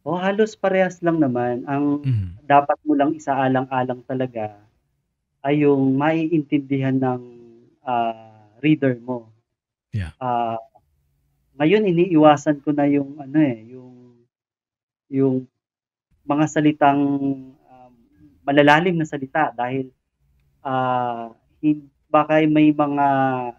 O 0.04 0.18
halos 0.18 0.58
parehas 0.58 1.00
lang 1.06 1.22
naman. 1.22 1.64
Ang 1.70 2.02
Mhm. 2.04 2.28
dapat 2.44 2.78
mo 2.84 2.98
lang 2.98 3.14
isaalang-alang 3.14 4.04
talaga 4.10 4.58
ay 5.44 5.68
yung 5.68 6.00
maiintindihan 6.00 6.96
ng 6.96 7.22
ah, 7.84 8.48
reader 8.64 8.96
mo. 9.04 9.28
Yeah. 9.92 10.16
Ah, 10.18 10.58
ngayon 11.60 11.86
iniiwasan 11.86 12.64
ko 12.64 12.72
na 12.72 12.88
yung 12.88 13.20
ano 13.20 13.38
eh, 13.38 13.60
yung 13.70 13.94
yung 15.12 15.36
mga 16.24 16.46
salitang 16.50 17.04
um, 17.54 17.94
malalalim 18.42 18.96
na 18.96 19.06
salita 19.06 19.52
dahil 19.52 19.92
ah, 20.64 21.30
hin- 21.60 21.92
baka 22.08 22.46
may 22.46 22.70
mga 22.70 23.08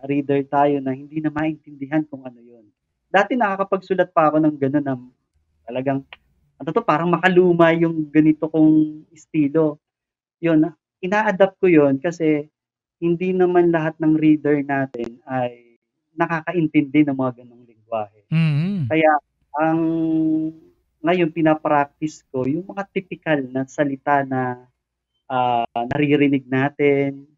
reader 0.07 0.41
tayo 0.47 0.78
na 0.78 0.95
hindi 0.95 1.18
na 1.18 1.28
maintindihan 1.28 2.07
kung 2.07 2.22
ano 2.22 2.39
yun. 2.39 2.64
Dati 3.11 3.35
nakakapagsulat 3.35 4.11
pa 4.14 4.30
ako 4.30 4.43
ng 4.43 4.57
gano'n 4.59 4.85
na 4.87 4.95
talagang 5.66 6.07
ano 6.55 6.68
to, 6.70 6.82
parang 6.87 7.11
makaluma 7.11 7.74
yung 7.74 8.07
ganito 8.14 8.47
kong 8.47 9.03
estilo. 9.11 9.82
Yun, 10.39 10.70
ina-adapt 11.05 11.61
ko 11.61 11.69
yun 11.69 12.01
kasi 12.01 12.49
hindi 12.97 13.37
naman 13.37 13.69
lahat 13.69 14.01
ng 14.01 14.17
reader 14.17 14.65
natin 14.65 15.21
ay 15.29 15.77
nakakaintindi 16.17 17.05
ng 17.05 17.17
mga 17.17 17.45
ganong 17.45 17.65
lingwahe. 17.69 18.21
Mhm. 18.33 18.89
Kaya 18.89 19.13
ang 19.61 19.81
ngayon 21.05 21.31
pinapractice 21.31 22.25
ko 22.33 22.49
yung 22.49 22.65
mga 22.65 22.89
typical 22.89 23.45
na 23.53 23.69
salita 23.69 24.25
na 24.25 24.65
ah, 25.29 25.69
naririnig 25.93 26.49
natin, 26.49 27.29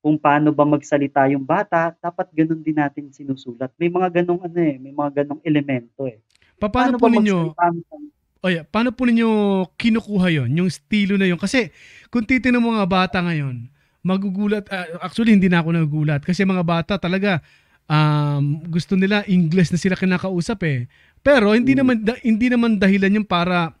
kung 0.00 0.16
paano 0.16 0.48
ba 0.52 0.64
magsalita 0.64 1.28
yung 1.28 1.44
bata, 1.44 1.92
dapat 2.00 2.32
ganun 2.32 2.64
din 2.64 2.76
natin 2.76 3.12
sinusulat. 3.12 3.68
May 3.76 3.92
mga 3.92 4.20
ganong 4.20 4.40
ano 4.40 4.58
eh, 4.60 4.76
may 4.80 4.92
mga 4.96 5.24
ganong 5.24 5.44
elemento 5.44 6.08
eh. 6.08 6.20
Pa- 6.56 6.72
Paano 6.72 6.96
po 6.96 7.08
ninyo 7.08 7.52
O 8.40 8.48
yeah, 8.48 8.64
paano 8.64 8.88
po 8.90 9.04
ninyo 9.04 9.28
kinukuha 9.76 10.32
yon 10.32 10.50
yung 10.56 10.68
estilo 10.68 11.20
na 11.20 11.28
yon 11.28 11.36
Kasi 11.36 11.68
kung 12.08 12.24
titignan 12.24 12.64
mo 12.64 12.72
mga 12.72 12.88
bata 12.88 13.20
ngayon, 13.20 13.68
magugulat, 14.00 14.64
ah, 14.72 15.04
actually 15.04 15.36
hindi 15.36 15.52
na 15.52 15.60
ako 15.60 15.76
nagugulat 15.76 16.24
kasi 16.24 16.40
mga 16.48 16.64
bata 16.64 16.96
talaga 16.96 17.44
um, 17.84 18.64
gusto 18.64 18.96
nila 18.96 19.28
English 19.28 19.68
na 19.68 19.76
sila 19.76 19.92
kinakausap 19.92 20.56
eh. 20.64 20.88
Pero 21.20 21.52
hindi 21.52 21.76
Mm. 21.76 21.80
naman 21.84 21.96
da- 22.00 22.20
hindi 22.24 22.46
naman 22.48 22.80
dahilan 22.80 23.20
yung 23.20 23.28
para 23.28 23.76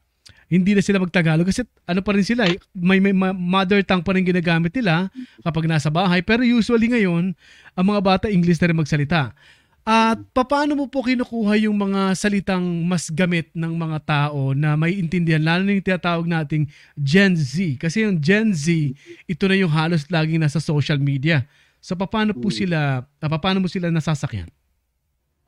hindi 0.50 0.74
na 0.76 0.82
sila 0.84 0.98
magtagalog 1.00 1.46
kasi 1.46 1.62
ano 1.86 2.02
pa 2.02 2.10
rin 2.12 2.26
sila, 2.26 2.42
eh, 2.44 2.58
may, 2.74 2.98
may 2.98 3.14
ma- 3.14 3.32
mother 3.32 3.80
tongue 3.80 4.02
pa 4.02 4.12
rin 4.12 4.26
ginagamit 4.26 4.74
nila 4.76 5.06
kapag 5.40 5.70
nasa 5.70 5.88
bahay. 5.88 6.20
Pero 6.20 6.42
usually 6.42 6.90
ngayon, 6.90 7.32
ang 7.72 7.86
mga 7.86 8.00
bata 8.02 8.26
English 8.26 8.58
na 8.60 8.68
rin 8.68 8.76
magsalita. 8.76 9.32
At 9.80 10.20
paano 10.36 10.76
mo 10.76 10.86
po 10.86 11.00
kinukuha 11.02 11.56
yung 11.66 11.74
mga 11.74 12.12
salitang 12.14 12.62
mas 12.84 13.08
gamit 13.08 13.48
ng 13.56 13.74
mga 13.74 13.98
tao 14.04 14.52
na 14.52 14.76
may 14.76 15.00
intindihan, 15.00 15.40
lalo 15.40 15.64
na 15.64 15.74
yung 15.74 15.86
tinatawag 15.86 16.26
nating 16.28 16.68
Gen 16.94 17.32
Z. 17.34 17.80
Kasi 17.80 18.04
yung 18.04 18.20
Gen 18.20 18.52
Z, 18.52 18.92
ito 19.24 19.44
na 19.48 19.56
yung 19.56 19.72
halos 19.72 20.04
laging 20.06 20.38
nasa 20.40 20.60
social 20.60 21.00
media. 21.00 21.48
So 21.80 21.96
paano 21.96 22.36
po 22.36 22.52
Mm. 22.52 22.56
sila, 22.60 22.78
ah, 23.08 23.40
paano 23.40 23.64
mo 23.64 23.68
sila 23.72 23.88
nasasakyan? 23.88 24.52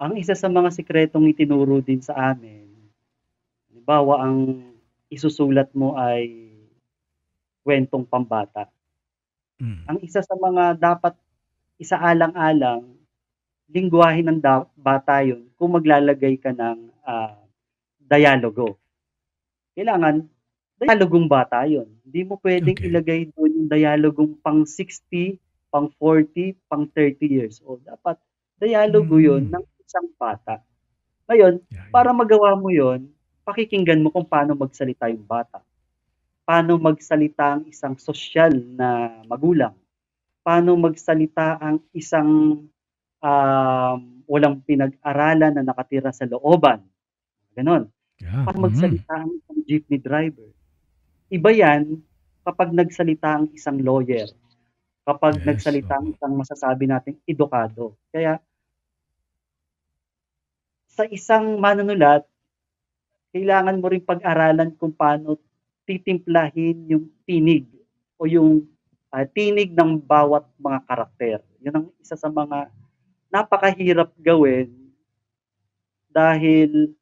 ang 0.02 0.18
isa 0.18 0.34
sa 0.34 0.50
mga 0.50 0.74
sikretong 0.74 1.30
itinuro 1.30 1.78
din 1.78 2.02
sa 2.02 2.34
amin, 2.34 2.66
halimbawa 3.70 4.26
ang 4.26 4.66
isusulat 5.06 5.70
mo 5.78 5.94
ay 5.94 6.50
kwentong 7.62 8.02
pambata. 8.02 8.66
Mm. 9.62 9.86
Ang 9.86 9.98
isa 10.02 10.18
sa 10.18 10.34
mga 10.34 10.74
dapat 10.74 11.14
isaalang-alang, 11.78 12.82
lingwahe 13.72 14.20
ng 14.22 14.38
da- 14.38 14.68
bata 14.76 15.24
yun 15.24 15.48
kung 15.56 15.72
maglalagay 15.74 16.36
ka 16.36 16.52
ng 16.52 16.78
ah, 17.02 17.40
dialogo. 17.98 18.76
Kailangan, 19.72 20.28
dialogong 20.76 21.26
bata 21.26 21.64
yun. 21.64 21.88
Hindi 22.04 22.20
mo 22.26 22.36
pwedeng 22.42 22.76
Okay. 22.76 22.88
ilagay 22.92 23.20
doon 23.32 23.50
yung 23.64 23.68
dialogong 23.70 24.32
pang 24.44 24.68
60, 24.68 25.38
pang 25.72 25.88
40, 25.96 26.52
pang 26.68 26.84
30 26.84 27.24
years 27.24 27.64
old. 27.64 27.80
Dapat 27.82 28.20
dialogo 28.60 29.16
yun 29.16 29.48
Mm. 29.48 29.52
ng 29.56 29.64
isang 29.80 30.08
bata. 30.14 30.60
Ngayon, 31.30 31.62
Yeah, 31.70 31.88
yeah. 31.88 31.88
para 31.90 32.12
magawa 32.12 32.52
mo 32.54 32.68
yon, 32.68 33.08
pakikinggan 33.42 34.02
mo 34.04 34.12
kung 34.12 34.26
paano 34.26 34.52
magsalita 34.54 35.08
yung 35.08 35.24
bata. 35.24 35.64
Paano 36.42 36.76
magsalita 36.76 37.58
ang 37.58 37.64
isang 37.66 37.94
sosyal 37.96 38.52
na 38.52 39.22
magulang. 39.24 39.72
Paano 40.42 40.74
magsalita 40.74 41.56
ang 41.58 41.78
isang 41.94 42.62
um, 43.22 43.98
walang 44.26 44.60
pinag-aralan 44.66 45.54
na 45.54 45.62
nakatira 45.62 46.10
sa 46.10 46.26
looban. 46.26 46.82
Ganon. 47.54 47.88
Yeah. 48.18 48.44
Paano 48.46 48.58
Mm. 48.58 48.66
magsalita 48.68 49.12
ang 49.14 49.30
isang 49.34 49.60
jeepney 49.66 49.98
driver. 50.02 50.50
Iba 51.32 51.50
yan 51.54 52.02
kapag 52.42 52.74
nagsalita 52.74 53.28
ang 53.38 53.46
isang 53.54 53.78
lawyer. 53.80 54.28
Kapag 55.02 55.42
Yes, 55.42 55.46
nagsalita 55.46 55.98
ang 55.98 56.14
isang 56.14 56.34
masasabi 56.38 56.86
nating 56.86 57.18
edukado. 57.26 57.98
Kaya 58.14 58.38
sa 60.86 61.08
isang 61.08 61.58
manunulat, 61.58 62.22
kailangan 63.32 63.80
mo 63.80 63.86
rin 63.88 64.04
pag-aralan 64.04 64.76
kung 64.76 64.92
paano 64.92 65.40
titimplahin 65.88 66.84
yung 66.86 67.08
tinig 67.26 67.66
o 68.20 68.28
yung 68.28 68.62
ah, 69.10 69.24
tinig 69.26 69.72
ng 69.74 69.98
bawat 69.98 70.46
mga 70.60 70.78
karakter. 70.86 71.38
Yun 71.64 71.74
ang 71.74 71.86
isa 71.98 72.14
sa 72.14 72.28
mga 72.28 72.68
napakahirap 73.32 74.10
gawin 74.20 74.68
dahil 76.12 76.92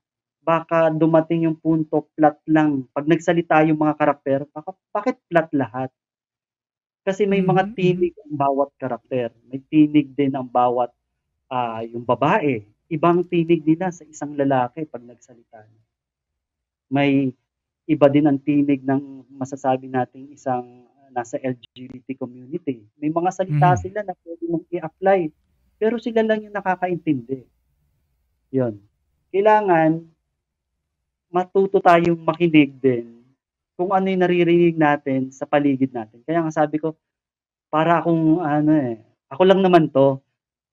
baka 0.41 0.89
dumating 0.91 1.47
yung 1.51 1.59
punto 1.59 2.09
flat 2.17 2.39
lang. 2.49 2.87
Pag 2.97 3.07
nagsalita 3.11 3.63
yung 3.69 3.81
mga 3.81 3.95
karakter, 4.01 4.39
baka, 4.55 4.71
bakit 4.95 5.17
flat 5.29 5.49
lahat? 5.53 5.91
Kasi 7.07 7.25
may 7.25 7.41
mga 7.41 7.63
Mhm, 7.65 7.71
mhm. 7.73 7.77
tinig 7.79 8.15
ang 8.25 8.35
bawat 8.37 8.71
karakter. 8.77 9.29
May 9.49 9.61
tinig 9.73 10.07
din 10.19 10.33
ang 10.37 10.49
bawat 10.49 10.91
ah, 11.51 11.83
yung 11.85 12.05
babae. 12.05 12.63
Ibang 12.91 13.19
tinig 13.33 13.63
nila 13.67 13.89
sa 13.95 14.05
isang 14.07 14.33
lalaki 14.37 14.85
pag 14.87 15.03
nagsalita. 15.05 15.65
May 16.91 17.33
iba 17.87 18.07
din 18.11 18.27
ang 18.29 18.39
tinig 18.39 18.83
ng 18.85 19.27
masasabi 19.41 19.87
nating 19.91 20.31
isang 20.35 20.87
ah, 21.01 21.11
nasa 21.15 21.39
LGBT 21.43 22.19
community. 22.19 22.85
May 23.01 23.11
mga 23.11 23.31
salita 23.35 23.75
Mhm. 23.75 23.81
sila 23.81 24.01
na 24.05 24.15
pwede 24.23 24.45
mong 24.51 24.67
i-apply. 24.71 25.21
Pero 25.81 25.97
sila 25.97 26.21
lang 26.21 26.45
yung 26.45 26.53
nakakaintindi. 26.53 27.49
Yun. 28.53 28.77
kailangan 29.31 30.03
matuto 31.31 31.79
tayong 31.79 32.19
makinig 32.19 32.75
din 32.83 33.23
kung 33.79 33.95
ano 33.95 34.11
yung 34.11 34.21
naririnig 34.21 34.75
natin 34.77 35.31
sa 35.31 35.47
paligid 35.47 35.95
natin. 35.95 36.21
Kaya 36.27 36.43
nga 36.45 36.53
sabi 36.53 36.77
ko, 36.83 36.99
para 37.71 38.03
akong 38.03 38.43
ano 38.43 38.75
eh, 38.77 38.99
ako 39.31 39.43
lang 39.47 39.63
naman 39.63 39.87
to, 39.89 40.19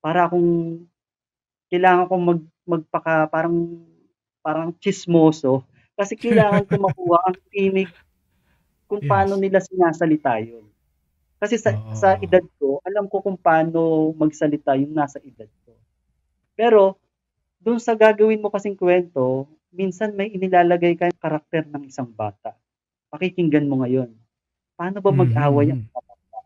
para 0.02 0.26
akong 0.26 0.82
kailangan 1.70 2.10
kong 2.10 2.24
mag, 2.26 2.42
magpaka, 2.68 3.30
parang, 3.30 3.56
parang 4.42 4.74
chismoso. 4.82 5.64
Kasi 5.94 6.18
kailangan 6.18 6.66
ko 6.66 6.74
makuha 6.90 7.18
ang 7.32 7.38
tinig 7.54 7.90
kung 8.90 9.00
Yes. 9.06 9.10
paano 9.14 9.34
nila 9.38 9.60
sinasalita 9.62 10.42
yun. 10.42 10.66
Kasi 11.42 11.56
sa, 11.62 11.78
Oo. 11.78 11.94
sa 11.94 12.10
edad 12.18 12.42
ko, 12.58 12.82
alam 12.82 13.06
ko 13.06 13.22
kung 13.22 13.38
paano 13.38 14.10
magsalita 14.18 14.74
yung 14.74 14.98
nasa 14.98 15.22
edad 15.22 15.46
ko. 15.66 15.78
Pero, 16.58 16.98
doon 17.62 17.82
sa 17.82 17.94
gagawin 17.98 18.42
mo 18.42 18.50
kasing 18.54 18.78
kwento, 18.78 19.48
minsan 19.74 20.14
may 20.18 20.30
inilalagay 20.34 20.98
kayong 20.98 21.22
karakter 21.22 21.64
ng 21.70 21.90
isang 21.90 22.10
bata. 22.10 22.56
Pakikinggan 23.14 23.70
mo 23.70 23.82
ngayon. 23.86 24.12
Paano 24.78 25.00
ba 25.02 25.12
mag-away 25.14 25.74
ang 25.74 25.82
Mhm. 25.84 25.90
mga 25.94 26.02
bata? 26.06 26.40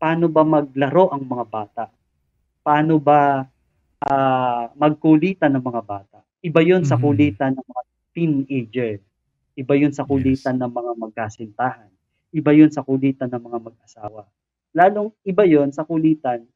Paano 0.00 0.26
ba 0.32 0.42
maglaro 0.46 1.06
ang 1.12 1.24
mga 1.26 1.46
bata? 1.48 1.84
Paano 2.64 2.96
ba 3.02 3.46
ah, 4.06 4.70
magkulitan 4.78 5.52
ng 5.56 5.64
mga 5.64 5.82
bata? 5.84 6.18
Iba 6.44 6.60
yun 6.64 6.82
sa 6.86 6.96
Mhm. 6.98 7.02
kulitan 7.04 7.52
ng 7.58 7.66
mga 7.66 7.82
teenager. 8.16 8.92
Iba 9.58 9.74
yun 9.76 9.92
sa 9.94 10.04
kulitan 10.08 10.56
ng 10.60 10.72
mga 10.72 10.92
magkasintahan. 10.98 11.90
Iba 12.30 12.54
yun 12.54 12.70
sa 12.70 12.86
kulitan 12.86 13.26
ng 13.30 13.42
mga 13.42 13.58
mag-asawa. 13.58 14.22
Lalong 14.70 15.10
iba 15.26 15.42
yun 15.42 15.74
sa 15.74 15.82
kulitan 15.82 16.46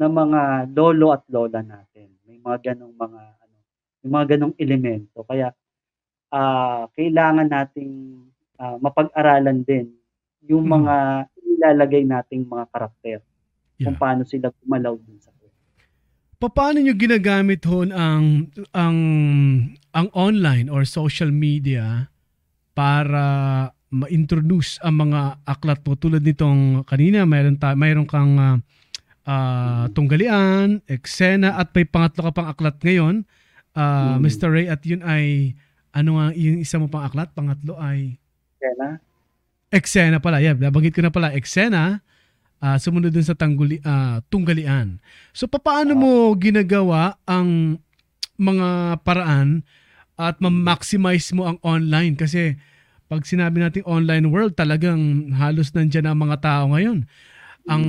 ng 0.00 0.12
mga 0.12 0.40
lolo 0.72 1.12
at 1.12 1.22
lola 1.28 1.60
natin. 1.60 2.08
May 2.24 2.40
mga 2.40 2.72
ganong 2.72 2.96
mga 2.96 3.20
ano, 3.44 3.56
may 4.04 4.10
mga 4.16 4.26
ganong 4.36 4.54
elemento. 4.56 5.20
Kaya 5.28 5.52
ah, 6.32 6.88
kailangan 6.96 7.48
nating 7.48 7.92
ah, 8.60 8.76
mapag-aralan 8.80 9.64
din 9.64 9.92
yung 10.48 10.64
Mhm. 10.64 10.72
mga 10.80 10.94
ilalagay 11.44 12.02
nating 12.08 12.44
mga 12.48 12.64
karakter 12.72 13.18
kung 13.80 13.96
Yeah. 13.96 14.00
paano 14.00 14.22
sila 14.28 14.52
gumalaw 14.64 14.96
dun 14.96 15.20
sa. 15.20 15.32
Paano 16.38 16.78
nyo 16.78 16.94
ginagamit 16.94 17.66
hon 17.66 17.90
ang 17.90 18.46
ang 18.70 18.98
ang 19.90 20.06
online 20.14 20.70
or 20.70 20.86
social 20.86 21.34
media 21.34 22.14
para 22.78 23.24
ma-introduce 23.88 24.76
ang 24.84 25.08
mga 25.08 25.40
aklat 25.48 25.80
mo 25.80 25.96
tulad 25.96 26.20
nitong 26.20 26.84
kanina 26.84 27.24
mayroon 27.24 27.56
ta 27.56 27.72
mayroon 27.72 28.04
kang 28.04 28.36
ah, 28.36 28.56
ah, 29.24 29.84
tunggalian, 29.92 30.80
eksena 30.84 31.56
at 31.56 31.72
may 31.72 31.84
pangatlo 31.84 32.28
ka 32.28 32.32
pang 32.32 32.48
aklat 32.48 32.76
ngayon. 32.80 33.24
Ah, 33.72 34.16
Mm. 34.18 34.26
Mr. 34.26 34.48
Ray 34.50 34.66
at 34.66 34.82
yun 34.82 35.00
ay 35.06 35.54
ano 35.94 36.18
nga 36.18 36.34
yung 36.34 36.58
isa 36.58 36.76
mo 36.76 36.90
pang 36.90 37.06
aklat, 37.06 37.30
pangatlo 37.32 37.78
ay 37.78 38.18
Kaya 38.58 38.74
na, 38.76 38.88
eksena 39.70 40.18
pala. 40.18 40.42
Yeah, 40.42 40.58
nabanggit 40.58 40.92
ko 40.92 41.00
na 41.00 41.12
pala 41.14 41.32
eksena. 41.32 42.02
ah 42.58 42.74
sumunod 42.74 43.14
dun 43.14 43.22
sa 43.22 43.38
tangguli, 43.38 43.78
ah, 43.86 44.18
tunggalian. 44.26 44.98
So 45.30 45.46
papaano 45.46 45.94
mo 45.94 46.34
ginagawa 46.34 47.14
ang 47.22 47.78
mga 48.34 48.98
paraan 49.06 49.62
at 50.18 50.42
ma-maximize 50.42 51.30
mo 51.30 51.46
ang 51.46 51.62
online 51.62 52.18
kasi 52.18 52.58
pag 53.08 53.24
sinabi 53.24 53.64
nating 53.64 53.88
online 53.88 54.28
world 54.28 54.52
talagang 54.52 55.32
halos 55.32 55.72
nandiyan 55.72 56.12
ang 56.12 56.20
mga 56.20 56.36
tao 56.44 56.64
ngayon. 56.76 57.08
Ang 57.68 57.84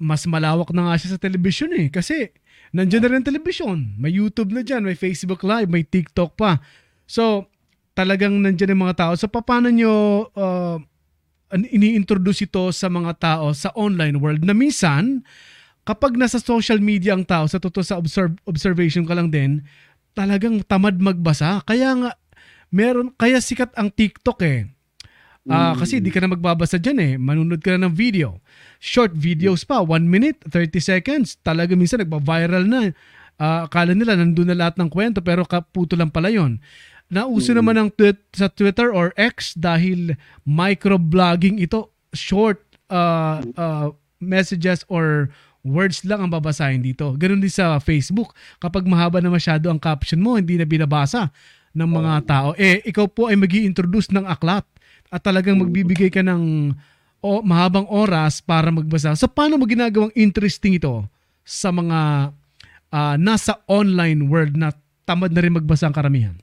mas 0.00 0.24
malawak 0.26 0.74
na 0.74 0.90
nga 0.90 0.98
siya 0.98 1.14
sa 1.14 1.22
television 1.22 1.70
eh 1.76 1.86
kasi 1.92 2.34
nandiyan 2.74 3.02
na 3.06 3.10
rin 3.14 3.24
television. 3.24 3.78
May 4.00 4.16
YouTube 4.16 4.50
na 4.50 4.66
dyan, 4.66 4.82
may 4.82 4.98
Facebook 4.98 5.46
Live, 5.46 5.70
may 5.70 5.86
TikTok 5.86 6.34
pa. 6.34 6.58
So 7.06 7.46
talagang 7.94 8.42
nandiyan 8.42 8.74
ang 8.74 8.82
mga 8.90 8.96
tao. 8.98 9.12
So 9.14 9.30
paano 9.30 9.70
nyo 9.70 10.26
uh, 10.34 10.78
ini-introduce 11.50 12.46
ito 12.46 12.70
sa 12.70 12.86
mga 12.86 13.12
tao 13.18 13.50
sa 13.50 13.74
online 13.74 14.18
world 14.18 14.46
na 14.46 14.54
minsan 14.54 15.26
kapag 15.82 16.14
nasa 16.14 16.38
social 16.38 16.78
media 16.78 17.18
ang 17.18 17.26
tao 17.26 17.50
sa 17.50 17.58
totoo 17.58 17.82
sa 17.82 17.98
observe, 17.98 18.38
observation 18.46 19.02
ka 19.02 19.14
lang 19.18 19.28
din 19.34 19.62
talagang 20.14 20.62
tamad 20.66 20.98
magbasa 21.02 21.62
kaya 21.66 21.90
nga 21.98 22.10
meron 22.70 23.12
kaya 23.14 23.38
sikat 23.38 23.70
ang 23.74 23.90
TikTok 23.90 24.40
eh 24.42 24.60
Mm. 25.40 25.72
kasi 25.80 26.04
di 26.04 26.12
ka 26.12 26.20
na 26.20 26.36
magbabasa 26.36 26.76
diyan 26.76 26.98
eh 27.00 27.12
manunod 27.16 27.64
ka 27.64 27.72
na 27.72 27.88
ng 27.88 27.96
video 27.96 28.44
short 28.76 29.16
videos 29.16 29.64
pa 29.64 29.80
1 29.80 30.04
minute 30.04 30.36
30 30.44 30.76
seconds 30.78 31.40
talaga 31.40 31.72
minsan 31.74 32.00
nagba-viral 32.04 32.64
na 32.68 32.92
Ah, 33.40 33.64
akala 33.64 33.96
nila 33.96 34.20
nandun 34.20 34.52
na 34.52 34.58
lahat 34.68 34.76
ng 34.76 34.92
kwento 34.92 35.24
pero 35.24 35.48
kaputo 35.48 35.96
lang 35.96 36.12
pala 36.12 36.28
yon 36.28 36.60
Nauso 37.08 37.56
Mm. 37.56 37.56
naman 37.56 37.76
ang 37.80 37.88
tweet 37.88 38.20
sa 38.36 38.52
Twitter 38.52 38.92
or 38.92 39.16
X 39.16 39.56
dahil 39.56 40.12
microblogging 40.44 41.56
ito. 41.56 41.88
Short 42.12 42.60
uh, 42.92 43.40
uh, 43.56 43.96
messages 44.20 44.84
or 44.92 45.32
words 45.64 46.04
lang 46.04 46.20
ang 46.20 46.30
babasahin 46.30 46.84
dito. 46.84 47.16
Ganun 47.16 47.40
din 47.40 47.48
sa 47.48 47.80
Facebook. 47.80 48.36
Kapag 48.60 48.84
mahaba 48.84 49.24
na 49.24 49.32
masyado 49.32 49.72
ang 49.72 49.80
caption 49.80 50.20
mo, 50.20 50.36
hindi 50.36 50.60
na 50.60 50.68
binabasa 50.68 51.32
ng 51.70 51.88
mga 51.88 52.12
tao. 52.26 52.48
Eh, 52.58 52.82
ikaw 52.82 53.06
po 53.06 53.30
ay 53.30 53.38
mag 53.38 53.50
introduce 53.52 54.10
ng 54.10 54.26
aklat 54.26 54.66
at 55.10 55.20
talagang 55.22 55.58
magbibigay 55.58 56.10
ka 56.10 56.22
ng 56.22 56.74
o, 57.20 57.44
mahabang 57.44 57.84
oras 57.92 58.40
para 58.40 58.72
magbasa. 58.72 59.12
So, 59.12 59.28
paano 59.28 59.60
mo 59.60 59.68
ginagawang 59.68 60.14
interesting 60.16 60.80
ito 60.80 61.04
sa 61.44 61.68
mga 61.68 62.32
ah, 62.90 63.16
nasa 63.20 63.60
online 63.68 64.24
world 64.26 64.56
na 64.56 64.72
tamad 65.04 65.30
na 65.30 65.42
rin 65.44 65.52
magbasa 65.52 65.86
ang 65.86 65.94
karamihan? 65.94 66.34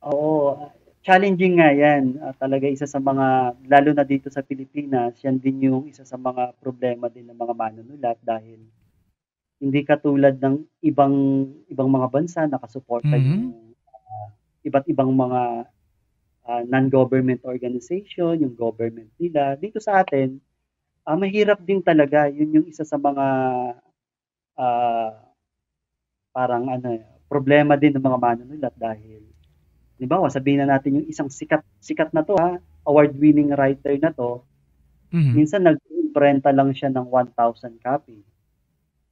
Oo, 0.00 0.56
challenging 1.04 1.60
nga 1.60 1.68
yan. 1.70 2.16
Ah, 2.24 2.32
talaga 2.32 2.64
isa 2.64 2.88
sa 2.88 2.96
mga, 2.96 3.52
lalo 3.68 3.90
na 3.92 4.02
dito 4.08 4.32
sa 4.32 4.40
Pilipinas, 4.40 5.20
yan 5.20 5.36
din 5.36 5.68
yung 5.68 5.84
isa 5.84 6.02
sa 6.08 6.16
mga 6.16 6.56
problema 6.58 7.12
din 7.12 7.28
ng 7.28 7.36
mga 7.36 7.52
manunulat 7.52 8.16
dahil 8.24 8.56
hindi 9.60 9.80
katulad 9.84 10.40
ng 10.40 10.56
ibang 10.88 11.44
ibang 11.68 11.92
mga 11.92 12.08
bansa 12.08 12.48
nakasuporta 12.48 13.12
Mhm. 13.12 13.20
yung 13.20 13.36
ah, 13.92 14.32
iba't 14.66 14.86
ibang 14.92 15.12
mga 15.14 15.42
ah, 16.48 16.62
non-government 16.66 17.42
organization, 17.46 18.40
yung 18.42 18.54
government 18.58 19.10
nila. 19.20 19.56
Dito 19.60 19.78
sa 19.82 20.02
atin, 20.04 20.38
ah, 21.08 21.16
mahirap 21.18 21.60
din 21.64 21.80
talaga. 21.84 22.28
Yun 22.30 22.62
yung 22.62 22.66
isa 22.70 22.84
sa 22.86 22.96
mga 23.00 23.26
ah, 24.56 25.10
parang 26.30 26.66
ano, 26.70 26.88
eh, 26.94 27.02
problema 27.30 27.74
din 27.78 27.94
ng 27.94 28.02
mga 28.04 28.18
manunulat 28.20 28.74
dahil 28.78 29.22
Halimbawa, 30.00 30.26
sabihin 30.32 30.64
na 30.66 30.76
natin 30.76 30.98
yung 30.98 31.08
isang 31.12 31.30
sikat 31.30 31.62
sikat 31.78 32.10
na 32.16 32.26
to 32.26 32.34
ha, 32.36 32.58
award-winning 32.88 33.54
writer 33.54 33.94
na 34.02 34.10
to, 34.10 34.42
Mhm. 35.14 35.32
minsan 35.36 35.62
nag-imprenta 35.66 36.50
lang 36.54 36.74
siya 36.74 36.90
ng 36.92 37.06
1,000 37.08 37.78
copy. 37.82 38.22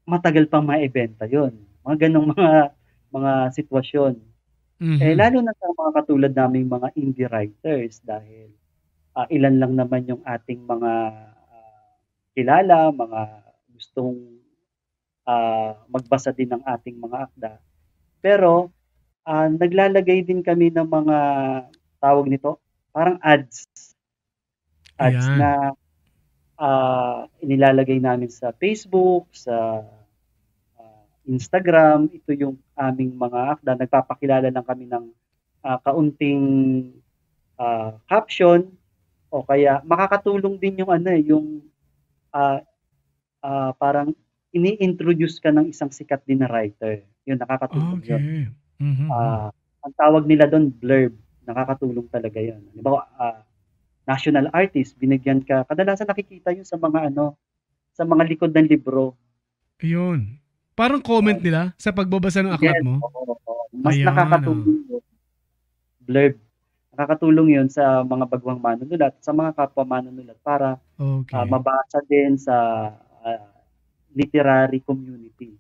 Matagal 0.09 0.49
pang 0.51 0.65
maibenta 0.65 1.29
yon. 1.29 1.55
Mga 1.85 2.09
ganong 2.09 2.29
mga 2.35 2.51
mga 3.13 3.33
sitwasyon. 3.57 4.15
Mhm. 4.81 5.03
Eh 5.03 5.15
lalo 5.19 5.43
na 5.43 5.51
sa 5.59 5.67
mga 5.75 5.91
katulad 6.03 6.33
naming 6.39 6.71
mga 6.71 6.89
indie 6.95 7.27
writers 7.27 7.99
dahil 8.07 8.55
ah, 9.19 9.27
ilan 9.31 9.57
lang 9.59 9.75
naman 9.75 10.07
yung 10.07 10.23
ating 10.27 10.63
mga 10.67 10.93
ah, 11.51 11.91
kilala, 12.37 12.95
mga 12.95 13.21
gustong 13.75 14.19
ah, 15.27 15.75
magbasa 15.91 16.31
din 16.35 16.51
ng 16.55 16.63
ating 16.67 16.99
mga 17.03 17.19
akda. 17.31 17.53
Pero 18.23 18.71
ah, 19.27 19.49
naglalagay 19.51 20.23
din 20.27 20.43
kami 20.45 20.71
ng 20.75 20.89
mga 20.89 21.19
tawag 22.03 22.27
nito, 22.31 22.59
parang 22.95 23.19
ads. 23.23 23.67
Ads 24.99 25.27
Ayan. 25.31 25.39
na 25.39 25.51
ah, 26.59 27.21
inilalagay 27.43 27.99
namin 28.03 28.31
sa 28.31 28.51
Facebook, 28.55 29.31
sa 29.35 29.83
Instagram. 31.29 32.09
Ito 32.11 32.33
yung 32.35 32.57
aming 32.75 33.13
mga 33.15 33.41
akda. 33.59 33.73
Nagpapakilala 33.79 34.49
lang 34.49 34.65
kami 34.67 34.89
ng 34.89 35.05
ah, 35.63 35.79
kaunting 35.85 36.43
ah, 37.61 37.97
caption 38.09 38.67
o 39.29 39.45
kaya 39.45 39.85
makakatulong 39.85 40.57
din 40.57 40.81
yung 40.85 40.93
ano 40.93 41.09
eh, 41.13 41.23
yung 41.29 41.61
ah, 42.33 42.61
ah, 43.45 43.73
parang 43.77 44.13
ini-introduce 44.55 45.39
ka 45.43 45.53
ng 45.53 45.69
isang 45.71 45.93
sikat 45.93 46.25
din 46.25 46.41
na 46.41 46.49
writer. 46.49 47.05
Yun, 47.29 47.37
nakakatulong 47.39 48.03
yun. 48.05 48.25
Okay. 48.25 48.47
Mhm. 48.81 49.09
Ah, 49.13 49.51
ang 49.85 49.95
tawag 49.97 50.25
nila 50.29 50.47
doon 50.49 50.71
blurb. 50.73 51.15
Nakakatulong 51.49 52.09
talaga 52.13 52.39
'yon. 52.41 52.61
Halimbawa, 52.73 53.09
ah, 53.17 53.41
national 54.09 54.49
artist, 54.53 54.97
binigyan 55.01 55.45
ka. 55.45 55.65
Kadalasan 55.69 56.09
nakikita 56.09 56.53
'yun 56.53 56.65
sa 56.67 56.77
mga 56.81 57.13
ano, 57.13 57.37
sa 57.93 58.05
mga 58.07 58.25
likod 58.29 58.53
ng 58.55 58.69
libro. 58.69 59.17
Ayun. 59.83 60.41
Parang 60.79 61.03
comment 61.03 61.35
nila 61.43 61.75
sa 61.75 61.91
pagbabasa 61.91 62.39
ng 62.39 62.55
aklat 62.55 62.79
Yes, 62.79 62.87
mo. 62.87 63.03
oo, 63.03 63.35
oo. 63.35 63.63
Mas 63.83 63.99
Ayan, 63.99 64.07
nakakatulong 64.07 64.79
yun. 64.87 65.03
Blurb. 66.07 66.35
Nakakatulong 66.95 67.49
'yun 67.55 67.69
sa 67.71 68.07
mga 68.07 68.25
bagwang 68.31 68.63
manunulat, 68.63 69.15
sa 69.23 69.35
mga 69.35 69.51
kapwa 69.59 69.85
manunulat 69.99 70.39
para 70.43 70.79
Okay. 70.99 71.35
ah, 71.35 71.47
mabasa 71.51 71.99
din 72.07 72.39
sa 72.39 72.57
ah, 73.27 73.43
literary 74.15 74.79
community. 74.87 75.59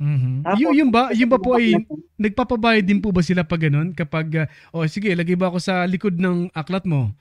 Mhm. 0.00 0.42
Tapos 0.44 0.58
Yu 0.60 0.68
yun 0.76 0.90
ba 0.92 1.08
yun 1.14 1.30
ba 1.30 1.38
po 1.40 1.54
ay 1.56 1.78
nagpapabayad 2.20 2.84
din 2.84 3.00
po 3.00 3.14
ba 3.14 3.22
sila 3.24 3.46
'pag 3.48 3.66
gano'n? 3.70 3.94
Kapag, 3.96 4.26
ah, 4.44 4.46
"Oh, 4.74 4.84
sige 4.90 5.08
lagay 5.14 5.38
mo 5.38 5.48
ako 5.48 5.58
sa 5.62 5.86
likod 5.88 6.18
ng 6.20 6.50
aklat 6.52 6.84
mo." 6.84 7.14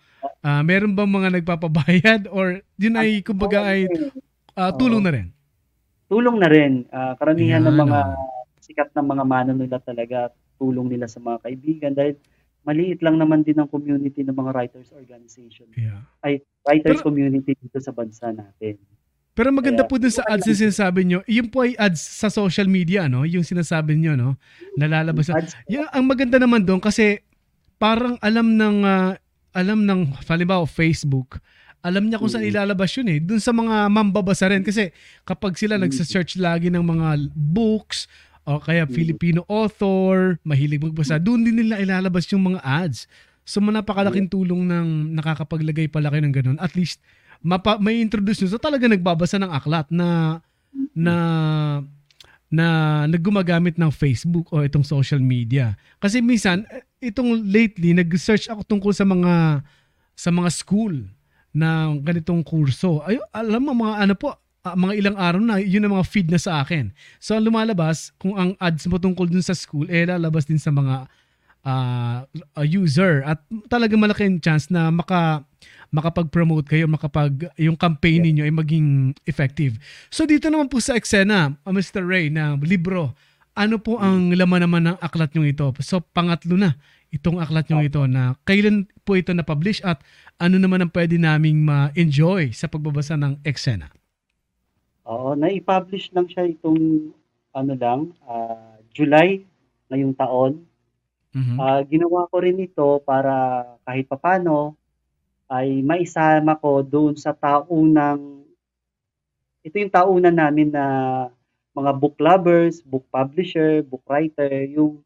Ah, 0.43 0.59
meron 0.65 0.91
bang 0.97 1.07
mga 1.07 1.30
nagpapabayad 1.39 2.21
or 2.34 2.59
yun 2.76 2.99
ay 2.99 3.24
kumbaga 3.24 3.63
ay, 3.63 3.88
ah, 4.57 4.74
tulong 4.76 5.03
na 5.05 5.11
rin? 5.13 5.28
Tulong 6.14 6.38
na 6.38 6.45
rin. 6.45 6.86
Ah, 6.93 7.18
karamihan 7.18 7.66
ng 7.66 7.74
Ayan, 7.74 7.84
mga 7.89 7.99
oh. 8.05 8.45
sikat 8.61 8.89
na 8.93 9.01
mga 9.01 9.24
manunulat 9.26 9.82
talaga 9.82 10.30
tulong 10.61 10.93
nila 10.93 11.09
sa 11.09 11.18
mga 11.18 11.41
kaibigan 11.41 11.91
dahil 11.97 12.14
maliit 12.64 13.01
lang 13.01 13.18
naman 13.18 13.41
din 13.41 13.57
ang 13.57 13.68
community 13.68 14.22
ng 14.22 14.38
mga 14.38 14.53
writers 14.53 14.93
organization. 14.93 15.68
Yeah. 15.74 16.05
Ay, 16.22 16.45
writers 16.64 17.01
Pero 17.01 17.09
community 17.09 17.57
dito 17.57 17.82
sa 17.82 17.91
bansa 17.91 18.30
natin. 18.30 18.78
pero 19.34 19.49
maganda 19.49 19.82
Kaya 19.82 19.89
po 19.89 19.97
dun 19.97 20.14
sa 20.14 20.22
ads 20.30 20.45
na 20.45 20.53
sinasabi 20.53 21.01
niyo, 21.09 21.26
yun 21.26 21.49
po 21.49 21.66
ay 21.66 21.74
ads 21.74 21.97
sa 21.97 22.30
social 22.30 22.70
media 22.70 23.09
'no, 23.09 23.26
yung 23.26 23.41
sinasabi 23.41 23.97
niyo 23.97 24.14
'no, 24.14 24.38
nalalabas 24.78 25.26
na 25.34 25.41
Ads 25.41 25.57
yun 25.66 25.89
ang 25.89 26.05
maganda 26.05 26.38
naman 26.38 26.61
dun 26.61 26.78
kasi 26.78 27.18
parang 27.82 28.16
alam 28.22 28.53
ng, 28.55 28.78
ah, 28.86 29.18
alam 29.51 29.84
ng 29.84 30.16
halimbawa 30.30 30.70
Facebook, 30.70 31.41
alam 31.84 32.07
niya 32.07 32.15
kung 32.15 32.31
saan 32.31 32.47
ilalabas 32.47 32.95
yun, 32.95 33.11
eh, 33.11 33.19
dun 33.19 33.43
sa 33.43 33.51
mga 33.51 33.91
mambabasa 33.91 34.47
rin 34.47 34.63
kasi 34.63 34.95
kapag 35.27 35.59
sila 35.59 35.75
nagse-search 35.75 36.39
lagi 36.39 36.71
ng 36.71 36.79
mga 36.79 37.27
books 37.36 38.07
o 38.47 38.59
kaya. 38.59 38.88
Filipino 38.88 39.43
author, 39.51 40.39
mahilig 40.47 40.79
magbasa, 40.79 41.19
dun 41.19 41.43
din 41.43 41.59
nila 41.59 41.84
ilalabas 41.84 42.27
yung 42.31 42.55
mga 42.55 42.63
ads. 42.63 43.07
So 43.43 43.59
napakalaking 43.59 44.31
tulong 44.31 44.63
ng 44.63 45.11
nakakapaglagay 45.19 45.91
pala 45.91 46.07
kayo 46.07 46.23
ng 46.23 46.36
gano'n. 46.36 46.57
At 46.63 46.71
least 46.79 47.03
mapa 47.43 47.75
may 47.75 47.99
introduce 47.99 48.39
nyo 48.39 48.55
so 48.55 48.59
talaga 48.59 48.88
nagbabasa 48.88 49.36
ng 49.36 49.51
aklat 49.51 49.91
na 49.91 50.39
na 50.95 51.15
na 52.47 52.67
naggumagamit 53.11 53.75
ng 53.75 53.91
Facebook 53.91 54.47
o 54.55 54.63
itong 54.63 54.88
social 54.88 55.19
media. 55.19 55.75
Kasi 55.99 56.23
minsan 56.23 56.63
itong 57.03 57.43
lately 57.43 57.91
nag-search 57.91 58.47
ako 58.47 58.63
tungkol 58.63 58.95
sa 58.95 59.03
mga 59.03 59.59
sa 60.15 60.29
mga 60.31 60.49
school 60.53 61.03
na 61.54 61.93
ganitong 62.01 62.41
kurso. 62.41 63.06
Ay, 63.06 63.22
alam 63.30 63.62
mo 63.62 63.78
mga 63.78 63.95
ano 64.04 64.14
po, 64.18 64.34
ah, 64.66 64.76
mga 64.76 64.93
ilang 64.97 65.18
araw 65.18 65.41
na 65.41 65.62
yun 65.62 65.86
ang 65.86 65.95
mga 65.95 66.10
feed 66.10 66.28
na 66.34 66.41
sa 66.41 66.66
akin. 66.66 66.89
So 67.22 67.38
ang 67.38 67.45
lumalabas 67.45 68.12
kung 68.18 68.36
ang 68.36 68.58
ads 68.58 68.89
mo 68.89 68.97
tungkol 68.97 69.30
dun 69.30 69.45
sa 69.45 69.54
school 69.54 69.86
eh 69.88 70.10
lalabas 70.10 70.49
din 70.49 70.58
sa 70.60 70.74
mga 70.74 71.06
ah, 71.64 72.26
user 72.66 73.22
at 73.24 73.39
talagang 73.70 74.01
malaki 74.01 74.26
ang 74.26 74.41
chance 74.41 74.68
na 74.74 74.89
maka 74.89 75.45
makapag-promote 75.93 76.66
kayo, 76.66 76.89
makapag 76.89 77.54
yung 77.62 77.78
campaign 77.78 78.26
ninyo 78.26 78.49
ay 78.49 78.54
maging 78.54 79.14
effective. 79.30 79.78
So 80.10 80.26
dito 80.26 80.49
naman 80.49 80.66
po 80.66 80.82
sa 80.82 80.97
eksena, 80.97 81.54
uh, 81.54 81.70
Mr. 81.70 82.01
Ray, 82.01 82.34
na 82.34 82.58
libro, 82.58 83.14
ano 83.54 83.78
po 83.78 84.01
ang 84.01 84.34
laman 84.34 84.66
naman 84.66 84.84
ng 84.89 84.97
aklat 84.97 85.34
nyo 85.34 85.45
ito? 85.45 85.70
So 85.86 86.01
pangatlo 86.01 86.58
na 86.58 86.78
itong 87.14 87.38
aklat 87.38 87.70
nyo 87.70 87.86
ito 87.86 88.01
na 88.10 88.34
kailan 88.49 88.89
po 89.06 89.14
ito 89.14 89.30
na-publish 89.34 89.86
at 89.86 90.01
ano 90.41 90.58
naman 90.58 90.82
ang 90.82 90.91
pwede 90.93 91.22
naming 91.22 91.62
ma-enjoy 91.62 92.49
sa 92.49 92.66
pagbabasa 92.66 93.14
ng 93.14 93.45
eksena? 93.45 93.93
Oo, 95.06 95.38
nai-publish 95.38 96.10
lang 96.16 96.26
siya 96.26 96.49
itong 96.49 97.14
ano 97.54 97.74
lang, 97.78 98.10
ah, 98.26 98.82
July 98.95 99.45
ngayong 99.93 100.16
taon. 100.18 100.54
Mhm. 101.38 101.58
Ah, 101.62 101.82
ginawa 101.86 102.26
ko 102.34 102.41
rin 102.41 102.58
ito 102.58 103.01
para 103.06 103.66
kahit 103.86 104.10
papano 104.10 104.74
ay 105.54 105.86
maisama 105.86 106.58
ko 106.58 106.82
doon 106.82 107.14
sa 107.14 107.38
taunang 107.38 108.41
ito 109.64 109.76
yung 109.80 109.93
taunan 109.93 110.36
namin 110.36 110.74
na 110.74 110.86
mga 111.78 111.91
book 112.01 112.17
lovers, 112.21 112.82
book 112.86 113.05
publisher, 113.13 113.82
book 113.86 114.03
writer, 114.09 114.65
yung 114.69 115.01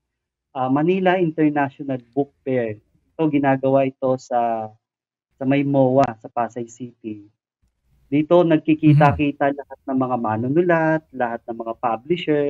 ah, 0.56 0.70
Manila 0.72 1.18
International 1.20 2.00
Book 2.16 2.32
Fair. 2.44 2.80
Ito 3.16 3.30
ginagawa 3.32 3.88
ito 3.88 4.16
sa 4.20 4.72
sa 5.38 5.44
may 5.46 5.64
MOA 5.66 6.08
sa 6.22 6.30
Pasay 6.32 6.68
City. 6.70 7.28
Dito 8.12 8.42
nagkikita-kita 8.44 9.52
lahat 9.56 9.80
ng 9.88 10.00
mga 10.00 10.18
manunulat, 10.22 11.02
lahat 11.16 11.42
ng 11.48 11.58
mga 11.64 11.74
publisher. 11.80 12.46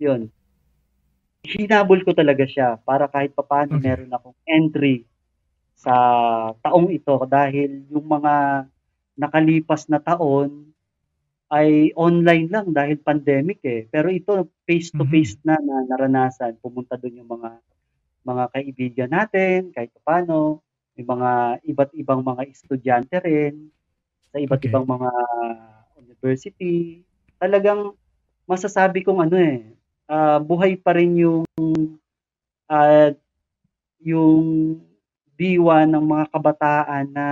'Yun. 0.00 0.30
Hinabol 1.42 2.06
ko 2.06 2.14
talaga 2.14 2.46
siya 2.46 2.78
para 2.86 3.10
kahit 3.10 3.34
papaano 3.34 3.74
Okay. 3.74 3.82
meron 3.82 4.10
akong 4.14 4.38
entry 4.46 5.02
sa 5.76 5.92
taong 6.64 6.88
ito 6.92 7.16
dahil 7.28 7.86
yung 7.92 8.06
mga 8.06 8.66
nakalipas 9.18 9.88
na 9.92 10.00
taon 10.00 10.71
ay 11.52 11.92
online 12.00 12.48
lang 12.48 12.72
dahil 12.72 12.96
pandemic 13.04 13.60
eh. 13.68 13.84
Pero 13.92 14.08
ito 14.08 14.48
face 14.64 14.88
to 14.96 15.04
face 15.04 15.36
na, 15.44 15.60
na 15.60 15.84
naranasan. 15.84 16.56
Pumunta 16.64 16.96
doon 16.96 17.20
yung 17.20 17.30
mga 17.30 17.50
mga 18.24 18.44
kaibigan 18.54 19.10
natin 19.12 19.68
kahit 19.74 19.92
paano, 20.00 20.64
may 20.96 21.04
mga 21.04 21.30
iba't 21.68 21.90
ibang 21.98 22.22
mga 22.24 22.42
estudyante 22.48 23.16
rin 23.20 23.68
sa 24.32 24.40
iba't 24.40 24.60
Okay. 24.64 24.72
ibang 24.72 24.86
mga 24.88 25.10
university. 26.00 27.04
Talagang 27.36 27.92
masasabi 28.48 29.04
kong 29.04 29.20
ano 29.28 29.36
eh, 29.36 29.60
ah, 30.08 30.40
buhay 30.40 30.80
pa 30.80 30.96
rin 30.96 31.18
yung 31.20 31.44
ah, 32.70 33.12
yung 34.00 34.78
diwa 35.36 35.84
ng 35.84 36.04
mga 36.06 36.24
kabataan 36.32 37.06
na 37.12 37.26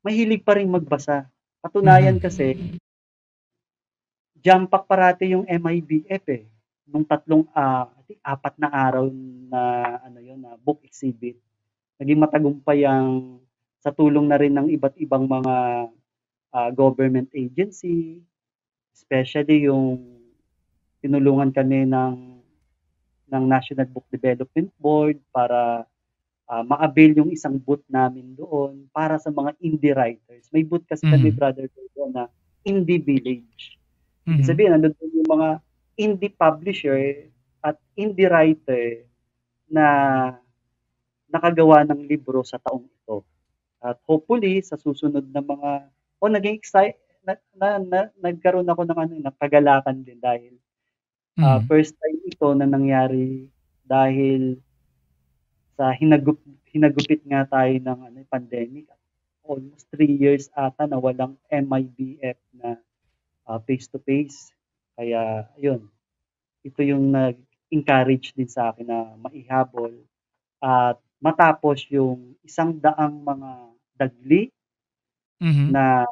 mahilig 0.00 0.42
pa 0.46 0.56
rin 0.56 0.70
magbasa. 0.70 1.26
Katunayan 1.62 2.18
Mhm. 2.18 2.22
kasi, 2.22 2.46
jumpak 4.42 4.84
parati 4.90 5.32
yung 5.32 5.46
MIBF 5.46 6.24
eh. 6.28 6.44
Nung 6.90 7.06
tatlong, 7.06 7.46
I 7.54 8.02
think 8.04 8.20
apat 8.20 8.54
na 8.58 8.68
araw 8.68 9.06
na 9.48 9.60
ano 10.02 10.18
yun, 10.18 10.42
na 10.42 10.58
book 10.58 10.82
exhibit. 10.82 11.38
Naging 12.02 12.20
matagumpay 12.20 12.82
ang 12.84 13.38
sa 13.78 13.94
tulong 13.94 14.26
na 14.26 14.38
rin 14.38 14.54
ng 14.54 14.68
iba't 14.74 14.94
ibang 14.98 15.26
mga 15.26 15.54
ah, 16.52 16.70
government 16.74 17.30
agency, 17.34 18.20
especially 18.94 19.66
yung 19.70 20.18
tinulungan 21.02 21.50
kami 21.50 21.86
ng 21.86 22.14
ng 23.32 23.44
National 23.48 23.88
Book 23.88 24.04
Development 24.12 24.68
Board 24.78 25.18
para 25.32 25.86
ah, 26.50 26.62
ma-avail 26.66 27.16
yung 27.18 27.30
isang 27.32 27.56
booth 27.58 27.82
namin 27.88 28.34
doon 28.36 28.86
para 28.92 29.16
sa 29.18 29.30
mga 29.32 29.56
indie 29.62 29.94
writers. 29.94 30.50
May 30.52 30.66
booth 30.66 30.84
kasi 30.86 31.06
kami, 31.06 31.30
Mhm. 31.32 31.38
brother, 31.38 31.66
doon 31.96 32.12
na 32.12 32.24
Indie 32.62 33.02
Village. 33.02 33.81
Mhm. 34.26 34.38
Ibig 34.38 34.46
sabihin, 34.48 34.70
nandun 34.78 34.94
doon 34.98 35.12
yung 35.18 35.30
mga 35.34 35.48
indie 35.98 36.32
publisher 36.34 36.98
at 37.62 37.76
indie 37.98 38.30
writer 38.30 39.02
na 39.70 39.86
nakagawa 41.30 41.84
ng 41.88 42.06
libro 42.08 42.42
sa 42.46 42.58
taong 42.62 42.86
ito. 42.86 43.24
At 43.82 43.98
hopefully, 44.08 44.62
sa 44.64 44.76
susunod 44.80 45.26
na 45.30 45.42
mga, 45.44 45.70
o 46.22 46.28
naging 46.30 46.58
excite, 46.58 46.98
na, 47.26 47.34
na, 47.56 47.68
na, 47.82 48.00
nagkaroon 48.20 48.68
ako 48.68 48.82
ng 48.88 48.98
ano, 48.98 49.14
ng 49.20 49.36
kagalakan 49.40 50.02
din 50.06 50.18
dahil 50.22 50.54
ah, 51.40 51.60
Mhm. 51.60 51.66
first 51.70 51.94
time 51.98 52.18
ito 52.28 52.48
na 52.56 52.66
nangyari 52.68 53.48
dahil 53.86 54.58
sa 55.78 55.96
hinagup, 55.96 56.36
hinagupit 56.68 57.24
nga 57.24 57.48
tayo 57.48 57.72
ng 57.80 57.98
ano, 58.12 58.18
pandemic. 58.28 58.84
Almost 59.42 59.88
three 59.90 60.12
years 60.20 60.52
ata 60.52 60.84
na 60.84 61.00
walang 61.00 61.34
MIBF 61.48 62.36
na 62.54 62.76
ah, 63.46 63.60
face-to-face. 63.62 64.52
Kaya, 64.96 65.48
yun. 65.58 65.88
Ito 66.64 66.80
yung 66.84 67.10
nag-encourage 67.12 68.34
din 68.36 68.48
sa 68.50 68.70
akin 68.72 68.86
na 68.88 69.00
maihabol 69.18 69.94
at 70.62 70.98
matapos 71.22 71.86
yung 71.90 72.34
isang 72.42 72.78
daang 72.78 73.22
mga 73.22 73.50
dagli 73.98 74.42
Mhm. 75.42 75.74
na 75.74 76.06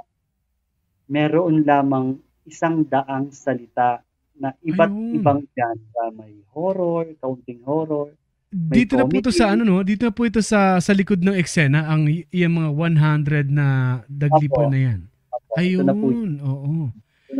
meron 1.09 1.62
lamang 1.64 2.18
isang 2.47 2.83
daang 2.87 3.31
salita 3.31 4.03
na 4.35 4.55
iba't 4.64 4.91
Ayun. 4.91 5.14
ibang 5.14 5.41
genre. 5.53 6.05
May 6.16 6.41
horror, 6.51 7.05
kaunting 7.20 7.61
horror. 7.62 8.14
May 8.51 8.83
Dito 8.83 8.99
na 8.99 9.07
po 9.07 9.14
ito 9.14 9.31
comedy. 9.31 9.39
sa 9.39 9.55
ano 9.55 9.62
no, 9.62 9.78
dito 9.87 10.03
na 10.03 10.14
po 10.14 10.26
ito 10.26 10.43
sa 10.43 10.83
sa 10.83 10.91
likod 10.91 11.22
ng 11.22 11.39
eksena 11.39 11.87
ang 11.87 12.11
yung 12.11 12.55
mga 12.59 12.70
100 12.74 13.47
na 13.47 13.66
dagli 14.11 14.51
po 14.51 14.66
Opo. 14.66 14.70
na 14.70 14.78
yan. 14.91 15.01
Ito 15.07 15.55
Ayun, 15.55 15.87
po, 15.87 16.07
oo. 16.43 16.91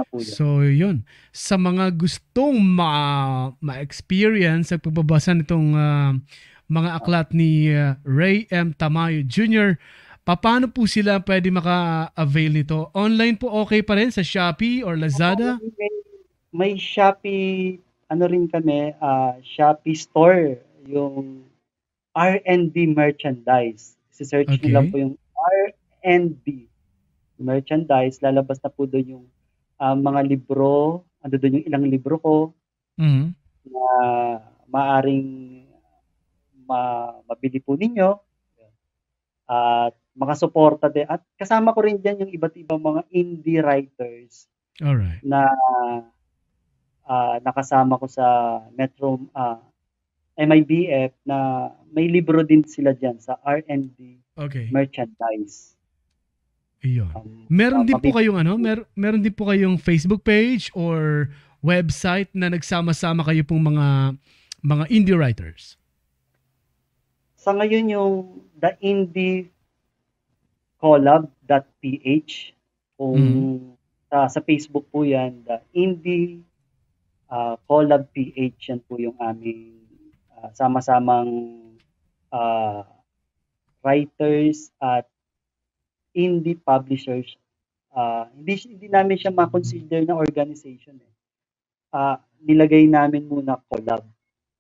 Na 0.01 0.09
po 0.09 0.17
yun. 0.17 0.33
So, 0.33 0.47
yun. 0.65 0.97
Sa 1.31 1.61
mga 1.61 1.93
gustong 1.95 2.57
ma- 2.57 3.53
ma-experience 3.61 4.73
sa 4.73 4.81
pagbabasa 4.81 5.37
nitong 5.37 5.77
ah, 5.77 6.17
mga 6.73 6.91
aklat 6.97 7.29
ni 7.37 7.69
ah, 7.77 8.01
Ray 8.03 8.49
M. 8.49 8.73
Tamayo 8.73 9.21
Jr., 9.29 9.77
paano 10.25 10.71
po 10.71 10.87
sila 10.87 11.19
pwede 11.27 11.51
maka-avail 11.51 12.63
nito? 12.63 12.89
Online 12.95 13.35
po 13.35 13.51
okay 13.67 13.83
pa 13.83 13.99
rin 13.99 14.15
sa 14.15 14.23
Shopee 14.23 14.81
or 14.87 14.95
Lazada? 14.95 15.59
May, 15.59 15.93
may 16.55 16.73
Shopee, 16.79 17.83
ano 18.09 18.25
rin 18.31 18.47
kami, 18.47 18.95
ah, 19.03 19.35
Shopee 19.43 19.99
store, 19.99 20.63
yung 20.87 21.45
R&D 22.15 22.75
merchandise. 22.95 23.95
Si-search 24.11 24.51
Okay. 24.51 24.67
nyo 24.67 24.71
lang 24.75 24.87
po 24.91 24.97
yung 24.99 25.15
R&D 26.03 26.67
merchandise. 27.39 28.19
Lalabas 28.23 28.59
na 28.63 28.71
po 28.71 28.85
doon 28.87 29.19
yung 29.19 29.27
ah, 29.81 29.97
mga 29.97 30.21
libro 30.29 31.03
ando 31.21 31.37
doon 31.37 31.61
yung 31.61 31.67
ilang 31.69 31.85
libro 31.89 32.17
ko 32.21 32.35
Mhm. 33.01 33.33
na 33.69 33.85
maaring 34.69 35.65
ma 36.69 36.81
mabili 37.27 37.59
po 37.61 37.75
ninyo. 37.75 38.11
At 39.51 39.99
makasuporta 40.15 40.87
din 40.93 41.07
at 41.11 41.25
kasama 41.35 41.75
ko 41.75 41.83
rin 41.83 41.99
diyan 41.99 42.27
yung 42.27 42.33
iba't 42.35 42.55
ibang 42.61 42.79
mga 42.83 43.03
indie 43.11 43.59
writers 43.65 44.47
Alright. 44.79 45.23
na, 45.27 45.49
ah, 47.07 47.37
nakasama 47.43 47.99
ko 47.99 48.07
sa 48.07 48.27
Metro, 48.75 49.19
ah, 49.35 49.59
MIBF 50.39 51.13
na 51.27 51.69
may 51.93 52.07
libro 52.09 52.41
din 52.47 52.63
sila 52.65 52.95
diyan 52.95 53.19
sa 53.21 53.37
R&D 53.43 54.23
Okay. 54.39 54.71
merchandise. 54.73 55.77
Iyon. 56.81 57.13
Um, 57.13 57.45
Meron 57.53 57.85
din 57.85 58.01
po 58.01 58.09
kayong 58.15 58.41
ano, 58.41 58.57
mer 58.57 58.89
meron 58.97 59.21
din 59.21 59.35
po 59.35 59.49
kayong 59.53 59.77
Facebook 59.77 60.25
page 60.25 60.73
or 60.73 61.29
website 61.61 62.33
na 62.33 62.49
nagsama-sama 62.49 63.21
kayo 63.21 63.45
pong 63.45 63.61
mga 63.61 64.17
mga 64.65 64.85
indie 64.89 65.17
writers. 65.17 65.77
Sa 67.37 67.53
ngayon 67.53 67.87
yung 67.93 68.15
the 68.57 68.73
indie 68.81 69.49
collab.ph 70.81 72.57
kung 72.97 73.17
Mhm. 73.17 73.77
sa, 74.09 74.29
sa 74.29 74.41
Facebook 74.41 74.89
po 74.89 75.05
yan, 75.05 75.45
the 75.45 75.61
indie 75.77 76.41
ah, 77.31 77.55
collab 77.71 78.11
PH 78.11 78.75
yan 78.75 78.81
po 78.85 78.99
yung 78.99 79.15
aming 79.23 79.79
ah, 80.35 80.51
sama-samang 80.51 81.31
ah, 82.33 82.83
writers 83.81 84.75
at 84.83 85.07
indie 86.15 86.59
publishers. 86.59 87.37
Ah, 87.91 88.31
hindi 88.31 88.55
hindi 88.71 88.87
namin 88.87 89.19
siya 89.19 89.35
ma-consider 89.35 90.07
na 90.07 90.15
organization 90.15 90.99
eh. 91.03 91.15
Ah, 91.91 92.23
nilagay 92.43 92.87
namin 92.87 93.27
muna 93.27 93.59
collab. 93.67 94.07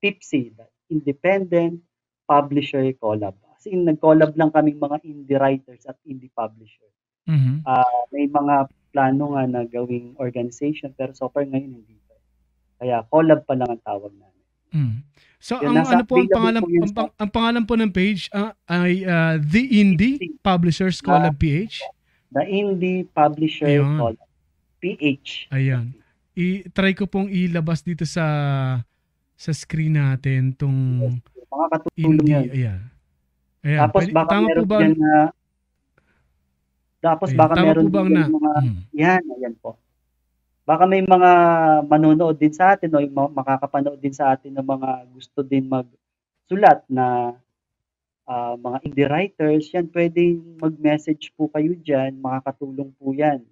Tipsy, 0.03 0.51
independent 0.91 1.79
publisher 2.27 2.83
collab. 2.99 3.39
As 3.55 3.69
in, 3.69 3.87
nag-collab 3.87 4.35
lang 4.35 4.51
kaming 4.51 4.81
mga 4.81 4.99
indie 5.05 5.39
writers 5.39 5.87
at 5.87 5.99
indie 6.09 6.33
publisher. 6.33 6.91
Mhm. 7.29 7.63
Ah, 7.63 8.07
may 8.11 8.27
mga 8.27 8.67
plano 8.91 9.39
nga 9.39 9.47
na 9.47 9.63
gawing 9.63 10.19
organization 10.19 10.91
pero 10.99 11.15
so 11.15 11.31
far 11.31 11.47
ngayon 11.47 11.79
hindi 11.79 11.97
pa. 12.09 12.17
Kaya 12.83 13.07
collab 13.07 13.47
pa 13.47 13.55
lang 13.55 13.71
ang 13.71 13.83
tawag 13.87 14.11
namin. 14.11 14.40
Mm. 14.71 15.03
So 15.39 15.57
Yun, 15.57 15.73
ang 15.73 15.89
ano 15.89 16.05
po 16.05 16.15
ang 16.15 16.29
pangalan 16.29 16.61
po 16.61 16.69
ang, 16.69 16.93
pang- 16.93 17.15
ang 17.17 17.31
pangalan 17.31 17.65
po 17.65 17.75
ng 17.75 17.89
page 17.89 18.29
ah, 18.31 18.53
ay 18.67 19.03
ah, 19.03 19.35
The 19.37 19.63
Indie 19.75 20.37
Publishers 20.39 21.01
Collab 21.01 21.35
PH. 21.35 21.81
The 22.31 22.45
Indie 22.45 23.03
Publisher 23.07 23.67
Ayun. 23.67 23.97
Collab. 23.97 24.29
PH. 24.79 25.49
Ayan. 25.51 25.93
I-try 26.33 26.93
ko 26.93 27.05
pong 27.05 27.27
ilabas 27.27 27.81
dito 27.81 28.05
sa 28.05 28.25
sa 29.35 29.51
screen 29.51 29.97
natin 29.97 30.53
tong 30.53 30.77
Mga 31.43 31.67
katulong 31.71 31.97
indie. 31.99 32.31
yan. 32.31 32.45
Ayan. 32.47 32.81
Ayan. 33.61 33.81
Tapos 33.83 34.01
Pwede- 34.03 34.15
baka 34.15 34.29
tama 34.31 34.41
po 34.41 34.47
meron 34.47 34.67
ba? 34.67 34.79
dyan 34.79 34.95
na 34.95 35.13
tapos 37.01 37.29
Ayan, 37.29 37.39
baka 37.39 37.53
tama 37.55 37.67
meron 37.67 37.83
po 37.83 37.93
bang 37.95 38.09
na? 38.11 38.25
mga 38.29 38.53
Mm. 38.61 38.81
yan, 38.95 39.23
ayan 39.35 39.55
po. 39.57 39.71
Baka 40.69 40.85
may 40.85 41.01
mga 41.01 41.31
manonood 41.89 42.37
din 42.37 42.53
sa 42.53 42.77
atin 42.77 42.93
o 42.93 43.01
makakapanood 43.33 43.97
din 43.97 44.13
sa 44.13 44.37
atin 44.37 44.53
ng 44.53 44.67
mga 44.67 44.91
gusto 45.17 45.41
din 45.41 45.65
magsulat 45.67 46.85
na 46.93 47.33
ah, 48.29 48.55
mga 48.59 48.79
indie 48.87 49.09
writers, 49.11 49.73
yan 49.75 49.89
pwedeng 49.93 50.59
mag-message 50.61 51.33
po 51.37 51.49
kayo 51.53 51.75
dyan, 51.81 52.19
makakatulong 52.21 52.93
po 53.01 53.13
yan 53.17 53.43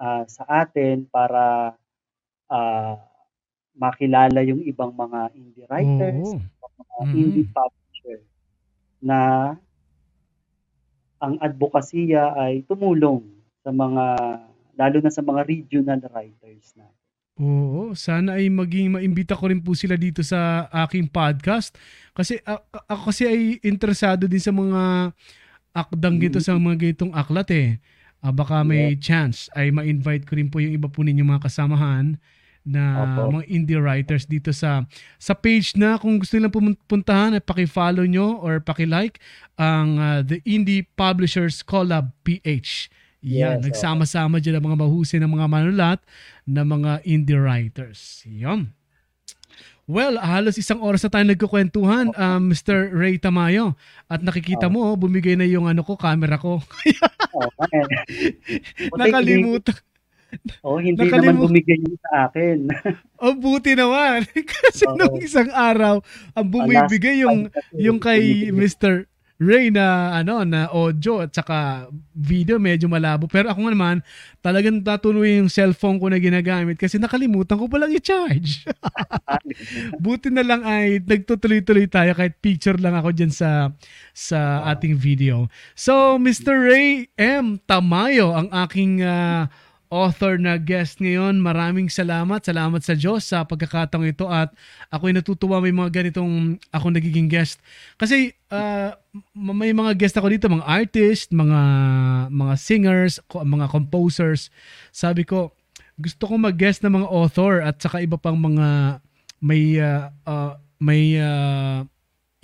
ah, 0.00 0.24
sa 0.28 0.44
atin 0.66 1.08
para 1.08 1.74
ah, 2.52 2.94
makilala 3.76 4.42
yung 4.46 4.62
ibang 4.64 4.92
mga 4.94 5.32
indie 5.36 5.66
writers, 5.70 6.36
Oo. 6.36 6.42
mga 6.80 6.96
Mhm. 7.12 7.14
indie 7.18 7.46
publisher 7.52 8.18
na 9.02 9.18
ang 11.20 11.40
advokasya 11.40 12.36
ay 12.36 12.60
tumulong 12.68 13.24
sa 13.64 13.72
mga 13.72 14.04
lalo 14.76 15.00
na 15.00 15.10
sa 15.10 15.24
mga 15.24 15.40
regional 15.44 16.00
writers 16.12 16.76
na. 16.76 16.86
Oo, 17.36 17.92
sana 17.92 18.40
ay 18.40 18.48
maging 18.48 18.96
maimbita 18.96 19.36
ko 19.36 19.52
rin 19.52 19.60
po 19.60 19.76
sila 19.76 19.92
dito 19.92 20.24
sa 20.24 20.68
aking 20.72 21.04
podcast 21.04 21.76
kasi 22.16 22.40
a- 22.48 22.64
a- 22.72 22.84
ako 22.88 23.12
kasi 23.12 23.28
ay 23.28 23.40
interesado 23.60 24.24
din 24.24 24.40
sa 24.40 24.56
mga 24.56 25.12
akdang 25.76 26.16
gito 26.16 26.40
sa 26.40 26.56
mga 26.56 26.76
ganitong 26.80 27.12
aklat 27.12 27.48
eh. 27.52 27.68
Ah, 28.24 28.32
baka 28.32 28.64
may 28.64 28.96
chance 28.96 29.52
ay 29.52 29.68
ma-invite 29.68 30.24
ko 30.24 30.32
rin 30.34 30.48
po 30.48 30.64
yung 30.64 30.72
iba 30.72 30.88
po 30.88 31.04
ninyong 31.04 31.36
mga 31.36 31.44
kasamahan 31.44 32.16
na 32.66 33.04
Opo. 33.04 33.38
mga 33.38 33.46
indie 33.46 33.78
writers 33.78 34.24
dito 34.26 34.50
sa 34.50 34.82
sa 35.20 35.36
page 35.36 35.76
na 35.78 36.00
kung 36.00 36.18
gusto 36.18 36.34
nilang 36.34 36.50
pumun- 36.50 36.80
puntahan 36.88 37.36
ay 37.36 37.44
paki-follow 37.44 38.02
nyo 38.02 38.40
or 38.40 38.58
paki-like 38.58 39.20
ang 39.54 40.00
ah, 40.00 40.20
The 40.24 40.40
Indie 40.42 40.88
Publishers 40.96 41.60
Collab 41.60 42.16
PH. 42.24 42.88
Yan, 43.26 43.58
Yes, 43.58 43.66
nagsama-sama 43.66 44.38
dyan 44.38 44.62
ang 44.62 44.70
mga 44.70 44.78
mahusay 44.86 45.18
ng 45.18 45.32
mga 45.34 45.46
manulat 45.50 45.98
na 46.46 46.62
mga 46.62 47.02
indie 47.02 47.34
writers. 47.34 48.22
Yan. 48.22 48.70
Well, 49.86 50.18
halos 50.18 50.58
isang 50.58 50.82
oras 50.82 51.02
na 51.06 51.10
tayo 51.10 51.26
nagkukwentuhan, 51.26 52.10
um, 52.14 52.42
Mr. 52.50 52.90
Ray 52.90 53.18
Tamayo. 53.18 53.74
At 54.06 54.18
nakikita 54.18 54.66
mo, 54.66 54.94
bumigay 54.94 55.34
na 55.34 55.46
yung 55.46 55.66
ano 55.66 55.82
ko, 55.82 55.98
camera 55.98 56.38
ko. 56.38 56.62
Oh, 57.36 57.52
Nakalimutan. 58.96 59.76
Oh, 60.64 60.80
hindi 60.80 60.96
Nakalimu- 60.96 61.36
naman 61.36 61.44
bumigay 61.52 61.76
yun 61.76 61.96
sa 62.00 62.32
akin. 62.32 62.58
Oh, 63.20 63.32
buti 63.36 63.72
naman. 63.76 64.24
Kasi 64.28 64.88
Oo. 64.88 64.96
nung 64.96 65.16
isang 65.20 65.48
araw, 65.48 66.00
ang 66.32 66.46
bumibigay 66.48 67.24
yung 67.24 67.48
yung 67.72 67.96
kay 67.96 68.48
Mr. 68.52 69.08
Ray 69.36 69.68
na 69.68 70.16
ano 70.16 70.40
na 70.48 70.64
audio 70.72 71.20
at 71.20 71.36
saka 71.36 71.88
video 72.16 72.56
medyo 72.56 72.88
malabo 72.88 73.28
pero 73.28 73.52
ako 73.52 73.68
naman 73.68 74.00
talagang 74.40 74.80
tatuloy 74.80 75.36
yung 75.36 75.52
cellphone 75.52 76.00
ko 76.00 76.08
na 76.08 76.16
ginagamit 76.16 76.80
kasi 76.80 76.96
nakalimutan 76.96 77.60
ko 77.60 77.68
palang 77.68 77.92
i-charge. 77.92 78.64
Buti 80.04 80.32
na 80.32 80.40
lang 80.40 80.64
ay 80.64 81.04
nagtutuloy-tuloy 81.04 81.84
tayo 81.84 82.16
kahit 82.16 82.40
picture 82.40 82.80
lang 82.80 82.96
ako 82.96 83.12
diyan 83.12 83.32
sa 83.32 83.68
sa 84.16 84.64
ating 84.72 84.96
video. 84.96 85.52
So 85.76 86.16
Mr. 86.16 86.56
Ray 86.56 87.12
M 87.20 87.60
Tamayo 87.60 88.32
ang 88.32 88.48
aking 88.48 89.04
ah, 89.04 89.52
author 89.88 90.36
na 90.36 90.58
guest 90.58 90.98
ngayon. 90.98 91.38
Maraming 91.38 91.86
salamat. 91.86 92.42
Salamat 92.42 92.82
sa 92.82 92.94
Diyos 92.94 93.26
sa 93.26 93.46
pagkakataong 93.46 94.06
ito 94.06 94.26
at 94.26 94.50
ako'y 94.90 95.14
natutuwa 95.14 95.62
may 95.62 95.74
mga 95.74 95.90
ganitong 96.02 96.58
ako 96.74 96.86
nagiging 96.90 97.30
guest. 97.30 97.62
Kasi 98.00 98.34
m- 99.34 99.56
may 99.56 99.70
mga 99.72 99.94
guest 99.94 100.18
ako 100.18 100.30
dito, 100.30 100.50
mga 100.50 100.66
artist, 100.66 101.30
mga 101.32 101.60
mga 102.30 102.54
singers, 102.58 103.22
mga 103.30 103.66
composers. 103.70 104.50
Sabi 104.90 105.22
ko, 105.22 105.54
gusto 105.96 106.28
ko 106.28 106.34
mag-guest 106.36 106.84
ng 106.84 107.02
mga 107.02 107.08
author 107.08 107.64
at 107.64 107.80
saka 107.80 108.04
iba 108.04 108.20
pang 108.20 108.36
mga 108.36 109.00
may 109.40 109.80
ah, 109.80 110.12
ah, 110.28 110.60
may 110.76 111.16
ah, 111.16 111.88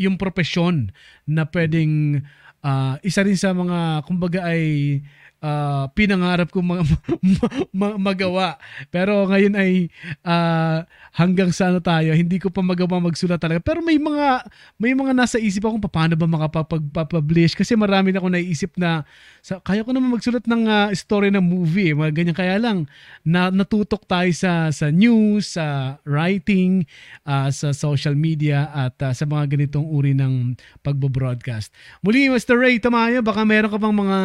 yung 0.01 0.16
profesyon 0.16 0.90
na 1.28 1.45
pwedeng 1.53 2.24
ah, 2.64 2.97
isa 3.05 3.20
rin 3.20 3.36
sa 3.36 3.53
mga 3.53 4.09
kumbaga 4.09 4.49
ay 4.49 5.01
ah, 5.43 5.90
pinangarap 5.93 6.49
ko 6.55 6.62
mga 6.62 6.86
ma- 7.74 7.99
magawa. 7.99 8.57
Pero 8.88 9.26
ngayon 9.26 9.55
ay 9.59 9.90
ah, 10.22 10.86
hanggang 11.12 11.51
sa 11.51 11.68
ano 11.74 11.82
tayo, 11.82 12.14
hindi 12.14 12.38
ko 12.38 12.49
pa 12.49 12.62
magawa 12.62 13.03
magsulat 13.03 13.43
talaga. 13.43 13.61
Pero 13.61 13.82
may 13.82 13.99
mga 13.99 14.47
may 14.78 14.95
mga 14.95 15.12
nasa 15.12 15.36
isip 15.43 15.66
ako 15.66 15.82
kung 15.82 15.90
paano 15.90 16.14
ba 16.14 16.30
makapag-publish 16.30 17.59
kasi 17.59 17.74
marami 17.74 18.14
na 18.14 18.22
ako 18.22 18.28
naisip 18.30 18.72
na 18.78 19.03
sa, 19.43 19.59
kaya 19.59 19.82
ko 19.82 19.90
naman 19.90 20.14
magsulat 20.14 20.47
ng 20.47 20.70
ah, 20.70 20.95
story 20.95 21.34
ng 21.34 21.43
movie, 21.43 21.90
eh, 21.90 21.99
mga 21.99 22.14
ganyan 22.14 22.38
kaya 22.38 22.62
lang 22.62 22.86
na 23.26 23.51
natutok 23.51 24.07
tayo 24.07 24.30
sa 24.30 24.70
sa 24.70 24.86
news, 24.95 25.59
sa 25.59 25.99
writing, 26.07 26.86
ah, 27.26 27.51
sa 27.51 27.74
social 27.74 28.14
media 28.14 28.70
at 28.70 28.95
ah, 29.03 29.11
sa 29.11 29.26
mga 29.26 29.59
ganitong 29.59 29.82
uri 29.82 30.14
ng 30.14 30.55
pagbo-broadcast. 30.86 31.74
Muli, 32.07 32.30
Mr. 32.30 32.55
Ray 32.55 32.78
Tamayo, 32.78 33.18
baka 33.26 33.43
meron 33.43 33.74
ka 33.74 33.82
pang 33.82 33.90
mga 33.90 34.18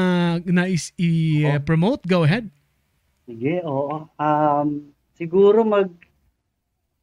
nais 0.54 0.94
i-promote? 1.02 2.06
Go 2.06 2.22
ahead. 2.22 2.54
Sige, 3.26 3.66
oo. 3.66 4.06
Um, 4.22 4.94
siguro 5.18 5.66
mag 5.66 5.90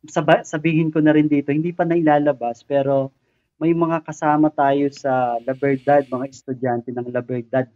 saba, 0.06 0.46
sabihin 0.46 0.94
ko 0.94 1.02
na 1.02 1.18
rin 1.18 1.26
dito, 1.26 1.50
hindi 1.50 1.74
pa 1.74 1.82
nailalabas 1.82 2.62
pero 2.62 3.10
may 3.58 3.74
mga 3.74 4.06
kasama 4.06 4.54
tayo 4.54 4.86
sa 4.94 5.34
La 5.42 5.54
Verdad, 5.58 6.06
mga 6.06 6.30
estudyante 6.30 6.94
ng 6.94 7.10
La 7.10 7.22
Verdad. 7.22 7.66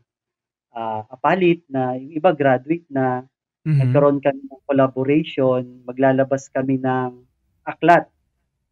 Ah 0.78 1.02
apalit 1.10 1.66
na 1.66 1.98
yung 1.98 2.14
iba 2.14 2.30
graduate 2.32 2.86
na 2.88 3.26
Mhm. 3.66 3.78
nagkaroon 3.82 4.18
kami 4.22 4.40
ng 4.46 4.62
collaboration, 4.64 5.62
maglalabas 5.84 6.46
kami 6.48 6.78
ng 6.78 7.10
aklat. 7.66 8.06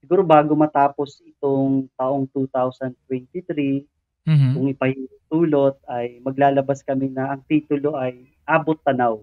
Siguro 0.00 0.22
bago 0.24 0.54
matapos 0.54 1.18
itong 1.26 1.90
taong 1.98 2.24
2023, 2.30 3.84
Mhm. 4.24 4.50
kung 4.54 4.66
ipahintulot 4.70 5.76
ay 5.90 6.22
maglalabas 6.22 6.80
kami 6.80 7.10
na 7.10 7.34
ang 7.34 7.42
titulo 7.44 7.98
ay 7.98 8.30
Abot 8.46 8.78
Tanaw. 8.78 9.18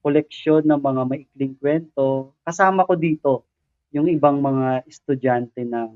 koleksyon 0.00 0.66
ng 0.66 0.82
mga 0.82 1.02
maikling 1.06 1.54
kwento. 1.58 2.34
Kasama 2.42 2.82
ko 2.82 2.98
dito 2.98 3.46
yung 3.94 4.10
ibang 4.10 4.42
mga 4.42 4.82
estudyante 4.82 5.62
ng 5.62 5.90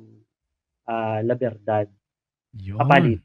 uh, 0.87 1.19
La 1.23 1.35
Verdad. 1.35 1.91
Yun. 2.55 2.79
Kapalit. 2.79 3.21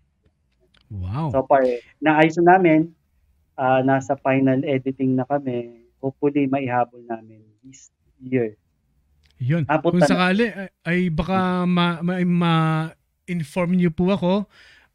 Wow. 0.91 1.31
So 1.31 1.47
far, 1.47 1.63
naayos 2.03 2.35
na 2.43 2.59
namin. 2.59 2.91
Uh, 3.55 3.79
nasa 3.87 4.19
final 4.19 4.59
editing 4.67 5.15
na 5.15 5.23
kami. 5.23 5.87
Hopefully, 6.03 6.51
maihabol 6.51 6.99
namin 7.07 7.39
this 7.63 7.93
year. 8.19 8.59
Yun. 9.41 9.63
Abot 9.71 9.95
Kung 9.95 10.03
na- 10.03 10.09
sakali, 10.09 10.51
ay, 10.51 10.69
ay 10.85 10.99
baka 11.09 11.65
ma, 11.65 12.03
ma, 12.03 12.19
ma-inform 12.21 13.73
niyo 13.73 13.89
po 13.89 14.11
ako 14.11 14.33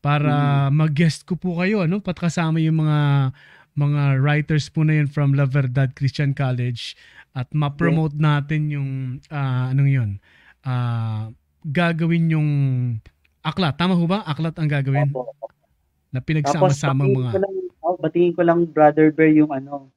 para 0.05 0.69
mag-guest 0.71 1.27
ko 1.27 1.35
po 1.35 1.59
kayo, 1.59 1.83
ano? 1.83 1.99
Pat 1.99 2.15
kasama 2.15 2.63
yung 2.63 2.85
mga 2.85 3.33
mga 3.77 4.03
writers 4.25 4.73
po 4.73 4.87
na 4.87 4.97
yun 4.97 5.11
from 5.11 5.37
La 5.37 5.45
Verdad 5.45 5.93
Christian 5.93 6.33
College 6.33 6.97
at 7.37 7.51
ma-promote 7.53 8.17
natin 8.17 8.73
yung 8.73 8.91
ah, 9.29 9.75
anong 9.75 9.91
yun. 9.91 10.11
Ah, 10.65 11.29
gagawin 11.67 12.31
yung 12.33 12.51
aklat. 13.43 13.75
Tama 13.77 13.99
ho 13.99 14.07
ba? 14.07 14.23
Aklat 14.25 14.57
ang 14.57 14.71
gagawin 14.71 15.11
Opo. 15.11 15.29
Na 16.17 16.25
pinagsama-sama 16.25 17.05
mga 17.05 17.37
ko 17.37 17.39
lang, 17.45 17.55
oh, 17.85 17.97
batingin 18.01 18.33
ko 18.33 18.43
lang, 18.43 18.65
Brother 18.65 19.13
Bear, 19.13 19.29
yung 19.37 19.53
ano, 19.53 19.93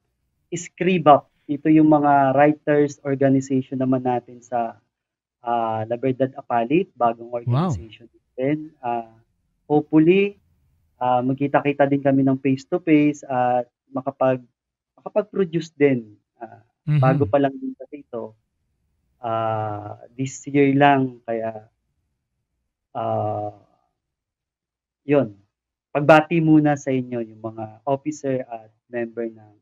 Scribap. 0.52 1.24
Ito 1.48 1.72
yung 1.72 1.88
mga 1.88 2.36
writers 2.36 3.00
organization 3.02 3.80
naman 3.80 4.04
natin 4.04 4.44
sa 4.44 4.76
uh, 5.40 5.80
La 5.88 5.96
Verdad 5.96 6.30
Apalit, 6.36 6.92
bagong 6.94 7.32
organization 7.32 8.06
din. 8.36 8.70
Uh, 8.84 9.10
hopefully, 9.66 10.36
uh, 11.00 11.24
magkita-kita 11.24 11.88
din 11.88 12.04
kami 12.04 12.22
ng 12.22 12.38
face-to-face 12.38 13.24
at 13.26 13.66
makapag 13.90 14.44
makapag-produce 15.00 15.72
din. 15.74 16.14
Uh, 16.36 16.60
Mhm. 16.88 17.00
bago 17.00 17.24
pa 17.28 17.38
lang 17.38 17.54
din 17.60 17.76
kasi 17.76 18.02
ito. 18.02 18.34
Uh, 19.20 20.00
this 20.16 20.40
year 20.48 20.72
lang, 20.72 21.20
kaya 21.28 21.68
uh, 22.96 23.52
yun. 25.04 25.36
Pagbati 25.90 26.38
muna 26.38 26.78
sa 26.78 26.94
inyo 26.94 27.18
yung 27.18 27.42
mga 27.42 27.82
officer 27.82 28.46
at 28.46 28.70
member 28.86 29.26
ng 29.26 29.54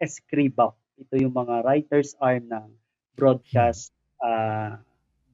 Escribap. 0.00 0.72
Ito 0.96 1.20
yung 1.20 1.36
mga 1.36 1.60
writers 1.64 2.16
arm 2.24 2.48
ng 2.48 2.68
broadcast 3.14 3.92
uh, 4.24 4.80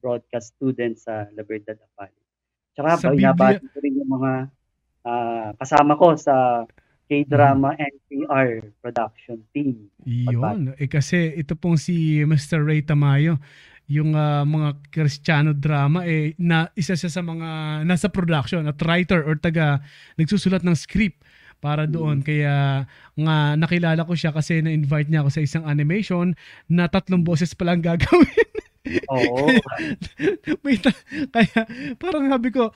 broadcast 0.01 0.57
students 0.57 1.07
sa 1.07 1.29
La 1.37 1.45
Verdad 1.47 1.77
Apali. 1.79 2.19
Tsaka 2.75 2.89
Sa 2.99 3.13
binabati 3.13 3.63
ko 3.69 3.77
rin 3.79 3.95
yung 3.95 4.11
mga 4.11 4.33
uh, 5.07 5.49
kasama 5.55 5.93
ko 5.95 6.17
sa 6.17 6.65
K-drama 7.11 7.75
NPR 7.75 8.71
production 8.79 9.43
team. 9.51 9.91
Yun. 10.07 10.71
Eh 10.79 10.87
kasi 10.87 11.35
ito 11.35 11.59
pong 11.59 11.75
si 11.75 12.23
Mr. 12.23 12.63
Ray 12.63 12.87
Tamayo, 12.87 13.35
yung 13.91 14.15
ah, 14.15 14.47
mga 14.47 14.79
Kristiyano 14.87 15.51
drama 15.51 16.07
eh 16.07 16.31
na 16.39 16.71
isa 16.79 16.95
siya 16.95 17.11
sa 17.11 17.19
mga 17.19 17.83
nasa 17.83 18.07
production 18.07 18.63
at 18.63 18.79
writer 18.87 19.19
or 19.27 19.35
taga 19.35 19.83
nagsusulat 20.15 20.63
ng 20.63 20.77
script 20.79 21.19
para 21.61 21.83
doon. 21.85 22.23
Kaya 22.23 22.87
nga 23.19 23.35
nakilala 23.59 24.07
ko 24.07 24.15
siya 24.15 24.31
kasi 24.31 24.63
na-invite 24.63 25.11
niya 25.11 25.21
ako 25.21 25.29
sa 25.29 25.43
isang 25.43 25.63
animation 25.67 26.33
na 26.71 26.87
tatlong 26.87 27.21
boses 27.21 27.51
pa 27.51 27.67
lang 27.67 27.83
gagawin. 27.83 28.47
Oo. 29.11 29.45
May 30.65 30.79
ta- 30.79 31.05
kaya 31.29 31.67
parang 32.01 32.31
sabi 32.31 32.49
ko, 32.49 32.73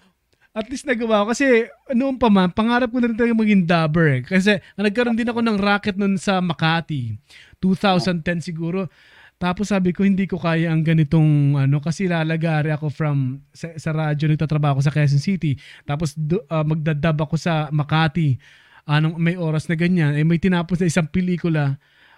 at 0.55 0.69
least 0.71 0.85
nagawa 0.87 1.25
ko. 1.25 1.33
Kasi 1.33 1.67
noon 1.97 2.15
pa 2.21 2.29
man, 2.29 2.53
pangarap 2.53 2.93
ko 2.93 3.01
na 3.01 3.09
rin 3.09 3.17
talaga 3.17 3.35
maging 3.35 3.65
dubber 3.65 4.05
eh. 4.07 4.21
Kasi 4.23 4.61
nagkaroon 4.77 5.17
din 5.17 5.27
ako 5.27 5.41
ng 5.43 5.57
racket 5.59 5.97
noon 5.97 6.15
sa 6.15 6.39
Makati. 6.39 7.17
2010 7.59 8.39
siguro. 8.39 8.87
Tapos 9.35 9.67
sabi 9.67 9.91
ko, 9.91 10.07
hindi 10.07 10.23
ko 10.25 10.39
kaya 10.39 10.71
ang 10.71 10.79
ganitong 10.79 11.59
ano, 11.59 11.83
kasi 11.83 12.07
lalagari 12.07 12.71
ako 12.71 12.87
from, 12.87 13.43
sa, 13.51 13.75
sa 13.75 13.91
radyo, 13.91 14.31
nagtatrabaho 14.31 14.79
ako 14.79 14.83
sa 14.87 14.93
Quezon 14.95 15.19
City. 15.19 15.59
Tapos 15.83 16.15
do, 16.15 16.39
uh, 16.47 16.63
magdadub 16.63 17.19
ako 17.19 17.35
sa 17.35 17.67
Makati. 17.67 18.39
Anong 18.87 19.19
may 19.19 19.35
oras 19.35 19.67
na 19.67 19.75
ganyan. 19.75 20.15
Eh, 20.15 20.23
may 20.23 20.39
tinapos 20.39 20.79
na 20.79 20.87
isang 20.87 21.09
pelikula. 21.09 21.75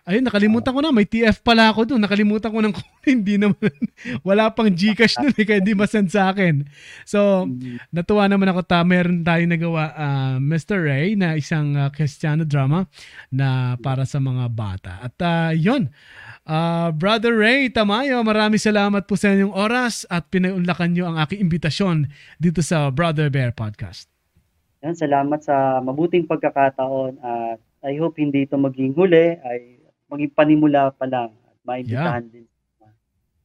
Ayun, 0.08 0.24
nakalimutan 0.24 0.72
ko 0.72 0.80
na. 0.80 0.96
May 0.96 1.04
TF 1.04 1.44
pala 1.44 1.68
ako 1.68 1.84
doon. 1.84 2.00
Nakalimutan 2.00 2.48
ko 2.48 2.64
ng 2.64 2.72
hindi 3.12 3.36
naman. 3.36 3.76
Wala 4.24 4.48
pang 4.56 4.72
Gcash 4.72 5.20
doon 5.20 5.36
eh, 5.36 5.44
kaya 5.44 5.60
hindi 5.60 5.76
masend 5.76 6.08
sa 6.08 6.32
akin. 6.32 6.64
So, 7.04 7.44
natuwa 7.92 8.24
naman 8.32 8.48
ako 8.48 8.64
ta 8.64 8.88
meron 8.88 9.28
tayong 9.28 9.52
nagawa 9.52 9.92
uh, 9.92 10.36
Mr. 10.40 10.80
Ray 10.80 11.20
na 11.20 11.36
isang 11.36 11.76
uh, 11.76 11.92
Cristiano 11.92 12.48
drama 12.48 12.88
na 13.36 13.76
para 13.84 14.08
sa 14.08 14.24
mga 14.24 14.48
bata. 14.48 15.04
At 15.04 15.20
uh, 15.20 15.52
yun, 15.52 15.92
uh, 16.48 16.88
Brother 16.96 17.36
Ray 17.36 17.68
Tamayo, 17.68 18.24
maraming 18.24 18.64
salamat 18.64 19.04
po 19.12 19.20
sa 19.20 19.36
inyong 19.36 19.52
oras 19.52 20.08
at 20.08 20.32
pinaunlakan 20.32 20.96
nyo 20.96 21.12
ang 21.12 21.20
aking 21.20 21.44
imbitasyon 21.44 22.08
dito 22.40 22.64
sa 22.64 22.88
Brother 22.96 23.28
Bear 23.28 23.52
Podcast. 23.52 24.08
Yan, 24.88 24.96
salamat 24.96 25.44
sa 25.44 25.84
mabuting 25.84 26.24
pagkakataon 26.32 27.20
at 27.20 27.60
I 27.84 28.00
hope 28.00 28.16
hindi 28.16 28.48
ito 28.48 28.56
maging 28.56 28.96
huli 28.96 29.36
ay 29.44 29.77
maging 30.08 30.32
panimula 30.34 30.92
pa 30.96 31.06
lang 31.06 31.32
at 31.48 31.58
maimbitahan 31.68 32.26
yeah. 32.28 32.34
din 32.34 32.48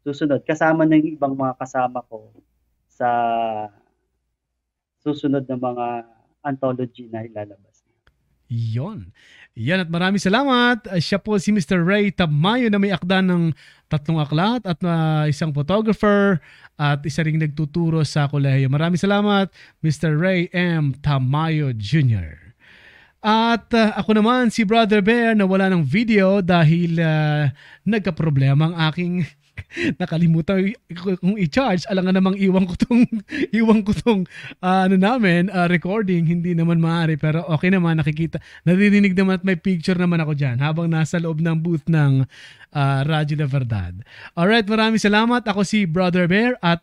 susunod. 0.02 0.42
Kasama 0.42 0.82
yung 0.86 1.14
ibang 1.14 1.34
mga 1.38 1.54
kasama 1.56 2.02
ko 2.10 2.34
sa 2.90 3.08
susunod 5.02 5.46
na 5.46 5.58
mga 5.58 5.86
anthology 6.42 7.06
na 7.10 7.22
ilalabas. 7.22 7.82
Yon. 8.52 9.08
Yan 9.56 9.88
at 9.88 9.88
maraming 9.88 10.20
salamat. 10.20 10.84
Siya 11.00 11.16
po 11.16 11.40
si 11.40 11.54
Mr. 11.56 11.80
Ray 11.80 12.12
Tamayo 12.12 12.68
na 12.68 12.76
may 12.76 12.92
akda 12.92 13.24
ng 13.24 13.56
tatlong 13.88 14.20
aklat 14.20 14.60
at 14.68 14.76
uh, 14.84 15.24
isang 15.24 15.56
photographer 15.56 16.36
at 16.76 17.00
isa 17.04 17.24
ring 17.24 17.40
nagtuturo 17.40 18.04
sa 18.04 18.28
kolehiyo. 18.28 18.68
Maraming 18.68 19.00
salamat 19.00 19.48
Mr. 19.80 20.20
Ray 20.20 20.52
M. 20.52 20.92
Tamayo 21.00 21.72
Jr. 21.72 22.51
At 23.22 23.70
uh, 23.70 23.94
ako 23.94 24.18
naman 24.18 24.50
si 24.50 24.66
Brother 24.66 24.98
Bear 24.98 25.38
na 25.38 25.46
wala 25.46 25.70
ng 25.70 25.86
video 25.86 26.42
dahil 26.42 26.98
uh, 26.98 27.46
nagka-problema 27.86 28.66
ang 28.66 28.76
aking 28.90 29.22
nakalimutan 30.02 30.74
kung 31.22 31.38
i-charge 31.38 31.86
alam 31.86 32.08
nga 32.08 32.18
namang 32.18 32.34
iwan 32.34 32.66
ko 32.66 32.74
tong 32.74 33.04
iwan 33.62 33.80
ko 33.86 33.94
tong 33.94 34.22
uh, 34.58 34.90
ano 34.90 34.96
namin 34.98 35.48
uh, 35.52 35.68
recording 35.68 36.24
hindi 36.24 36.56
naman 36.56 36.80
maaari 36.80 37.14
pero 37.20 37.44
okay 37.46 37.68
naman 37.68 38.00
nakikita 38.00 38.40
naririnig 38.64 39.14
naman 39.14 39.40
at 39.40 39.44
may 39.46 39.56
picture 39.56 39.96
naman 39.96 40.20
ako 40.20 40.34
diyan 40.34 40.58
habang 40.60 40.90
nasa 40.90 41.20
loob 41.22 41.40
ng 41.40 41.56
booth 41.62 41.86
ng 41.86 42.26
uh, 42.72 43.00
Radyo 43.04 43.44
La 43.44 43.48
Verdad. 43.48 43.94
Alright, 44.34 44.66
maraming 44.66 45.00
salamat. 45.00 45.44
Ako 45.44 45.62
si 45.62 45.84
Brother 45.84 46.26
Bear 46.26 46.56
at 46.64 46.80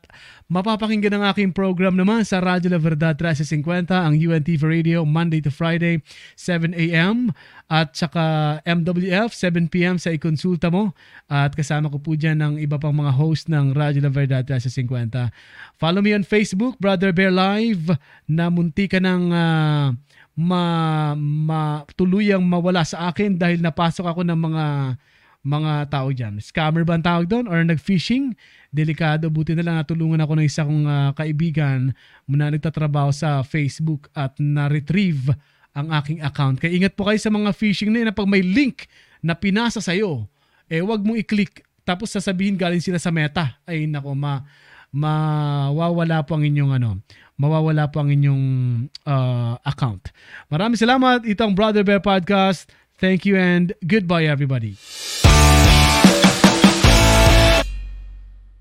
mapapakinggan 0.49 1.13
ang 1.13 1.23
aking 1.29 1.53
program 1.53 1.93
naman 1.93 2.25
sa 2.25 2.41
Radyo 2.41 2.73
La 2.73 2.81
Verdad 2.81 3.13
1350, 3.13 3.93
ang 3.93 4.17
UNTV 4.17 4.61
Radio, 4.65 5.05
Monday 5.05 5.45
to 5.45 5.53
Friday, 5.53 6.01
7 6.33 6.73
a.m. 6.73 7.29
At 7.69 7.93
saka 7.93 8.57
MWF, 8.65 9.29
7 9.29 9.69
p.m. 9.69 10.01
sa 10.01 10.09
ikonsulta 10.09 10.73
mo. 10.73 10.97
At 11.29 11.53
kasama 11.53 11.93
ko 11.93 12.01
po 12.01 12.17
dyan 12.17 12.41
ng 12.41 12.53
iba 12.57 12.81
pang 12.81 12.97
mga 12.97 13.13
host 13.13 13.45
ng 13.45 13.77
Radyo 13.77 14.01
La 14.01 14.11
Verdad 14.11 14.41
1350. 14.49 15.29
Follow 15.77 16.01
me 16.01 16.17
on 16.17 16.25
Facebook, 16.25 16.81
Brother 16.81 17.13
Bear 17.13 17.29
Live, 17.29 17.93
na 18.25 18.49
munti 18.49 18.89
ka 18.89 18.97
ng 18.97 19.29
uh, 19.29 19.93
ma, 20.33 20.63
ma, 21.13 21.85
tuluyang 21.93 22.41
mawala 22.41 22.81
sa 22.81 23.13
akin 23.13 23.37
dahil 23.37 23.61
napasok 23.61 24.09
ako 24.09 24.25
ng 24.25 24.39
mga 24.49 24.65
mga 25.43 25.87
tao 25.87 26.11
dyan. 26.11 26.37
Scammer 26.43 26.83
ba 26.83 26.99
ang 26.99 27.05
tawag 27.05 27.25
doon? 27.31 27.47
Or 27.47 27.63
nag-fishing? 27.63 28.35
Delikado. 28.69 29.31
Buti 29.31 29.55
na 29.55 29.63
lang 29.63 29.79
natulungan 29.79 30.19
ako 30.19 30.33
ng 30.35 30.45
isa 30.45 30.67
kong 30.67 30.83
uh, 30.85 31.11
kaibigan 31.15 31.95
na 32.27 32.51
nagtatrabaho 32.51 33.09
sa 33.15 33.41
Facebook 33.41 34.11
at 34.11 34.35
na-retrieve 34.37 35.31
ang 35.71 35.93
aking 35.95 36.19
account. 36.19 36.59
Kaya 36.59 36.75
ingat 36.75 36.93
po 36.97 37.07
kayo 37.07 37.19
sa 37.21 37.31
mga 37.31 37.55
phishing 37.55 37.93
na 37.93 38.03
yun 38.03 38.11
pag 38.11 38.27
may 38.27 38.43
link 38.43 38.89
na 39.23 39.37
pinasa 39.37 39.79
sa'yo, 39.79 40.27
eh 40.67 40.83
wag 40.83 41.03
mong 41.03 41.19
i-click 41.23 41.63
tapos 41.87 42.13
sasabihin 42.13 42.59
galing 42.59 42.83
sila 42.83 43.01
sa 43.01 43.09
meta. 43.09 43.57
Ay 43.65 43.89
nako, 43.89 44.13
ma 44.13 44.45
mawawala 44.89 46.25
po 46.25 46.33
ang 46.33 46.45
inyong 46.45 46.81
ano, 46.81 46.97
mawawala 47.37 47.89
po 47.93 48.01
ang 48.01 48.09
inyong 48.09 48.45
uh, 49.05 49.53
account. 49.61 50.09
Maraming 50.49 50.81
salamat. 50.81 51.25
Itong 51.29 51.53
Brother 51.53 51.85
Bear 51.85 52.01
Podcast. 52.01 52.69
Thank 52.99 53.25
you 53.25 53.37
and 53.37 53.73
goodbye 53.87 54.25
everybody. 54.25 54.75